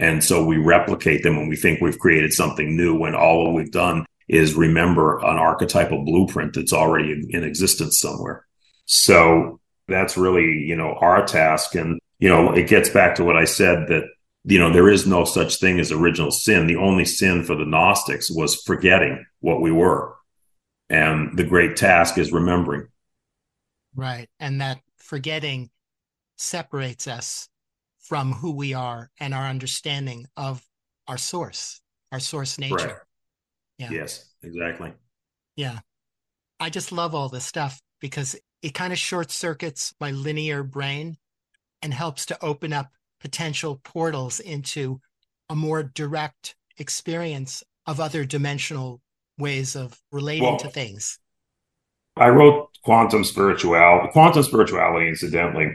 And 0.00 0.24
so 0.24 0.44
we 0.44 0.56
replicate 0.56 1.22
them 1.22 1.36
when 1.36 1.48
we 1.48 1.54
think 1.54 1.80
we've 1.80 1.98
created 2.00 2.32
something 2.32 2.76
new, 2.76 2.98
when 2.98 3.14
all 3.14 3.54
we've 3.54 3.70
done 3.70 4.04
is 4.30 4.54
remember 4.54 5.18
an 5.18 5.36
archetypal 5.36 6.04
blueprint 6.04 6.54
that's 6.54 6.72
already 6.72 7.26
in 7.30 7.42
existence 7.42 7.98
somewhere. 7.98 8.46
So 8.84 9.60
that's 9.88 10.16
really, 10.16 10.44
you 10.44 10.76
know, 10.76 10.94
our 11.00 11.26
task. 11.26 11.74
And, 11.74 12.00
you 12.18 12.28
know, 12.28 12.52
it 12.52 12.68
gets 12.68 12.88
back 12.88 13.16
to 13.16 13.24
what 13.24 13.36
I 13.36 13.44
said 13.44 13.88
that, 13.88 14.04
you 14.44 14.58
know, 14.58 14.72
there 14.72 14.88
is 14.88 15.06
no 15.06 15.24
such 15.24 15.58
thing 15.58 15.80
as 15.80 15.90
original 15.90 16.30
sin. 16.30 16.66
The 16.66 16.76
only 16.76 17.04
sin 17.04 17.42
for 17.42 17.56
the 17.56 17.66
Gnostics 17.66 18.30
was 18.30 18.62
forgetting 18.62 19.26
what 19.40 19.60
we 19.60 19.72
were. 19.72 20.14
And 20.88 21.36
the 21.36 21.44
great 21.44 21.76
task 21.76 22.16
is 22.16 22.32
remembering. 22.32 22.86
Right. 23.96 24.28
And 24.38 24.60
that 24.60 24.78
forgetting 24.96 25.70
separates 26.36 27.08
us 27.08 27.48
from 27.98 28.32
who 28.32 28.52
we 28.52 28.74
are 28.74 29.10
and 29.18 29.34
our 29.34 29.46
understanding 29.48 30.26
of 30.36 30.64
our 31.08 31.18
source, 31.18 31.80
our 32.12 32.20
source 32.20 32.58
nature. 32.58 33.06
Yeah. 33.80 33.90
Yes, 33.90 34.26
exactly. 34.42 34.92
Yeah. 35.56 35.78
I 36.60 36.68
just 36.68 36.92
love 36.92 37.14
all 37.14 37.30
this 37.30 37.46
stuff 37.46 37.80
because 37.98 38.36
it 38.60 38.74
kind 38.74 38.92
of 38.92 38.98
short 38.98 39.30
circuits 39.30 39.94
my 39.98 40.10
linear 40.10 40.62
brain 40.62 41.16
and 41.80 41.94
helps 41.94 42.26
to 42.26 42.44
open 42.44 42.74
up 42.74 42.90
potential 43.22 43.80
portals 43.82 44.38
into 44.38 45.00
a 45.48 45.56
more 45.56 45.82
direct 45.82 46.56
experience 46.76 47.64
of 47.86 48.00
other 48.00 48.26
dimensional 48.26 49.00
ways 49.38 49.74
of 49.74 49.98
relating 50.12 50.44
well, 50.44 50.58
to 50.58 50.68
things. 50.68 51.18
I 52.16 52.28
wrote 52.28 52.68
Quantum 52.84 53.24
Spirituality. 53.24 54.12
Quantum 54.12 54.42
Spirituality, 54.42 55.08
incidentally, 55.08 55.72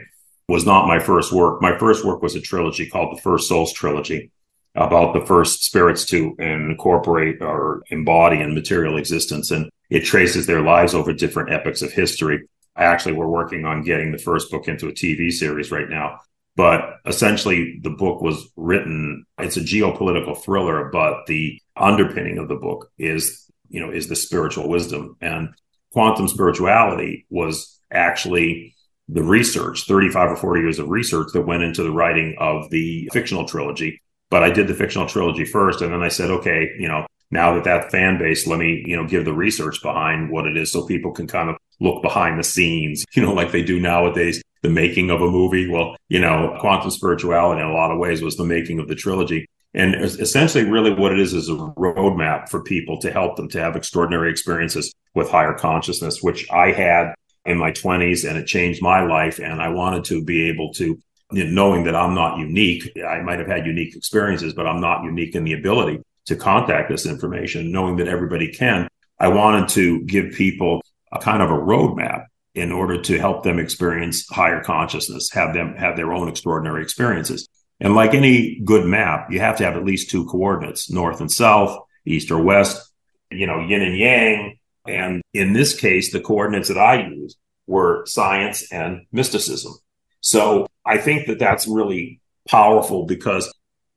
was 0.48 0.64
not 0.64 0.86
my 0.86 1.00
first 1.00 1.32
work. 1.32 1.60
My 1.60 1.76
first 1.76 2.04
work 2.04 2.22
was 2.22 2.36
a 2.36 2.40
trilogy 2.40 2.88
called 2.88 3.16
the 3.16 3.20
First 3.20 3.48
Souls 3.48 3.72
Trilogy 3.72 4.30
about 4.76 5.14
the 5.14 5.24
first 5.26 5.64
spirits 5.64 6.04
to 6.06 6.34
incorporate 6.38 7.40
or 7.40 7.82
embody 7.90 8.40
in 8.40 8.54
material 8.54 8.96
existence. 8.96 9.50
And 9.50 9.70
it 9.90 10.04
traces 10.04 10.46
their 10.46 10.62
lives 10.62 10.94
over 10.94 11.12
different 11.12 11.50
epochs 11.50 11.82
of 11.82 11.92
history. 11.92 12.46
I 12.76 12.84
actually 12.84 13.14
we're 13.14 13.26
working 13.26 13.64
on 13.64 13.82
getting 13.82 14.12
the 14.12 14.18
first 14.18 14.50
book 14.50 14.68
into 14.68 14.88
a 14.88 14.92
TV 14.92 15.32
series 15.32 15.70
right 15.70 15.88
now. 15.88 16.20
But 16.56 16.96
essentially, 17.04 17.80
the 17.82 17.90
book 17.90 18.22
was 18.22 18.48
written. 18.56 19.26
It's 19.38 19.58
a 19.58 19.60
geopolitical 19.60 20.42
thriller, 20.42 20.88
but 20.90 21.26
the 21.26 21.60
underpinning 21.76 22.38
of 22.38 22.48
the 22.48 22.54
book 22.54 22.90
is, 22.98 23.50
you 23.68 23.80
know, 23.80 23.90
is 23.90 24.08
the 24.08 24.16
spiritual 24.16 24.68
wisdom 24.68 25.16
and 25.20 25.50
quantum 25.92 26.28
spirituality 26.28 27.26
was 27.30 27.80
actually 27.90 28.74
the 29.08 29.22
research, 29.22 29.84
35 29.86 30.32
or 30.32 30.36
40 30.36 30.60
years 30.60 30.78
of 30.78 30.88
research 30.88 31.28
that 31.32 31.46
went 31.46 31.62
into 31.62 31.82
the 31.82 31.90
writing 31.90 32.36
of 32.38 32.68
the 32.70 33.08
fictional 33.12 33.46
trilogy. 33.46 34.02
But 34.30 34.42
I 34.42 34.50
did 34.50 34.68
the 34.68 34.74
fictional 34.74 35.06
trilogy 35.06 35.44
first, 35.44 35.82
and 35.82 35.92
then 35.92 36.02
I 36.02 36.08
said, 36.08 36.30
okay, 36.30 36.72
you 36.78 36.88
know, 36.88 37.06
now 37.30 37.54
that 37.54 37.64
that 37.64 37.90
fan 37.90 38.18
base, 38.18 38.46
let 38.46 38.58
me, 38.58 38.84
you 38.86 38.96
know, 38.96 39.06
give 39.06 39.24
the 39.24 39.32
research 39.32 39.82
behind 39.82 40.30
what 40.30 40.46
it 40.46 40.56
is 40.56 40.72
so 40.72 40.86
people 40.86 41.12
can 41.12 41.26
kind 41.26 41.50
of 41.50 41.56
look 41.80 42.02
behind 42.02 42.38
the 42.38 42.44
scenes, 42.44 43.04
you 43.12 43.22
know, 43.22 43.32
like 43.32 43.52
they 43.52 43.62
do 43.62 43.80
nowadays, 43.80 44.42
the 44.62 44.70
making 44.70 45.10
of 45.10 45.20
a 45.20 45.30
movie. 45.30 45.68
Well, 45.68 45.96
you 46.08 46.20
know, 46.20 46.56
quantum 46.60 46.90
spirituality 46.90 47.60
in 47.60 47.66
a 47.66 47.72
lot 47.72 47.90
of 47.90 47.98
ways 47.98 48.22
was 48.22 48.36
the 48.36 48.44
making 48.44 48.78
of 48.78 48.88
the 48.88 48.94
trilogy. 48.94 49.46
And 49.74 49.94
essentially, 49.94 50.64
really, 50.64 50.94
what 50.94 51.12
it 51.12 51.20
is 51.20 51.34
is 51.34 51.50
a 51.50 51.52
roadmap 51.52 52.48
for 52.48 52.62
people 52.62 52.98
to 53.00 53.12
help 53.12 53.36
them 53.36 53.48
to 53.50 53.60
have 53.60 53.76
extraordinary 53.76 54.30
experiences 54.30 54.92
with 55.14 55.30
higher 55.30 55.52
consciousness, 55.52 56.22
which 56.22 56.50
I 56.50 56.72
had 56.72 57.14
in 57.44 57.58
my 57.58 57.72
20s 57.72 58.28
and 58.28 58.38
it 58.38 58.46
changed 58.46 58.82
my 58.82 59.02
life. 59.04 59.38
And 59.38 59.60
I 59.60 59.68
wanted 59.68 60.04
to 60.06 60.24
be 60.24 60.48
able 60.48 60.72
to, 60.74 60.98
you 61.32 61.44
know, 61.44 61.50
knowing 61.50 61.84
that 61.84 61.96
I'm 61.96 62.14
not 62.14 62.38
unique, 62.38 62.92
I 63.06 63.20
might 63.20 63.38
have 63.38 63.48
had 63.48 63.66
unique 63.66 63.96
experiences, 63.96 64.54
but 64.54 64.66
I'm 64.66 64.80
not 64.80 65.04
unique 65.04 65.34
in 65.34 65.44
the 65.44 65.54
ability 65.54 66.00
to 66.26 66.36
contact 66.36 66.90
this 66.90 67.06
information, 67.06 67.72
knowing 67.72 67.96
that 67.96 68.08
everybody 68.08 68.52
can. 68.52 68.88
I 69.18 69.28
wanted 69.28 69.68
to 69.70 70.02
give 70.04 70.32
people 70.32 70.82
a 71.12 71.18
kind 71.18 71.42
of 71.42 71.50
a 71.50 71.54
roadmap 71.54 72.26
in 72.54 72.72
order 72.72 73.00
to 73.02 73.18
help 73.18 73.42
them 73.42 73.58
experience 73.58 74.26
higher 74.28 74.62
consciousness, 74.62 75.30
have 75.32 75.54
them 75.54 75.74
have 75.76 75.96
their 75.96 76.12
own 76.12 76.28
extraordinary 76.28 76.82
experiences. 76.82 77.48
And 77.80 77.94
like 77.94 78.14
any 78.14 78.60
good 78.64 78.86
map, 78.86 79.30
you 79.30 79.40
have 79.40 79.58
to 79.58 79.64
have 79.64 79.76
at 79.76 79.84
least 79.84 80.10
two 80.10 80.24
coordinates, 80.26 80.90
north 80.90 81.20
and 81.20 81.30
south, 81.30 81.78
east 82.06 82.30
or 82.30 82.42
west, 82.42 82.90
you 83.30 83.46
know, 83.46 83.60
yin 83.60 83.82
and 83.82 83.98
yang. 83.98 84.58
And 84.88 85.22
in 85.34 85.52
this 85.52 85.78
case, 85.78 86.12
the 86.12 86.20
coordinates 86.20 86.68
that 86.68 86.78
I 86.78 87.06
used 87.06 87.36
were 87.66 88.06
science 88.06 88.72
and 88.72 89.06
mysticism. 89.12 89.74
So 90.20 90.66
I 90.86 90.98
think 90.98 91.26
that 91.26 91.38
that's 91.38 91.66
really 91.66 92.20
powerful 92.48 93.06
because 93.06 93.52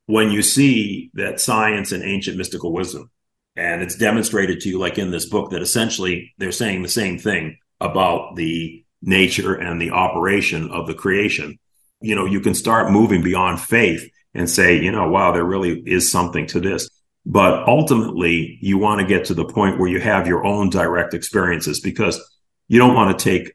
when 0.08 0.32
you 0.32 0.42
see 0.42 1.12
that 1.14 1.40
science 1.40 1.92
and 1.92 2.04
ancient 2.04 2.38
mystical 2.38 2.74
wisdom, 2.74 3.12
and 3.56 3.82
it's 3.82 3.96
demonstrated 3.96 4.62
to 4.62 4.70
you, 4.70 4.80
like 4.80 4.98
in 4.98 5.12
this 5.12 5.28
book, 5.28 5.52
that 5.52 5.62
essentially 5.62 6.34
they're 6.38 6.52
saying 6.52 6.82
the 6.82 6.90
same 6.90 7.20
thing 7.20 7.58
about 7.80 8.36
the 8.36 8.84
nature 9.02 9.54
and 9.54 9.82
the 9.82 9.92
operation 9.92 10.70
of 10.72 10.88
the 10.88 10.94
creation. 10.94 11.60
You 12.02 12.16
know, 12.16 12.26
you 12.26 12.40
can 12.40 12.54
start 12.54 12.92
moving 12.92 13.22
beyond 13.22 13.60
faith 13.60 14.10
and 14.34 14.50
say, 14.50 14.82
you 14.82 14.92
know, 14.92 15.10
wow, 15.10 15.32
there 15.32 15.44
really 15.44 15.82
is 15.86 16.12
something 16.12 16.48
to 16.48 16.60
this. 16.60 16.90
But 17.26 17.68
ultimately, 17.68 18.58
you 18.62 18.78
want 18.78 19.02
to 19.02 19.08
get 19.08 19.26
to 19.26 19.34
the 19.34 19.46
point 19.46 19.78
where 19.78 19.90
you 19.90 20.00
have 20.00 20.26
your 20.26 20.46
own 20.46 20.70
direct 20.70 21.14
experiences 21.14 21.80
because 21.80 22.20
you 22.68 22.80
don't 22.80 22.96
want 22.96 23.18
to 23.18 23.24
take 23.24 23.54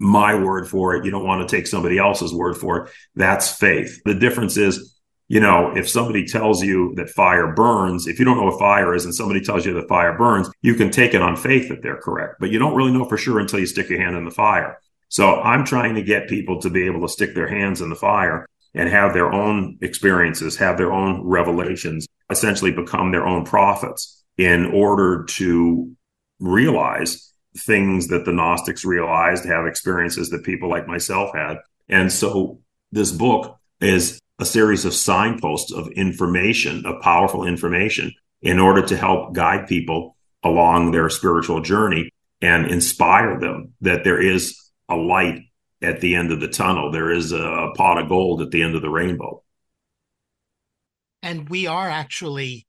my 0.00 0.34
word 0.34 0.66
for 0.66 0.96
it. 0.96 1.04
You 1.04 1.12
don't 1.12 1.26
want 1.26 1.46
to 1.46 1.56
take 1.56 1.66
somebody 1.66 1.98
else's 1.98 2.34
word 2.34 2.56
for 2.56 2.78
it. 2.78 2.92
That's 3.14 3.52
faith. 3.52 4.00
The 4.04 4.14
difference 4.14 4.56
is 4.56 4.96
you 5.30 5.38
know, 5.38 5.72
if 5.76 5.88
somebody 5.88 6.26
tells 6.26 6.60
you 6.60 6.92
that 6.96 7.08
fire 7.08 7.54
burns, 7.54 8.08
if 8.08 8.18
you 8.18 8.24
don't 8.24 8.36
know 8.36 8.46
what 8.46 8.58
fire 8.58 8.96
is 8.96 9.04
and 9.04 9.14
somebody 9.14 9.40
tells 9.40 9.64
you 9.64 9.72
that 9.74 9.86
fire 9.86 10.18
burns, 10.18 10.50
you 10.60 10.74
can 10.74 10.90
take 10.90 11.14
it 11.14 11.22
on 11.22 11.36
faith 11.36 11.68
that 11.68 11.82
they're 11.82 12.00
correct, 12.00 12.40
but 12.40 12.50
you 12.50 12.58
don't 12.58 12.74
really 12.74 12.90
know 12.90 13.04
for 13.04 13.16
sure 13.16 13.38
until 13.38 13.60
you 13.60 13.66
stick 13.66 13.88
your 13.88 14.00
hand 14.00 14.16
in 14.16 14.24
the 14.24 14.32
fire. 14.32 14.80
So 15.08 15.40
I'm 15.40 15.64
trying 15.64 15.94
to 15.94 16.02
get 16.02 16.28
people 16.28 16.60
to 16.62 16.68
be 16.68 16.84
able 16.86 17.02
to 17.02 17.08
stick 17.08 17.36
their 17.36 17.46
hands 17.46 17.80
in 17.80 17.90
the 17.90 17.94
fire 17.94 18.44
and 18.74 18.88
have 18.88 19.14
their 19.14 19.32
own 19.32 19.78
experiences, 19.82 20.56
have 20.56 20.76
their 20.76 20.92
own 20.92 21.22
revelations, 21.24 22.08
essentially 22.28 22.72
become 22.72 23.12
their 23.12 23.24
own 23.24 23.44
prophets 23.44 24.24
in 24.36 24.66
order 24.66 25.26
to 25.26 25.92
realize 26.40 27.32
things 27.56 28.08
that 28.08 28.24
the 28.24 28.32
Gnostics 28.32 28.84
realized, 28.84 29.44
have 29.44 29.66
experiences 29.66 30.30
that 30.30 30.44
people 30.44 30.68
like 30.68 30.86
myself 30.86 31.30
had. 31.34 31.58
And 31.88 32.12
so 32.12 32.60
this 32.92 33.12
book 33.12 33.58
is 33.80 34.20
a 34.38 34.44
series 34.44 34.84
of 34.84 34.94
signposts 34.94 35.72
of 35.72 35.88
information, 35.88 36.86
of 36.86 37.02
powerful 37.02 37.46
information, 37.46 38.12
in 38.42 38.58
order 38.58 38.82
to 38.82 38.96
help 38.96 39.34
guide 39.34 39.66
people 39.66 40.16
along 40.42 40.90
their 40.90 41.10
spiritual 41.10 41.60
journey 41.60 42.10
and 42.40 42.66
inspire 42.66 43.38
them 43.38 43.74
that 43.82 44.04
there 44.04 44.20
is 44.20 44.56
a 44.88 44.96
light 44.96 45.42
at 45.82 46.00
the 46.00 46.14
end 46.14 46.32
of 46.32 46.40
the 46.40 46.48
tunnel. 46.48 46.90
There 46.90 47.10
is 47.10 47.32
a 47.32 47.68
pot 47.76 47.98
of 47.98 48.08
gold 48.08 48.40
at 48.40 48.50
the 48.50 48.62
end 48.62 48.74
of 48.74 48.82
the 48.82 48.88
rainbow. 48.88 49.42
And 51.22 51.48
we 51.48 51.66
are 51.66 51.88
actually 51.88 52.66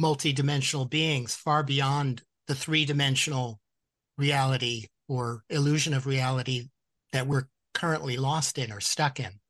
multidimensional 0.00 0.88
beings 0.88 1.34
far 1.34 1.62
beyond 1.62 2.22
the 2.46 2.54
three 2.54 2.86
dimensional 2.86 3.60
reality 4.20 4.86
or 5.08 5.42
illusion 5.50 5.94
of 5.94 6.06
reality 6.06 6.68
that 7.12 7.26
we're 7.26 7.48
currently 7.74 8.16
lost 8.16 8.58
in 8.58 8.70
or 8.70 8.80
stuck 8.80 9.18
in. 9.18 9.40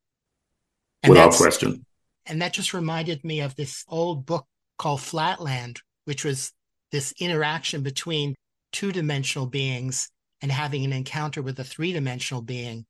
And 1.03 1.11
Without 1.11 1.33
question. 1.33 1.85
And 2.27 2.41
that 2.43 2.53
just 2.53 2.73
reminded 2.75 3.25
me 3.25 3.41
of 3.41 3.57
this 3.57 3.85
old 3.89 4.25
book 4.25 4.47
called 4.79 5.01
Flatland, 5.01 5.81
which 6.05 6.25
was 6.25 6.53
this 6.93 7.13
interaction 7.19 7.83
between 7.83 8.35
two 8.73 8.93
dimensional 8.93 9.47
beings 9.47 10.11
and 10.41 10.51
having 10.51 10.85
an 10.85 10.93
encounter 10.93 11.43
with 11.43 11.59
a 11.59 11.65
three 11.65 11.93
dimensional 11.93 12.43
being, 12.43 12.87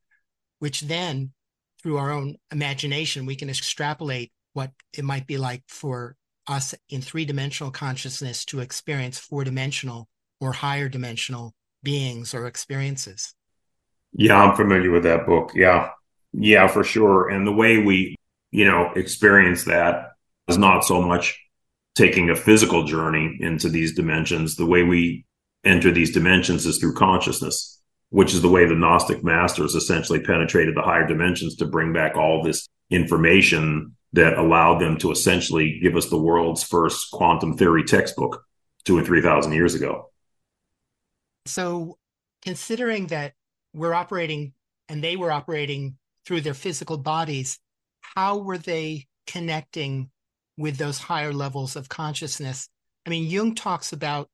which 0.59 0.83
then, 0.83 1.33
through 1.83 1.97
our 1.97 2.11
own 2.11 2.37
imagination, 2.53 3.26
we 3.26 3.37
can 3.37 3.49
extrapolate 3.49 4.31
what 4.53 4.70
it 4.97 5.05
might 5.05 5.26
be 5.26 5.39
like 5.39 5.62
for 5.68 6.16
us 6.47 6.74
in 6.89 7.01
three 7.01 7.24
dimensional 7.24 7.70
consciousness 7.70 8.45
to 8.45 8.61
experience 8.61 9.18
four 9.18 9.45
dimensional 9.45 10.09
or 10.41 10.53
higher 10.53 10.89
dimensional 10.89 11.55
beings 11.83 12.35
or 12.35 12.47
experiences. 12.47 13.35
Yeah, 14.12 14.37
I'm 14.43 14.57
familiar 14.57 14.91
with 14.91 15.05
that 15.05 15.26
book. 15.26 15.53
Yeah. 15.55 15.91
Yeah, 16.33 16.68
for 16.68 16.85
sure. 16.85 17.28
And 17.28 17.47
the 17.47 17.53
way 17.53 17.78
we, 17.78 18.16
you 18.51 18.64
know, 18.64 18.93
experience 18.95 19.64
that 19.64 20.12
is 20.49 20.59
not 20.59 20.85
so 20.85 21.01
much 21.03 21.39
taking 21.95 22.31
a 22.31 22.37
physical 22.37 22.85
journey 22.85 23.37
into 23.41 23.68
these 23.68 23.95
dimensions. 23.95 24.57
The 24.57 24.66
way 24.66 24.83
we 24.83 25.24
enter 25.64 25.91
these 25.91 26.12
dimensions 26.12 26.66
is 26.66 26.78
through 26.78 26.95
consciousness, 26.95 27.81
which 28.11 28.33
is 28.33 28.43
the 28.43 28.49
way 28.49 28.66
the 28.66 28.74
Gnostic 28.74 29.22
masters 29.24 29.74
essentially 29.74 30.20
penetrated 30.20 30.76
the 30.76 30.83
higher 30.83 31.07
dimensions 31.07 31.57
to 31.57 31.66
bring 31.66 31.93
back 31.93 32.16
all 32.16 32.43
this 32.43 32.68
information 32.91 33.97
that 34.12 34.39
allowed 34.39 34.81
them 34.81 34.99
to 34.99 35.11
essentially 35.11 35.78
give 35.81 35.97
us 35.97 36.09
the 36.09 36.18
world's 36.18 36.62
first 36.62 37.11
quantum 37.12 37.57
theory 37.57 37.85
textbook 37.85 38.45
two 38.85 38.99
and 38.99 39.07
3,000 39.07 39.53
years 39.53 39.74
ago. 39.74 40.09
So, 41.47 41.99
considering 42.43 43.09
that 43.09 43.34
we're 43.72 43.95
operating 43.95 44.53
and 44.88 45.03
they 45.03 45.16
were 45.16 45.32
operating 45.32 45.97
through 46.26 46.43
their 46.43 46.55
physical 46.55 46.99
bodies, 46.99 47.59
how 48.01 48.38
were 48.38 48.59
they 48.59 49.07
connecting 49.26 50.11
with 50.57 50.76
those 50.76 50.99
higher 50.99 51.32
levels 51.32 51.76
of 51.76 51.88
consciousness? 51.88 52.68
I 53.07 53.11
mean, 53.11 53.30
Jung 53.30 53.55
talks 53.55 53.93
about 53.93 54.28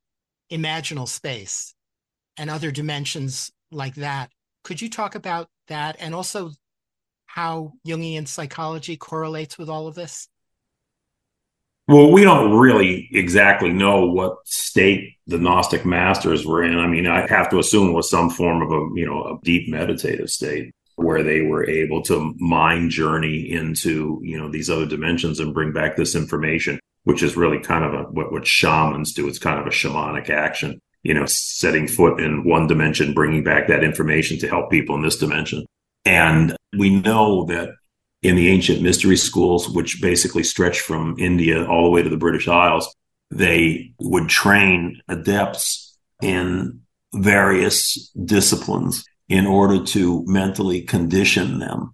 imaginal 0.51 1.07
space 1.07 1.73
and 2.37 2.49
other 2.49 2.71
dimensions 2.71 3.51
like 3.71 3.95
that. 3.95 4.31
Could 4.63 4.81
you 4.81 4.89
talk 4.89 5.15
about 5.15 5.47
that 5.67 5.95
and 5.99 6.13
also 6.13 6.51
how 7.25 7.73
Jungian 7.85 8.27
psychology 8.27 8.97
correlates 8.97 9.57
with 9.57 9.69
all 9.69 9.87
of 9.87 9.95
this? 9.95 10.27
Well, 11.87 12.11
we 12.11 12.23
don't 12.23 12.53
really 12.53 13.07
exactly 13.13 13.71
know 13.71 14.05
what 14.05 14.45
state 14.45 15.15
the 15.25 15.37
Gnostic 15.37 15.85
masters 15.85 16.45
were 16.45 16.63
in. 16.63 16.77
I 16.77 16.87
mean, 16.87 17.07
I 17.07 17.25
have 17.27 17.49
to 17.49 17.59
assume 17.59 17.89
it 17.89 17.93
was 17.93 18.09
some 18.09 18.29
form 18.29 18.61
of 18.61 18.71
a, 18.71 18.99
you 18.99 19.05
know, 19.05 19.23
a 19.23 19.39
deep 19.43 19.69
meditative 19.69 20.29
state 20.29 20.73
where 20.97 21.23
they 21.23 21.41
were 21.41 21.67
able 21.69 22.01
to 22.01 22.33
mind 22.39 22.89
journey 22.89 23.51
into 23.51 24.19
you 24.23 24.37
know 24.37 24.49
these 24.49 24.69
other 24.69 24.85
dimensions 24.85 25.39
and 25.39 25.53
bring 25.53 25.71
back 25.71 25.95
this 25.95 26.15
information 26.15 26.79
which 27.03 27.21
is 27.21 27.37
really 27.37 27.59
kind 27.59 27.85
of 27.85 27.93
a 27.93 28.03
what, 28.09 28.31
what 28.31 28.47
shamans 28.47 29.13
do 29.13 29.27
it's 29.27 29.37
kind 29.37 29.59
of 29.59 29.67
a 29.67 29.69
shamanic 29.69 30.29
action 30.31 30.79
you 31.03 31.13
know 31.13 31.25
setting 31.27 31.87
foot 31.87 32.19
in 32.19 32.43
one 32.43 32.65
dimension 32.65 33.13
bringing 33.13 33.43
back 33.43 33.67
that 33.67 33.83
information 33.83 34.39
to 34.39 34.47
help 34.47 34.71
people 34.71 34.95
in 34.95 35.03
this 35.03 35.17
dimension 35.17 35.63
and 36.03 36.57
we 36.75 36.89
know 36.89 37.45
that 37.45 37.69
in 38.27 38.35
the 38.35 38.49
ancient 38.49 38.81
mystery 38.81 39.17
schools 39.17 39.69
which 39.69 40.01
basically 40.01 40.43
stretch 40.43 40.79
from 40.79 41.15
india 41.17 41.65
all 41.65 41.83
the 41.83 41.89
way 41.89 42.01
to 42.01 42.09
the 42.09 42.17
british 42.17 42.47
isles 42.47 42.93
they 43.31 43.93
would 43.99 44.29
train 44.29 45.01
adepts 45.07 45.97
in 46.21 46.81
various 47.13 48.09
disciplines 48.25 49.05
in 49.29 49.45
order 49.45 49.83
to 49.83 50.23
mentally 50.25 50.81
condition 50.81 51.59
them 51.59 51.93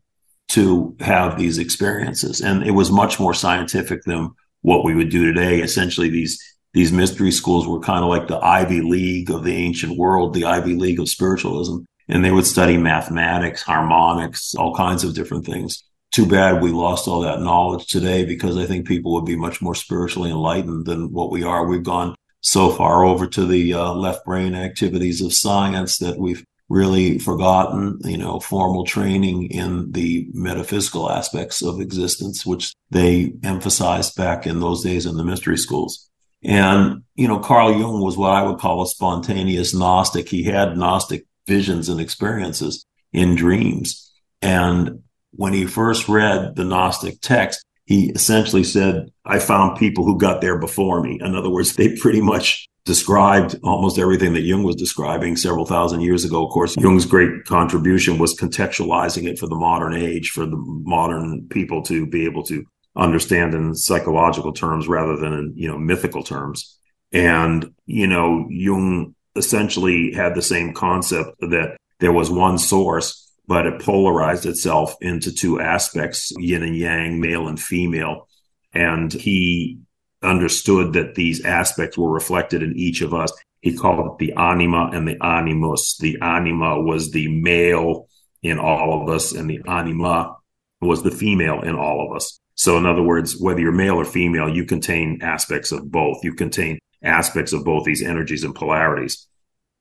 to 0.50 0.96
have 1.00 1.38
these 1.38 1.58
experiences. 1.58 2.42
And 2.42 2.64
it 2.64 2.72
was 2.72 2.92
much 2.92 3.20
more 3.20 3.34
scientific 3.34 4.04
than 4.04 4.32
what 4.62 4.84
we 4.84 4.94
would 4.96 5.10
do 5.10 5.26
today. 5.26 5.62
Essentially, 5.62 6.10
these 6.10 6.40
these 6.74 6.92
mystery 6.92 7.32
schools 7.32 7.68
were 7.68 7.80
kind 7.80 8.04
of 8.04 8.10
like 8.10 8.28
the 8.28 8.40
Ivy 8.40 8.82
League 8.82 9.30
of 9.30 9.44
the 9.44 9.54
ancient 9.56 9.98
world, 9.98 10.34
the 10.34 10.46
Ivy 10.46 10.76
League 10.76 11.00
of 11.00 11.10
spiritualism. 11.10 11.80
and 12.10 12.26
they 12.26 12.32
would 12.32 12.46
study 12.46 12.78
mathematics, 12.78 13.62
harmonics, 13.62 14.56
all 14.56 14.76
kinds 14.76 15.06
of 15.06 15.14
different 15.16 15.46
things. 15.46 15.84
Too 16.14 16.28
bad 16.28 16.62
we 16.62 16.72
lost 16.72 17.08
all 17.08 17.22
that 17.22 17.42
knowledge 17.42 17.88
today 17.88 18.24
because 18.24 18.56
I 18.56 18.68
think 18.68 18.88
people 18.88 19.14
would 19.14 19.26
be 19.26 19.36
much 19.36 19.64
more 19.64 19.74
spiritually 19.74 20.30
enlightened 20.30 20.86
than 20.86 21.12
what 21.12 21.32
we 21.32 21.44
are. 21.44 21.66
We've 21.66 21.84
gone 21.84 22.14
so 22.42 22.70
far 22.70 23.04
over 23.04 23.26
to 23.26 23.48
the 23.48 23.74
uh, 23.74 23.94
left 23.94 24.24
brain 24.24 24.54
activities 24.54 25.22
of 25.22 25.34
science 25.34 25.98
that 25.98 26.20
we've 26.20 26.46
really 26.70 27.18
forgotten, 27.18 27.98
you 28.04 28.20
know, 28.20 28.40
formal 28.40 28.86
training 28.86 29.50
in 29.50 29.92
the 29.92 30.28
metaphysical 30.34 31.10
aspects 31.10 31.64
of 31.64 31.82
existence, 31.82 32.46
which 32.46 32.76
they 32.92 33.34
emphasized 33.44 34.16
back 34.16 34.46
in 34.46 34.60
those 34.60 34.84
days 34.84 35.08
in 35.08 35.18
the 35.18 35.26
mystery 35.26 35.58
schools. 35.58 36.12
And, 36.44 37.04
you 37.16 37.28
know, 37.28 37.40
Carl 37.40 37.74
Jung 37.74 38.02
was 38.02 38.18
what 38.18 38.32
I 38.32 38.44
would 38.44 38.60
call 38.60 38.84
a 38.84 38.88
spontaneous 38.88 39.74
Gnostic. 39.74 40.30
He 40.30 40.44
had 40.44 40.78
Gnostic 40.78 41.26
visions 41.48 41.90
and 41.90 42.00
experiences 42.00 42.86
in 43.12 43.34
dreams. 43.34 44.12
And 44.44 45.02
when 45.36 45.54
he 45.54 45.66
first 45.66 46.08
read 46.08 46.56
the 46.56 46.64
Gnostic 46.64 47.22
text, 47.22 47.66
he 47.86 48.12
essentially 48.12 48.64
said, 48.64 49.12
I 49.26 49.40
found 49.40 49.78
people 49.78 50.06
who 50.06 50.18
got 50.18 50.42
there 50.42 50.58
before 50.58 51.02
me. 51.02 51.20
In 51.22 51.36
other 51.36 51.50
words, 51.50 51.76
they 51.76 51.96
pretty 51.98 52.22
much 52.22 52.68
described 52.86 53.56
almost 53.64 53.98
everything 53.98 54.34
that 54.34 54.42
Jung 54.42 54.64
was 54.64 54.76
describing 54.76 55.36
several 55.36 55.66
thousand 55.66 56.02
years 56.02 56.26
ago. 56.26 56.46
Of 56.46 56.52
course, 56.52 56.76
Jung's 56.78 57.06
great 57.06 57.46
contribution 57.46 58.18
was 58.18 58.36
contextualizing 58.36 59.28
it 59.28 59.40
for 59.40 59.48
the 59.48 59.56
modern 59.56 59.94
age, 59.94 60.30
for 60.30 60.46
the 60.46 60.58
modern 60.58 61.48
people 61.50 61.82
to 61.84 62.06
be 62.06 62.26
able 62.26 62.44
to 62.44 62.66
understand 62.96 63.54
in 63.54 63.74
psychological 63.76 64.54
terms 64.54 64.88
rather 64.88 65.16
than 65.16 65.34
in, 65.34 65.54
you 65.56 65.68
know, 65.68 65.78
mythical 65.78 66.24
terms. 66.24 66.78
And, 67.12 67.74
you 67.86 68.08
know, 68.08 68.48
Jung 68.50 69.16
essentially 69.36 70.14
had 70.14 70.36
the 70.36 70.42
same 70.42 70.74
concept 70.74 71.40
that 71.40 71.78
there 72.00 72.12
was 72.12 72.30
one 72.30 72.58
source, 72.58 73.23
but 73.48 73.66
it 73.66 73.82
polarized 73.82 74.46
itself 74.46 74.96
into 75.02 75.34
two 75.34 75.60
aspects, 75.60 76.32
yin 76.38 76.64
and 76.64 76.78
yang, 76.78 77.20
male 77.20 77.48
and 77.48 77.60
female. 77.60 78.28
And 78.74 79.12
he 79.12 79.80
understood 80.22 80.94
that 80.94 81.16
these 81.16 81.44
aspects 81.46 81.98
were 81.98 82.12
reflected 82.12 82.64
in 82.64 82.78
each 82.78 83.02
of 83.02 83.14
us. 83.14 83.32
He 83.62 83.76
called 83.76 84.06
it 84.06 84.18
the 84.18 84.34
anima 84.34 84.90
and 84.94 85.08
the 85.08 85.24
animus. 85.24 85.98
The 85.98 86.18
anima 86.22 86.82
was 86.82 87.12
the 87.12 87.28
male 87.28 88.08
in 88.42 88.60
all 88.60 89.02
of 89.02 89.10
us, 89.10 89.34
and 89.34 89.50
the 89.50 89.62
anima 89.68 90.36
was 90.82 91.04
the 91.04 91.12
female 91.12 91.62
in 91.62 91.76
all 91.76 92.06
of 92.06 92.16
us. 92.16 92.40
So, 92.56 92.78
in 92.78 92.86
other 92.86 93.02
words, 93.02 93.40
whether 93.40 93.60
you're 93.60 93.72
male 93.72 93.96
or 93.96 94.06
female, 94.06 94.50
you 94.50 94.66
contain 94.66 95.20
aspects 95.22 95.72
of 95.72 95.90
both. 95.90 96.24
You 96.24 96.34
contain 96.34 96.80
aspects 97.02 97.54
of 97.54 97.66
both 97.66 97.84
these 97.86 98.04
energies 98.04 98.44
and 98.44 98.54
polarities. 98.54 99.28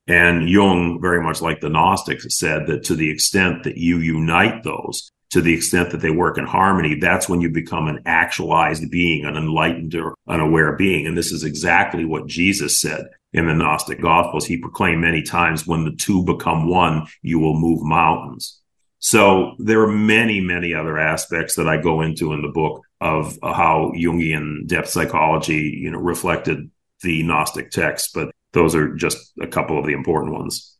And 0.06 0.48
Jung, 0.48 1.00
very 1.00 1.22
much 1.22 1.40
like 1.40 1.60
the 1.60 1.68
Gnostics, 1.68 2.26
said 2.36 2.66
that 2.66 2.84
to 2.84 2.94
the 2.94 3.10
extent 3.10 3.64
that 3.64 3.76
you 3.76 3.98
unite 3.98 4.64
those, 4.64 5.10
to 5.30 5.40
the 5.40 5.54
extent 5.54 5.90
that 5.90 6.00
they 6.00 6.10
work 6.10 6.38
in 6.38 6.44
harmony, 6.44 6.96
that's 6.96 7.28
when 7.28 7.40
you 7.40 7.50
become 7.50 7.88
an 7.88 8.02
actualized 8.04 8.90
being, 8.90 9.24
an 9.24 9.36
enlightened 9.36 9.94
or 9.94 10.14
unaware 10.28 10.76
being. 10.76 11.06
And 11.06 11.16
this 11.16 11.32
is 11.32 11.44
exactly 11.44 12.04
what 12.04 12.26
Jesus 12.26 12.80
said 12.80 13.06
in 13.32 13.46
the 13.46 13.54
Gnostic 13.54 14.02
Gospels. 14.02 14.44
He 14.44 14.58
proclaimed 14.58 15.00
many 15.00 15.22
times, 15.22 15.66
when 15.66 15.84
the 15.84 15.96
two 15.96 16.24
become 16.24 16.68
one, 16.68 17.06
you 17.22 17.38
will 17.38 17.58
move 17.58 17.82
mountains. 17.82 18.60
So 18.98 19.54
there 19.58 19.80
are 19.82 19.90
many, 19.90 20.40
many 20.40 20.74
other 20.74 20.98
aspects 20.98 21.56
that 21.56 21.66
I 21.66 21.76
go 21.76 22.02
into 22.02 22.32
in 22.34 22.42
the 22.42 22.48
book 22.48 22.82
of 23.00 23.38
how 23.42 23.92
Jungian 23.96 24.66
depth 24.66 24.90
psychology, 24.90 25.78
you 25.82 25.90
know, 25.90 25.98
reflected 25.98 26.70
the 27.02 27.22
Gnostic 27.22 27.70
texts, 27.70 28.10
but 28.14 28.32
those 28.52 28.74
are 28.74 28.94
just 28.94 29.32
a 29.40 29.46
couple 29.46 29.78
of 29.78 29.86
the 29.86 29.92
important 29.92 30.34
ones. 30.34 30.76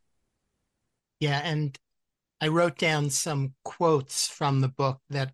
Yeah, 1.21 1.41
and 1.43 1.79
I 2.41 2.49
wrote 2.49 2.79
down 2.79 3.11
some 3.11 3.55
quotes 3.65 4.29
from 4.29 4.61
the 4.61 4.69
book 4.69 4.99
that 5.11 5.33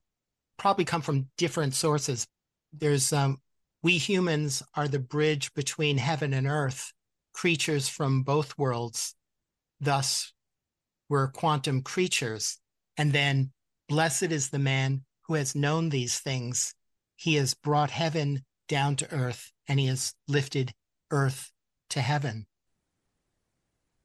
probably 0.58 0.84
come 0.84 1.02
from 1.02 1.28
different 1.36 1.74
sources. 1.74 2.26
There's 2.72 3.12
um, 3.12 3.38
we 3.82 3.98
humans 3.98 4.62
are 4.74 4.88
the 4.88 4.98
bridge 4.98 5.52
between 5.54 5.98
heaven 5.98 6.34
and 6.34 6.46
earth, 6.46 6.92
creatures 7.32 7.88
from 7.88 8.22
both 8.22 8.58
worlds. 8.58 9.14
Thus, 9.80 10.32
we're 11.08 11.28
quantum 11.28 11.82
creatures. 11.82 12.58
And 12.96 13.12
then, 13.12 13.52
blessed 13.88 14.24
is 14.24 14.50
the 14.50 14.58
man 14.58 15.04
who 15.22 15.34
has 15.34 15.54
known 15.54 15.88
these 15.88 16.18
things. 16.18 16.74
He 17.16 17.36
has 17.36 17.54
brought 17.54 17.90
heaven 17.90 18.44
down 18.68 18.96
to 18.96 19.12
earth, 19.12 19.52
and 19.66 19.80
he 19.80 19.86
has 19.86 20.14
lifted 20.26 20.72
earth 21.10 21.52
to 21.90 22.00
heaven. 22.00 22.46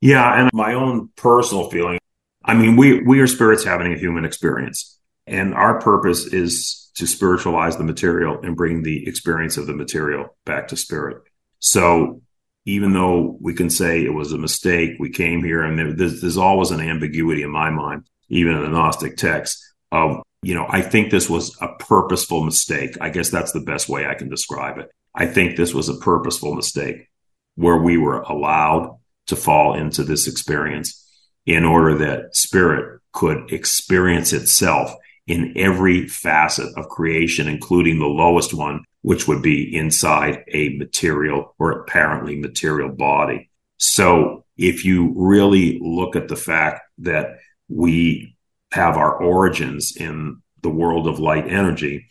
Yeah, 0.02 0.42
and 0.42 0.50
my 0.54 0.74
own 0.74 1.10
personal 1.16 1.70
feeling 1.70 2.00
I 2.46 2.54
mean, 2.56 2.76
we 2.76 3.02
we 3.02 3.20
are 3.20 3.28
spirits 3.28 3.64
having 3.64 3.94
a 3.94 3.98
human 3.98 4.26
experience, 4.26 5.00
and 5.26 5.54
our 5.54 5.80
purpose 5.80 6.26
is 6.26 6.92
to 6.96 7.08
spiritualize 7.08 7.78
the 7.78 7.84
material 7.84 8.40
and 8.44 8.56
bring 8.56 8.84
the 8.84 9.08
experience 9.08 9.58
of 9.58 9.66
the 9.66 9.74
material 9.74 10.36
back 10.46 10.68
to 10.68 10.78
spirit. 10.78 11.24
So, 11.60 12.22
even 12.66 12.94
though 12.94 13.38
we 13.40 13.54
can 13.54 13.70
say 13.70 14.04
it 14.04 14.14
was 14.14 14.34
a 14.34 14.38
mistake, 14.38 14.92
we 15.00 15.10
came 15.10 15.44
here, 15.44 15.64
and 15.64 15.80
there, 15.80 15.94
there's, 15.94 16.22
there's 16.22 16.38
always 16.38 16.72
an 16.72 16.82
ambiguity 16.82 17.44
in 17.44 17.50
my 17.50 17.70
mind, 17.70 18.04
even 18.30 18.56
in 18.56 18.62
the 18.62 18.70
Gnostic 18.70 19.16
text, 19.16 19.64
of 19.92 20.22
you 20.42 20.54
know, 20.54 20.66
I 20.68 20.82
think 20.82 21.10
this 21.10 21.30
was 21.30 21.56
a 21.62 21.70
purposeful 21.80 22.44
mistake. 22.44 22.98
I 23.00 23.10
guess 23.10 23.30
that's 23.30 23.54
the 23.54 23.62
best 23.62 23.88
way 23.88 24.06
I 24.06 24.16
can 24.16 24.28
describe 24.28 24.78
it. 24.78 24.92
I 25.16 25.28
think 25.28 25.56
this 25.56 25.74
was 25.74 25.88
a 25.88 25.96
purposeful 25.96 26.54
mistake 26.56 27.08
where 27.56 27.78
we 27.78 27.98
were 27.98 28.22
allowed 28.22 28.98
to 29.28 29.36
fall 29.36 29.76
into 29.76 30.04
this 30.04 30.28
experience 30.28 31.00
in 31.46 31.64
order 31.64 31.98
that 31.98 32.36
spirit 32.36 33.00
could 33.12 33.52
experience 33.52 34.34
itself 34.34 34.94
in 35.28 35.54
every 35.56 36.08
facet 36.08 36.68
of 36.76 36.90
creation, 36.90 37.48
including 37.48 38.00
the 38.00 38.06
lowest 38.06 38.54
one, 38.54 38.84
which 39.02 39.28
would 39.28 39.42
be 39.42 39.76
inside 39.76 40.44
a 40.50 40.70
material 40.78 41.56
or 41.60 41.72
apparently 41.72 42.36
material 42.36 42.90
body. 42.90 43.50
So 43.78 44.46
if 44.58 44.86
you 44.86 45.14
really 45.16 45.80
look 45.82 46.16
at 46.16 46.28
the 46.28 46.36
fact 46.36 46.82
that 47.00 47.38
we 47.70 48.36
have 48.72 48.98
our 48.98 49.16
origins 49.16 49.96
in 49.96 50.42
the 50.62 50.70
world 50.70 51.08
of 51.08 51.20
light 51.20 51.48
energy, 51.48 52.08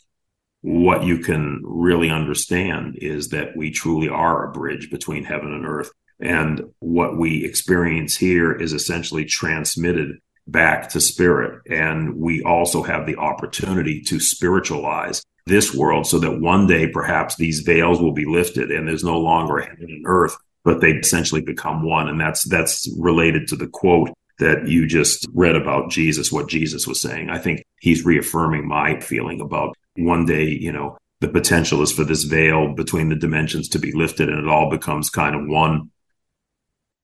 what 0.63 1.05
you 1.05 1.19
can 1.19 1.61
really 1.65 2.09
understand 2.11 2.97
is 2.97 3.29
that 3.29 3.57
we 3.57 3.71
truly 3.71 4.09
are 4.09 4.49
a 4.49 4.53
bridge 4.53 4.91
between 4.91 5.25
heaven 5.25 5.53
and 5.53 5.67
earth. 5.67 5.91
And 6.21 6.63
what 6.79 7.19
we 7.19 7.45
experience 7.45 8.17
here 8.17 8.53
is 8.53 8.73
essentially 8.73 9.25
transmitted 9.25 10.19
back 10.47 10.89
to 10.91 11.01
spirit. 11.01 11.63
And 11.69 12.17
we 12.17 12.43
also 12.43 12.83
have 12.83 13.07
the 13.07 13.17
opportunity 13.17 14.01
to 14.03 14.21
spiritualize 14.21 15.23
this 15.47 15.75
world 15.75 16.07
so 16.07 16.21
that 16.21 16.41
one 16.41 16.69
day 16.69 16.87
perhaps 16.87 17.35
these 17.37 17.61
veils 17.61 18.01
will 18.01 18.13
be 18.13 18.25
lifted 18.25 18.71
and 18.71 18.87
there's 18.87 19.05
no 19.05 19.19
longer 19.19 19.59
heaven 19.59 19.87
and 19.89 20.05
earth, 20.07 20.37
but 20.65 20.81
they 20.81 20.93
essentially 20.93 21.41
become 21.41 21.83
one. 21.83 22.09
And 22.09 22.21
that's, 22.21 22.45
that's 22.49 22.89
related 22.97 23.49
to 23.49 23.57
the 23.57 23.67
quote 23.67 24.11
that 24.39 24.69
you 24.69 24.87
just 24.87 25.27
read 25.35 25.57
about 25.57 25.91
Jesus, 25.91 26.31
what 26.31 26.49
Jesus 26.49 26.87
was 26.87 27.01
saying. 27.01 27.31
I 27.31 27.39
think 27.39 27.65
he's 27.81 28.05
reaffirming 28.05 28.67
my 28.67 29.01
feeling 29.01 29.41
about 29.41 29.77
one 29.97 30.27
day, 30.27 30.45
you 30.45 30.73
know, 30.73 30.97
the 31.21 31.29
potential 31.29 31.83
is 31.83 31.93
for 31.93 32.05
this 32.05 32.25
veil 32.25 32.75
between 32.75 33.09
the 33.09 33.17
dimensions 33.17 33.69
to 33.71 33.79
be 33.79 33.93
lifted 33.93 34.29
and 34.29 34.39
it 34.39 34.49
all 34.49 34.69
becomes 34.71 35.11
kind 35.11 35.37
of 35.37 35.47
one 35.47 35.91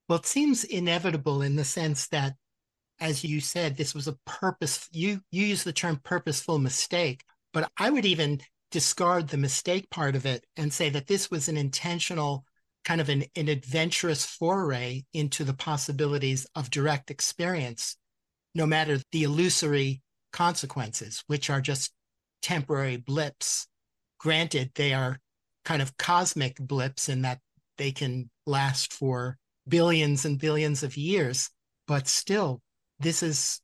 well, 0.09 0.17
it 0.17 0.25
seems 0.25 0.63
inevitable 0.63 1.43
in 1.43 1.55
the 1.55 1.63
sense 1.63 2.07
that, 2.07 2.33
as 2.99 3.23
you 3.23 3.39
said, 3.39 3.77
this 3.77 3.93
was 3.93 4.07
a 4.07 4.17
purpose. 4.25 4.89
You 4.91 5.21
you 5.29 5.45
use 5.45 5.63
the 5.63 5.71
term 5.71 6.01
purposeful 6.03 6.57
mistake, 6.57 7.23
but 7.53 7.71
I 7.77 7.91
would 7.91 8.05
even 8.05 8.41
discard 8.71 9.27
the 9.27 9.37
mistake 9.37 9.89
part 9.91 10.15
of 10.15 10.25
it 10.25 10.45
and 10.57 10.73
say 10.73 10.89
that 10.89 11.05
this 11.05 11.29
was 11.29 11.47
an 11.47 11.57
intentional 11.57 12.43
kind 12.83 13.01
of 13.01 13.09
an, 13.09 13.25
an 13.35 13.49
adventurous 13.49 14.25
foray 14.25 15.03
into 15.13 15.43
the 15.43 15.53
possibilities 15.53 16.47
of 16.55 16.71
direct 16.71 17.11
experience, 17.11 17.95
no 18.55 18.65
matter 18.65 18.99
the 19.11 19.23
illusory 19.23 20.01
consequences, 20.33 21.23
which 21.27 21.51
are 21.51 21.61
just 21.61 21.93
temporary 22.41 22.97
blips. 22.97 23.67
Granted, 24.19 24.71
they 24.75 24.93
are 24.93 25.19
kind 25.65 25.81
of 25.81 25.97
cosmic 25.97 26.57
blips 26.57 27.09
in 27.09 27.21
that 27.21 27.39
they 27.77 27.91
can 27.91 28.29
last 28.45 28.93
for 28.93 29.37
billions 29.67 30.25
and 30.25 30.39
billions 30.39 30.83
of 30.83 30.97
years. 30.97 31.49
But 31.87 32.07
still, 32.07 32.61
this 32.99 33.23
is, 33.23 33.61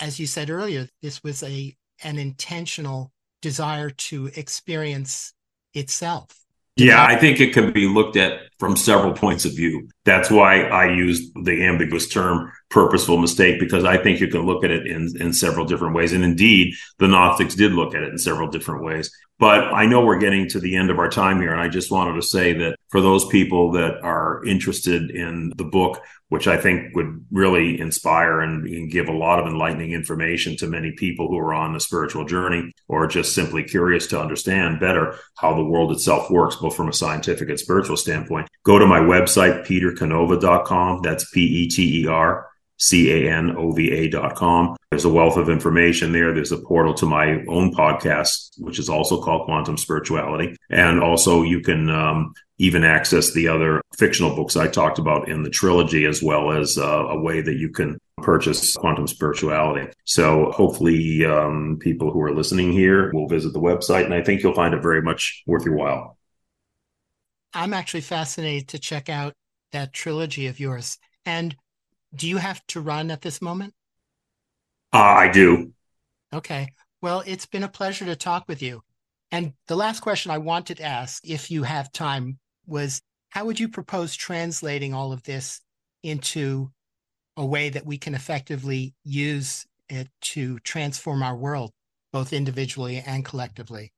as 0.00 0.18
you 0.18 0.26
said 0.26 0.50
earlier, 0.50 0.88
this 1.02 1.22
was 1.22 1.42
a 1.42 1.76
an 2.02 2.18
intentional 2.18 3.12
desire 3.42 3.90
to 3.90 4.30
experience 4.34 5.34
itself. 5.74 6.28
Yeah, 6.76 7.04
I 7.04 7.16
think 7.16 7.40
it 7.40 7.52
could 7.52 7.74
be 7.74 7.86
looked 7.86 8.16
at 8.16 8.40
from 8.58 8.76
several 8.76 9.12
points 9.12 9.44
of 9.44 9.54
view. 9.54 9.88
That's 10.04 10.30
why 10.30 10.62
I 10.62 10.94
use 10.94 11.30
the 11.34 11.64
ambiguous 11.66 12.08
term 12.08 12.50
purposeful 12.70 13.18
mistake 13.18 13.58
because 13.58 13.84
I 13.84 13.96
think 13.96 14.20
you 14.20 14.28
can 14.28 14.46
look 14.46 14.64
at 14.64 14.70
it 14.70 14.86
in, 14.86 15.20
in 15.20 15.32
several 15.32 15.66
different 15.66 15.94
ways. 15.94 16.12
And 16.12 16.24
indeed, 16.24 16.74
the 16.98 17.08
Gnostics 17.08 17.56
did 17.56 17.72
look 17.72 17.94
at 17.94 18.02
it 18.02 18.10
in 18.10 18.18
several 18.18 18.48
different 18.48 18.84
ways. 18.84 19.10
But 19.40 19.72
I 19.72 19.86
know 19.86 20.04
we're 20.04 20.18
getting 20.18 20.48
to 20.50 20.60
the 20.60 20.76
end 20.76 20.90
of 20.90 20.98
our 20.98 21.08
time 21.08 21.40
here. 21.40 21.50
And 21.50 21.60
I 21.60 21.68
just 21.68 21.90
wanted 21.90 22.14
to 22.14 22.22
say 22.22 22.52
that 22.58 22.76
for 22.90 23.00
those 23.00 23.26
people 23.26 23.72
that 23.72 24.00
are 24.02 24.44
interested 24.44 25.10
in 25.10 25.52
the 25.56 25.64
book, 25.64 26.00
which 26.28 26.46
I 26.46 26.58
think 26.58 26.94
would 26.94 27.24
really 27.32 27.80
inspire 27.80 28.40
and, 28.40 28.64
and, 28.66 28.90
give 28.90 29.08
a 29.08 29.12
lot 29.12 29.40
of 29.40 29.46
enlightening 29.46 29.90
information 29.90 30.56
to 30.58 30.68
many 30.68 30.92
people 30.92 31.26
who 31.26 31.38
are 31.38 31.54
on 31.54 31.74
a 31.74 31.80
spiritual 31.80 32.24
journey 32.24 32.70
or 32.86 33.08
just 33.08 33.34
simply 33.34 33.64
curious 33.64 34.06
to 34.08 34.20
understand 34.20 34.78
better 34.78 35.16
how 35.36 35.54
the 35.54 35.64
world 35.64 35.90
itself 35.90 36.30
works, 36.30 36.54
both 36.56 36.76
from 36.76 36.88
a 36.88 36.92
scientific 36.92 37.48
and 37.48 37.58
spiritual 37.58 37.96
standpoint. 37.96 38.46
Go 38.62 38.78
to 38.78 38.86
my 38.86 39.00
website, 39.00 39.66
petercanova.com. 39.66 41.00
That's 41.02 41.28
P 41.30 41.40
E 41.40 41.68
T 41.68 42.02
E 42.02 42.06
R 42.06 42.46
C-A-N-O-V-A 42.80 44.08
dot 44.08 44.34
com. 44.34 44.76
There's 44.90 45.04
a 45.04 45.12
wealth 45.12 45.36
of 45.36 45.48
information 45.48 46.12
there. 46.12 46.32
There's 46.32 46.52
a 46.52 46.58
portal 46.58 46.94
to 46.94 47.06
my 47.06 47.44
own 47.48 47.72
podcast, 47.72 48.50
which 48.58 48.78
is 48.78 48.88
also 48.88 49.22
called 49.22 49.44
Quantum 49.44 49.76
Spirituality. 49.76 50.56
And 50.70 51.00
also 51.00 51.42
you 51.42 51.60
can 51.60 51.88
um, 51.90 52.32
even 52.58 52.82
access 52.82 53.32
the 53.32 53.48
other 53.48 53.80
fictional 53.96 54.34
books 54.34 54.56
I 54.56 54.66
talked 54.68 54.98
about 54.98 55.28
in 55.28 55.42
the 55.42 55.50
trilogy, 55.50 56.04
as 56.06 56.22
well 56.22 56.52
as 56.52 56.76
uh, 56.76 56.82
a 56.82 57.20
way 57.20 57.40
that 57.40 57.56
you 57.56 57.70
can 57.70 57.98
purchase 58.22 58.74
quantum 58.76 59.06
spirituality. 59.06 59.90
So 60.04 60.50
hopefully 60.50 61.24
um, 61.24 61.78
people 61.80 62.10
who 62.10 62.20
are 62.22 62.34
listening 62.34 62.72
here 62.72 63.12
will 63.12 63.28
visit 63.28 63.52
the 63.52 63.60
website, 63.60 64.04
and 64.04 64.14
I 64.14 64.22
think 64.22 64.42
you'll 64.42 64.54
find 64.54 64.74
it 64.74 64.82
very 64.82 65.02
much 65.02 65.42
worth 65.46 65.64
your 65.64 65.76
while. 65.76 66.18
I'm 67.54 67.74
actually 67.74 68.02
fascinated 68.02 68.68
to 68.68 68.78
check 68.78 69.08
out 69.08 69.34
that 69.72 69.92
trilogy 69.92 70.46
of 70.46 70.60
yours. 70.60 70.98
And 71.24 71.56
do 72.14 72.28
you 72.28 72.38
have 72.38 72.64
to 72.68 72.80
run 72.80 73.10
at 73.10 73.22
this 73.22 73.40
moment? 73.40 73.74
Uh, 74.92 74.98
I 74.98 75.28
do. 75.28 75.72
Okay. 76.32 76.68
Well, 77.02 77.22
it's 77.26 77.46
been 77.46 77.62
a 77.62 77.68
pleasure 77.68 78.04
to 78.04 78.16
talk 78.16 78.44
with 78.48 78.62
you. 78.62 78.82
And 79.30 79.52
the 79.68 79.76
last 79.76 80.00
question 80.00 80.30
I 80.30 80.38
wanted 80.38 80.78
to 80.78 80.84
ask, 80.84 81.26
if 81.26 81.50
you 81.50 81.62
have 81.62 81.92
time, 81.92 82.38
was 82.66 83.00
how 83.30 83.44
would 83.46 83.60
you 83.60 83.68
propose 83.68 84.14
translating 84.14 84.92
all 84.92 85.12
of 85.12 85.22
this 85.22 85.60
into 86.02 86.72
a 87.36 87.46
way 87.46 87.68
that 87.70 87.86
we 87.86 87.96
can 87.96 88.14
effectively 88.14 88.94
use 89.04 89.66
it 89.88 90.08
to 90.20 90.58
transform 90.60 91.22
our 91.22 91.36
world, 91.36 91.72
both 92.12 92.32
individually 92.32 93.02
and 93.06 93.24
collectively? 93.24 93.92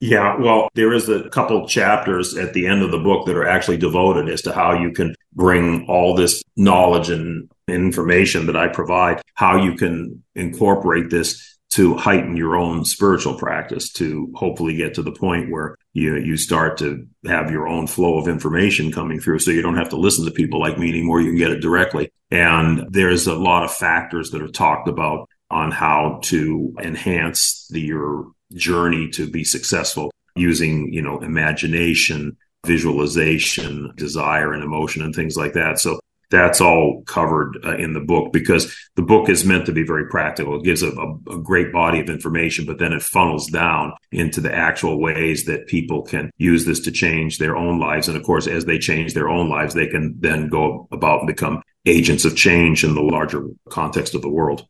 Yeah, 0.00 0.36
well, 0.36 0.68
there 0.74 0.92
is 0.92 1.08
a 1.08 1.28
couple 1.30 1.66
chapters 1.66 2.36
at 2.36 2.52
the 2.52 2.66
end 2.66 2.82
of 2.82 2.90
the 2.90 2.98
book 2.98 3.26
that 3.26 3.36
are 3.36 3.46
actually 3.46 3.78
devoted 3.78 4.28
as 4.28 4.42
to 4.42 4.52
how 4.52 4.74
you 4.74 4.92
can 4.92 5.14
bring 5.32 5.86
all 5.88 6.14
this 6.14 6.42
knowledge 6.54 7.08
and 7.08 7.48
information 7.66 8.46
that 8.46 8.56
I 8.56 8.68
provide, 8.68 9.22
how 9.34 9.56
you 9.62 9.74
can 9.74 10.22
incorporate 10.34 11.08
this 11.08 11.56
to 11.70 11.96
heighten 11.96 12.36
your 12.36 12.56
own 12.56 12.84
spiritual 12.84 13.34
practice 13.34 13.90
to 13.92 14.30
hopefully 14.36 14.76
get 14.76 14.94
to 14.94 15.02
the 15.02 15.12
point 15.12 15.50
where 15.50 15.76
you 15.94 16.16
you 16.16 16.36
start 16.36 16.78
to 16.78 17.06
have 17.26 17.50
your 17.50 17.66
own 17.66 17.86
flow 17.86 18.18
of 18.18 18.28
information 18.28 18.92
coming 18.92 19.18
through 19.18 19.38
so 19.40 19.50
you 19.50 19.62
don't 19.62 19.76
have 19.76 19.88
to 19.88 19.96
listen 19.96 20.24
to 20.24 20.30
people 20.30 20.60
like 20.60 20.78
me 20.78 20.88
anymore. 20.88 21.20
You 21.20 21.30
can 21.30 21.38
get 21.38 21.50
it 21.50 21.60
directly. 21.60 22.10
And 22.30 22.86
there's 22.90 23.26
a 23.26 23.34
lot 23.34 23.64
of 23.64 23.74
factors 23.74 24.30
that 24.30 24.42
are 24.42 24.48
talked 24.48 24.88
about 24.88 25.28
on 25.50 25.70
how 25.70 26.20
to 26.24 26.74
enhance 26.80 27.66
the, 27.70 27.80
your 27.80 28.26
journey 28.54 29.08
to 29.10 29.28
be 29.30 29.44
successful 29.44 30.10
using, 30.34 30.92
you 30.92 31.02
know, 31.02 31.18
imagination, 31.20 32.36
visualization, 32.66 33.92
desire 33.96 34.52
and 34.52 34.62
emotion 34.62 35.02
and 35.02 35.14
things 35.14 35.36
like 35.36 35.54
that. 35.54 35.78
So 35.78 35.98
that's 36.30 36.60
all 36.60 37.02
covered 37.06 37.56
uh, 37.64 37.76
in 37.76 37.92
the 37.92 38.00
book 38.00 38.32
because 38.32 38.74
the 38.96 39.02
book 39.02 39.28
is 39.28 39.44
meant 39.44 39.66
to 39.66 39.72
be 39.72 39.84
very 39.84 40.08
practical. 40.08 40.56
It 40.56 40.64
gives 40.64 40.82
a, 40.82 40.90
a, 40.90 41.12
a, 41.30 41.38
great 41.38 41.72
body 41.72 42.00
of 42.00 42.10
information, 42.10 42.66
but 42.66 42.78
then 42.78 42.92
it 42.92 43.02
funnels 43.02 43.46
down 43.46 43.92
into 44.10 44.40
the 44.40 44.52
actual 44.52 45.00
ways 45.00 45.44
that 45.44 45.68
people 45.68 46.02
can 46.02 46.30
use 46.36 46.64
this 46.64 46.80
to 46.80 46.90
change 46.90 47.38
their 47.38 47.56
own 47.56 47.78
lives. 47.78 48.08
And 48.08 48.16
of 48.16 48.24
course, 48.24 48.48
as 48.48 48.64
they 48.64 48.78
change 48.78 49.14
their 49.14 49.28
own 49.28 49.48
lives, 49.48 49.72
they 49.72 49.86
can 49.86 50.16
then 50.18 50.48
go 50.48 50.88
about 50.90 51.20
and 51.20 51.28
become 51.28 51.62
agents 51.86 52.24
of 52.24 52.36
change 52.36 52.82
in 52.82 52.94
the 52.94 53.02
larger 53.02 53.46
context 53.68 54.14
of 54.14 54.22
the 54.22 54.28
world. 54.28 54.66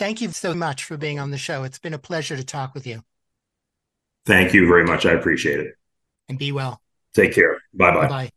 Thank 0.00 0.22
you 0.22 0.30
so 0.30 0.54
much 0.54 0.84
for 0.84 0.96
being 0.96 1.18
on 1.18 1.30
the 1.30 1.36
show. 1.36 1.62
It's 1.62 1.78
been 1.78 1.92
a 1.92 1.98
pleasure 1.98 2.34
to 2.34 2.42
talk 2.42 2.72
with 2.72 2.86
you. 2.86 3.02
Thank 4.24 4.54
you 4.54 4.66
very 4.66 4.82
much. 4.82 5.04
I 5.04 5.12
appreciate 5.12 5.60
it. 5.60 5.74
And 6.26 6.38
be 6.38 6.52
well. 6.52 6.80
Take 7.12 7.34
care. 7.34 7.60
Bye 7.74 7.92
bye. 7.92 8.08
Bye. 8.08 8.30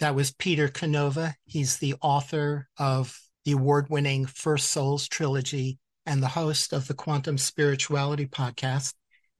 That 0.00 0.16
was 0.16 0.32
Peter 0.32 0.66
Canova. 0.66 1.36
He's 1.44 1.76
the 1.76 1.94
author 2.02 2.66
of 2.78 3.16
the 3.44 3.52
award 3.52 3.90
winning 3.90 4.26
First 4.26 4.70
Souls 4.70 5.06
trilogy 5.06 5.78
and 6.04 6.20
the 6.20 6.26
host 6.26 6.72
of 6.72 6.88
the 6.88 6.94
Quantum 6.94 7.38
Spirituality 7.38 8.26
podcast. 8.26 8.94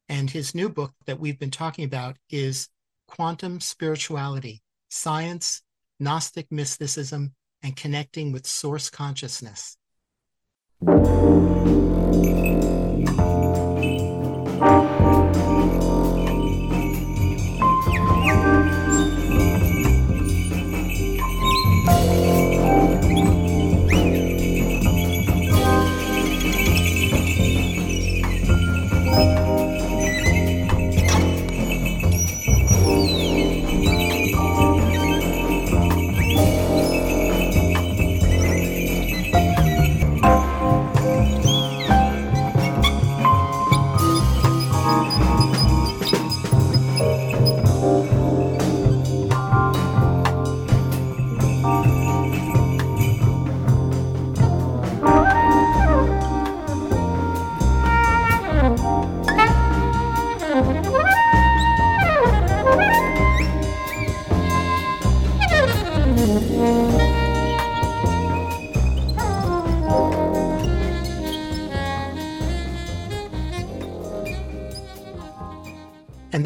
And 0.08 0.30
his 0.30 0.54
new 0.54 0.68
book 0.68 0.92
that 1.06 1.18
we've 1.18 1.40
been 1.40 1.50
talking 1.50 1.86
about 1.86 2.18
is 2.30 2.68
Quantum 3.08 3.58
Spirituality 3.58 4.62
Science, 4.90 5.60
Gnostic 5.98 6.52
Mysticism, 6.52 7.34
and 7.64 7.74
Connecting 7.74 8.30
with 8.30 8.46
Source 8.46 8.90
Consciousness. 8.90 9.76
Thank 10.84 11.06
you. 11.08 12.77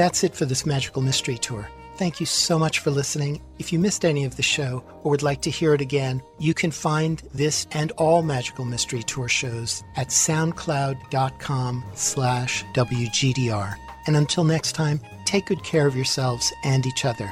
That's 0.02 0.24
it 0.24 0.34
for 0.34 0.44
this 0.46 0.66
Magical 0.66 1.00
Mystery 1.00 1.38
Tour. 1.38 1.68
Thank 1.96 2.18
you 2.18 2.26
so 2.26 2.58
much 2.58 2.80
for 2.80 2.90
listening. 2.90 3.40
If 3.60 3.72
you 3.72 3.78
missed 3.78 4.04
any 4.04 4.24
of 4.24 4.34
the 4.34 4.42
show 4.42 4.82
or 5.04 5.12
would 5.12 5.22
like 5.22 5.42
to 5.42 5.50
hear 5.50 5.74
it 5.74 5.80
again, 5.80 6.20
you 6.40 6.54
can 6.54 6.72
find 6.72 7.22
this 7.32 7.68
and 7.70 7.92
all 7.92 8.22
Magical 8.22 8.64
Mystery 8.64 9.04
Tour 9.04 9.28
shows 9.28 9.84
at 9.94 10.08
soundcloud.com 10.08 11.84
slash 11.94 12.64
WGDR. 12.74 13.76
And 14.08 14.16
until 14.16 14.42
next 14.42 14.72
time, 14.72 15.00
take 15.24 15.46
good 15.46 15.62
care 15.62 15.86
of 15.86 15.94
yourselves 15.94 16.52
and 16.64 16.84
each 16.84 17.04
other. 17.04 17.30